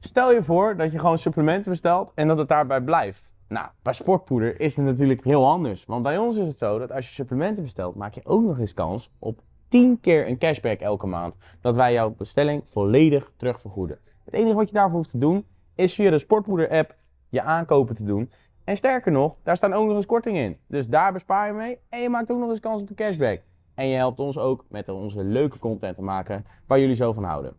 Stel 0.00 0.32
je 0.32 0.42
voor 0.42 0.76
dat 0.76 0.92
je 0.92 0.98
gewoon 0.98 1.18
supplementen 1.18 1.70
bestelt 1.70 2.12
en 2.14 2.28
dat 2.28 2.38
het 2.38 2.48
daarbij 2.48 2.80
blijft. 2.80 3.31
Nou, 3.52 3.66
bij 3.82 3.92
sportpoeder 3.92 4.60
is 4.60 4.76
het 4.76 4.84
natuurlijk 4.84 5.24
heel 5.24 5.46
anders. 5.46 5.84
Want 5.84 6.02
bij 6.02 6.18
ons 6.18 6.36
is 6.36 6.46
het 6.46 6.58
zo 6.58 6.78
dat 6.78 6.92
als 6.92 7.06
je 7.06 7.12
supplementen 7.12 7.62
bestelt, 7.62 7.94
maak 7.94 8.14
je 8.14 8.20
ook 8.24 8.42
nog 8.42 8.58
eens 8.58 8.74
kans 8.74 9.10
op 9.18 9.40
10 9.68 10.00
keer 10.00 10.28
een 10.28 10.38
cashback 10.38 10.80
elke 10.80 11.06
maand. 11.06 11.34
Dat 11.60 11.76
wij 11.76 11.92
jouw 11.92 12.10
bestelling 12.10 12.62
volledig 12.64 13.32
terugvergoeden. 13.36 13.98
Het 14.24 14.34
enige 14.34 14.54
wat 14.54 14.68
je 14.68 14.74
daarvoor 14.74 14.96
hoeft 14.96 15.10
te 15.10 15.18
doen, 15.18 15.44
is 15.74 15.94
via 15.94 16.10
de 16.10 16.18
Sportpoeder 16.18 16.70
app 16.70 16.94
je 17.28 17.42
aankopen 17.42 17.94
te 17.94 18.04
doen. 18.04 18.30
En 18.64 18.76
sterker 18.76 19.12
nog, 19.12 19.36
daar 19.42 19.56
staan 19.56 19.72
ook 19.72 19.86
nog 19.86 19.96
eens 19.96 20.06
kortingen 20.06 20.44
in. 20.44 20.56
Dus 20.66 20.88
daar 20.88 21.12
bespaar 21.12 21.46
je 21.46 21.52
mee 21.52 21.78
en 21.88 22.00
je 22.00 22.08
maakt 22.08 22.30
ook 22.30 22.38
nog 22.38 22.50
eens 22.50 22.60
kans 22.60 22.82
op 22.82 22.88
de 22.88 22.94
cashback. 22.94 23.40
En 23.74 23.86
je 23.86 23.96
helpt 23.96 24.20
ons 24.20 24.38
ook 24.38 24.64
met 24.68 24.88
onze 24.88 25.24
leuke 25.24 25.58
content 25.58 25.96
te 25.96 26.02
maken 26.02 26.46
waar 26.66 26.80
jullie 26.80 26.96
zo 26.96 27.12
van 27.12 27.24
houden. 27.24 27.54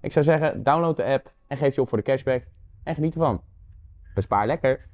Ik 0.00 0.12
zou 0.12 0.24
zeggen, 0.24 0.62
download 0.62 0.96
de 0.96 1.04
app 1.04 1.32
en 1.46 1.56
geef 1.56 1.74
je 1.74 1.80
op 1.80 1.88
voor 1.88 1.98
de 1.98 2.04
cashback 2.04 2.44
en 2.82 2.94
geniet 2.94 3.14
ervan. 3.14 3.40
Bespaar 4.14 4.46
lekker! 4.46 4.88